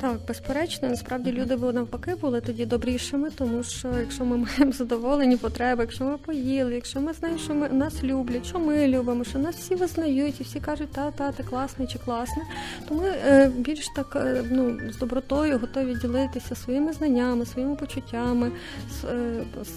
Так, 0.02 0.18
безперечно, 0.28 0.90
насправді 0.90 1.32
люди 1.32 1.56
були 1.56 1.74
навпаки 1.74 2.16
були 2.16 2.42
тоді 2.42 2.66
добрішими, 2.66 3.30
тому 3.36 3.64
що 3.64 3.88
якщо 4.00 4.26
ми 4.26 4.38
маємо 4.58 4.72
задоволені 4.72 5.38
потреби, 5.38 5.84
якщо 5.84 6.04
ми 6.04 6.18
поїли, 6.18 6.76
якщо 6.76 7.02
ми 7.02 7.14
знаємо, 7.14 7.40
що 7.40 7.54
ми 7.54 7.70
нас 7.70 8.04
люблять, 8.04 8.46
що 8.46 8.60
ми 8.60 8.88
любимо, 8.88 9.24
що 9.24 9.40
нас 9.40 9.56
всі 9.56 9.76
визнають 9.76 10.42
і 10.42 10.44
всі 10.44 10.60
кажуть, 10.60 10.92
та, 10.92 11.12
та, 11.12 11.32
ти 11.32 11.44
класний 11.44 11.88
чи 11.88 12.00
класний, 12.00 12.46
то 12.90 12.96
ми 12.96 13.10
е, 13.10 13.52
більш 13.58 13.88
так 13.96 14.16
е, 14.16 14.44
ну, 14.52 14.80
з 14.92 14.98
добротою 14.98 15.60
готові 15.60 15.96
ділитися 15.96 16.56
своїми 16.56 16.94
знаннями, 16.94 17.46
своїми 17.46 17.76
почуттями, 17.76 18.52
з, 18.90 19.06
е, 19.06 19.44
з, 19.64 19.70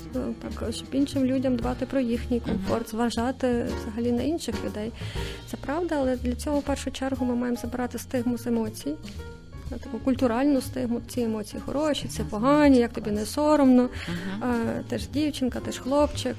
так, 0.42 0.74
щоб 0.74 0.88
іншим 0.92 1.24
людям 1.24 1.56
дбати 1.56 1.86
про 1.86 2.00
їхній 2.00 2.40
комфорт, 2.40 2.90
зважати 2.90 3.66
взагалі 3.80 4.12
на 4.12 4.22
інших 4.22 4.64
людей. 4.64 4.92
Це 5.46 5.56
правда, 5.56 5.94
але 5.98 6.16
для 6.16 6.34
цього 6.34 6.58
в 6.58 6.62
першу 6.62 6.90
чергу 6.90 7.26
ми 7.26 7.34
маємо 7.34 7.58
забирати 7.62 7.98
стигму 7.98 8.38
з 8.38 8.46
емоцій 8.46 8.94
таку 9.78 9.98
культуральну 9.98 10.60
стигму, 10.60 11.00
ці 11.08 11.20
емоції 11.20 11.62
хороші, 11.66 12.08
це 12.08 12.24
погані, 12.24 12.78
як 12.78 12.92
тобі 12.92 13.10
не 13.10 13.26
соромно. 13.26 13.82
Uh-huh. 13.82 14.82
Теж 14.88 15.08
дівчинка, 15.08 15.60
теж 15.60 15.78
хлопчик, 15.78 16.36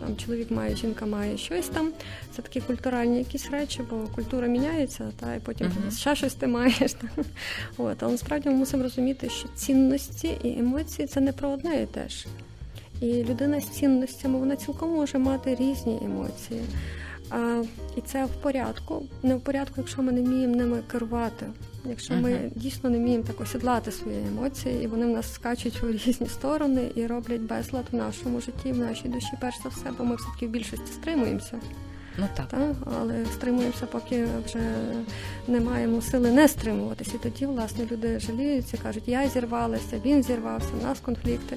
там 0.00 0.16
чоловік 0.16 0.50
має, 0.50 0.76
жінка 0.76 1.06
має 1.06 1.38
щось 1.38 1.68
там. 1.68 1.90
Це 2.36 2.42
такі 2.42 2.60
культуральні 2.60 3.18
якісь 3.18 3.50
речі, 3.50 3.82
бо 3.90 3.96
культура 3.96 4.46
міняється, 4.46 5.04
та 5.20 5.34
і 5.34 5.40
потім 5.40 5.66
uh-huh. 5.66 5.98
ще 5.98 6.16
щось 6.16 6.34
ти 6.34 6.46
маєш. 6.46 6.92
Та. 6.92 7.08
От, 7.76 8.02
Але 8.02 8.12
насправді 8.12 8.48
ми 8.48 8.54
мусимо 8.54 8.82
розуміти, 8.82 9.28
що 9.30 9.48
цінності 9.54 10.38
і 10.42 10.58
емоції 10.58 11.08
це 11.08 11.20
не 11.20 11.32
про 11.32 11.50
одне 11.50 11.82
і 11.82 11.86
те 11.86 12.08
ж. 12.08 12.26
І 13.00 13.24
людина 13.24 13.60
з 13.60 13.68
цінностями 13.68 14.38
вона 14.38 14.56
цілком 14.56 14.90
може 14.90 15.18
мати 15.18 15.54
різні 15.54 16.00
емоції. 16.04 16.60
А, 17.30 17.62
І 17.96 18.00
це 18.00 18.24
в 18.24 18.28
порядку, 18.42 19.06
не 19.22 19.34
в 19.34 19.40
порядку, 19.40 19.74
якщо 19.76 20.02
ми 20.02 20.12
не 20.12 20.22
вміємо 20.22 20.56
ними 20.56 20.80
керувати. 20.90 21.46
Якщо 21.84 22.14
ми 22.14 22.30
uh-huh. 22.30 22.50
дійсно 22.54 22.90
не 22.90 22.98
вміємо 22.98 23.24
так 23.24 23.40
осідлати 23.40 23.92
свої 23.92 24.18
емоції, 24.28 24.84
і 24.84 24.86
вони 24.86 25.06
в 25.06 25.08
нас 25.08 25.34
скачуть 25.34 25.82
у 25.82 25.92
різні 25.92 26.26
сторони 26.26 26.90
і 26.94 27.06
роблять 27.06 27.40
безлад 27.40 27.84
в 27.92 27.96
нашому 27.96 28.40
житті, 28.40 28.72
в 28.72 28.78
нашій 28.78 29.08
душі, 29.08 29.32
перш 29.40 29.62
за 29.62 29.68
все, 29.68 29.90
бо 29.98 30.04
ми 30.04 30.16
все 30.16 30.26
таки 30.34 30.46
в 30.46 30.50
більшості 30.50 30.92
стримуємося. 30.92 31.60
Ну 32.18 32.26
так. 32.36 32.46
так, 32.46 32.74
але 33.00 33.26
стримуємося, 33.26 33.86
поки 33.86 34.26
вже 34.46 34.60
не 35.48 35.60
маємо 35.60 36.02
сили 36.02 36.30
не 36.30 36.48
стримуватися. 36.48 37.12
І 37.14 37.18
тоді, 37.22 37.46
власне, 37.46 37.86
люди 37.92 38.20
жаліються, 38.20 38.76
кажуть, 38.82 39.08
я 39.08 39.28
зірвалася, 39.28 40.00
він 40.04 40.22
зірвався, 40.22 40.68
у 40.80 40.84
нас 40.84 41.00
конфлікти. 41.00 41.56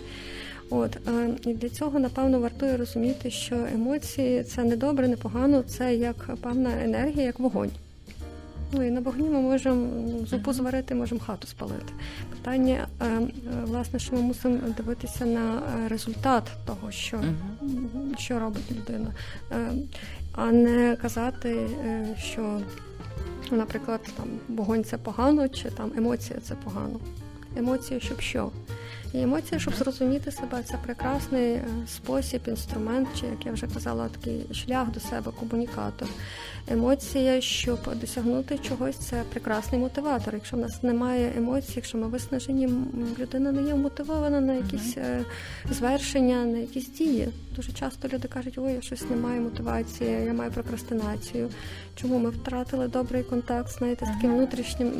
От 0.73 0.97
е, 1.07 1.29
і 1.45 1.53
для 1.53 1.69
цього 1.69 1.99
напевно 1.99 2.39
вартує 2.39 2.77
розуміти, 2.77 3.31
що 3.31 3.55
емоції 3.55 4.43
це 4.43 4.63
не 4.63 4.75
добре, 4.75 5.07
не 5.07 5.17
погано, 5.17 5.63
це 5.63 5.95
як 5.95 6.35
певна 6.41 6.83
енергія, 6.83 7.25
як 7.25 7.39
вогонь. 7.39 7.69
Ну 8.71 8.83
і 8.83 8.91
на 8.91 8.99
вогні 8.99 9.29
ми 9.29 9.41
можемо 9.41 9.87
зупу 10.25 10.53
зварити, 10.53 10.95
можемо 10.95 11.21
хату 11.21 11.47
спалити. 11.47 11.93
Питання, 12.29 12.87
е, 13.01 13.05
е, 13.05 13.29
власне, 13.63 13.99
що 13.99 14.15
ми 14.15 14.21
мусимо 14.21 14.57
дивитися 14.77 15.25
на 15.25 15.61
результат 15.87 16.43
того, 16.65 16.91
що 16.91 17.21
що 18.17 18.39
робить 18.39 18.71
людина, 18.71 19.11
а 20.31 20.51
не 20.51 20.97
казати, 21.01 21.67
що, 22.19 22.59
наприклад, 23.51 24.01
там 24.17 24.27
вогонь 24.47 24.83
це 24.83 24.97
погано, 24.97 25.49
чи 25.49 25.69
там 25.69 25.91
емоція 25.97 26.39
це 26.39 26.55
погано. 26.55 26.99
Емоція, 27.57 27.99
щоб 27.99 28.21
що? 28.21 28.51
І 29.13 29.21
емоції, 29.21 29.59
щоб 29.59 29.73
зрозуміти 29.73 30.31
себе, 30.31 30.63
це 30.63 30.77
прекрасний 30.85 31.51
е, 31.51 31.65
спосіб, 31.87 32.41
інструмент, 32.47 33.07
чи 33.19 33.25
як 33.25 33.45
я 33.45 33.51
вже 33.51 33.67
казала, 33.67 34.09
такий 34.09 34.45
шлях 34.53 34.91
до 34.91 34.99
себе, 34.99 35.31
комунікатор. 35.39 36.07
Емоція, 36.67 37.41
щоб 37.41 37.79
досягнути 37.95 38.57
чогось, 38.57 38.95
це 38.95 39.23
прекрасний 39.29 39.81
мотиватор. 39.81 40.33
Якщо 40.33 40.57
в 40.57 40.59
нас 40.59 40.83
немає 40.83 41.33
емоцій, 41.37 41.73
якщо 41.75 41.97
ми 41.97 42.07
виснажені, 42.07 42.69
людина 43.19 43.51
не 43.51 43.63
є 43.63 43.75
мотивована 43.75 44.41
на 44.41 44.53
якісь 44.53 44.97
mm-hmm. 44.97 45.23
звершення, 45.71 46.45
на 46.45 46.57
якісь 46.57 46.89
дії. 46.89 47.29
Дуже 47.55 47.71
часто 47.71 48.07
люди 48.07 48.27
кажуть, 48.27 48.57
ой, 48.57 48.73
я 48.73 48.81
щось 48.81 49.09
не 49.09 49.15
маю 49.15 49.41
мотивації, 49.41 50.25
я 50.25 50.33
маю 50.33 50.51
прокрастинацію. 50.51 51.49
Чому 51.95 52.19
ми 52.19 52.29
втратили 52.29 52.87
добрий 52.87 53.23
контакт, 53.23 53.77
знаєте, 53.77 54.05
з 54.05 54.09
таким 54.09 54.35
внутрішнім 54.35 54.91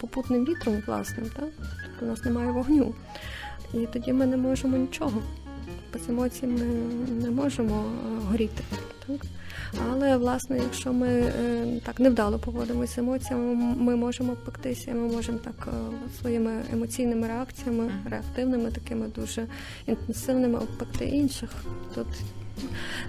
попутним 0.00 0.44
вітром, 0.44 0.82
власним, 0.86 1.30
так? 1.36 1.48
Тобто 1.58 2.06
у 2.06 2.08
нас 2.08 2.24
немає 2.24 2.50
вогню. 2.50 2.94
І 3.82 3.86
тоді 3.92 4.12
ми 4.12 4.26
не 4.26 4.36
можемо 4.36 4.76
нічого. 4.76 5.22
Без 5.92 6.08
емоцій 6.08 6.46
ми 6.46 6.60
не 7.22 7.30
можемо 7.30 7.84
горіти. 8.30 8.64
Так? 9.06 9.26
Але 9.90 10.16
власне, 10.16 10.58
якщо 10.58 10.92
ми 10.92 11.08
е, 11.08 11.80
так 11.84 12.00
невдало 12.00 12.38
поводимося 12.38 12.94
з 12.94 12.98
емоціями, 12.98 13.54
ми 13.78 13.96
можемо 13.96 14.32
обпектися, 14.32 14.92
ми 14.92 15.12
можемо 15.12 15.38
так 15.38 15.68
е, 15.68 15.70
своїми 16.20 16.62
емоційними 16.72 17.26
реакціями, 17.28 17.90
реактивними, 18.10 18.70
такими 18.70 19.06
дуже 19.14 19.46
інтенсивними 19.86 20.58
обпекти 20.58 21.04
інших. 21.04 21.50
Тут 21.94 22.06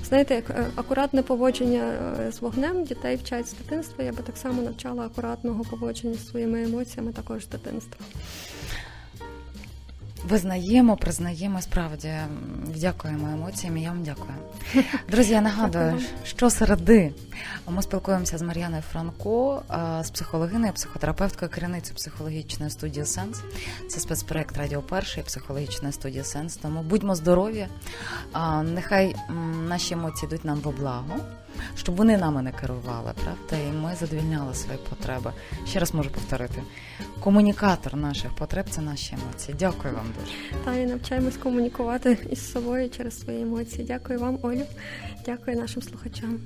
знаєте, 0.03 0.35
як 0.35 0.49
е, 0.49 0.65
акуратне 0.75 1.23
поводження 1.23 1.93
е, 2.27 2.31
з 2.31 2.41
вогнем 2.41 2.83
дітей 2.83 3.15
вчать 3.15 3.47
з 3.47 3.53
дитинства. 3.53 4.03
Я 4.03 4.11
би 4.11 4.17
так 4.23 4.37
само 4.37 4.61
навчала 4.61 5.05
акуратного 5.05 5.63
поводження 5.63 6.13
з 6.13 6.27
своїми 6.27 6.63
емоціями 6.63 7.11
також 7.11 7.43
з 7.43 7.47
дитинства. 7.47 8.05
Визнаємо, 10.29 10.97
признаємо 10.97 11.61
справді. 11.61 12.13
Дякуємо 12.75 13.27
емоціям. 13.27 13.77
і 13.77 13.81
Я 13.81 13.89
вам 13.89 14.03
дякую. 14.03 14.33
Друзі, 15.09 15.33
я 15.33 15.41
нагадую, 15.41 16.01
що 16.23 16.49
середи 16.49 17.13
ми 17.67 17.81
спілкуємося 17.81 18.37
з 18.37 18.41
Мар'яною 18.41 18.83
Франко, 18.91 19.61
з 20.01 20.09
психологиною, 20.09 20.73
психотерапевткою, 20.73 21.51
керівницею 21.51 21.95
психологічної 21.95 22.71
студії 22.71 23.05
Сенс. 23.05 23.41
Це 23.89 23.99
спецпроект 23.99 24.57
Радіо 24.57 24.81
Перший, 24.81 25.23
психологічної 25.23 25.93
студії 25.93 26.23
Сенс. 26.23 26.57
Тому 26.57 26.81
будьмо 26.81 27.15
здорові. 27.15 27.67
Нехай 28.63 29.15
наші 29.67 29.93
емоції 29.93 30.27
йдуть 30.27 30.45
нам 30.45 30.59
во 30.59 30.71
благо 30.71 31.15
щоб 31.75 31.95
вони 31.95 32.17
нами 32.17 32.41
не 32.41 32.51
керували, 32.51 33.11
правда, 33.23 33.67
і 33.69 33.71
ми 33.71 33.95
задовільняли 33.99 34.53
свої 34.53 34.79
потреби. 34.89 35.33
Ще 35.67 35.79
раз 35.79 35.93
можу 35.93 36.09
повторити: 36.09 36.63
комунікатор 37.19 37.95
наших 37.95 38.35
потреб 38.35 38.65
це 38.69 38.81
наші 38.81 39.15
емоції. 39.23 39.55
Дякую 39.59 39.93
вам 39.93 40.05
дуже. 40.19 40.63
Та 40.65 40.75
і 40.75 40.85
навчаємось 40.85 41.37
комунікувати 41.37 42.17
із 42.31 42.51
собою 42.51 42.89
через 42.89 43.19
свої 43.19 43.41
емоції. 43.41 43.85
Дякую 43.87 44.19
вам, 44.19 44.39
Олю. 44.41 44.63
Дякую 45.25 45.57
нашим 45.57 45.81
слухачам. 45.81 46.39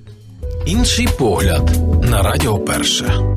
Інший 0.66 1.08
погляд 1.20 1.72
на 2.04 2.22
радіо 2.22 2.60
перше. 2.60 3.36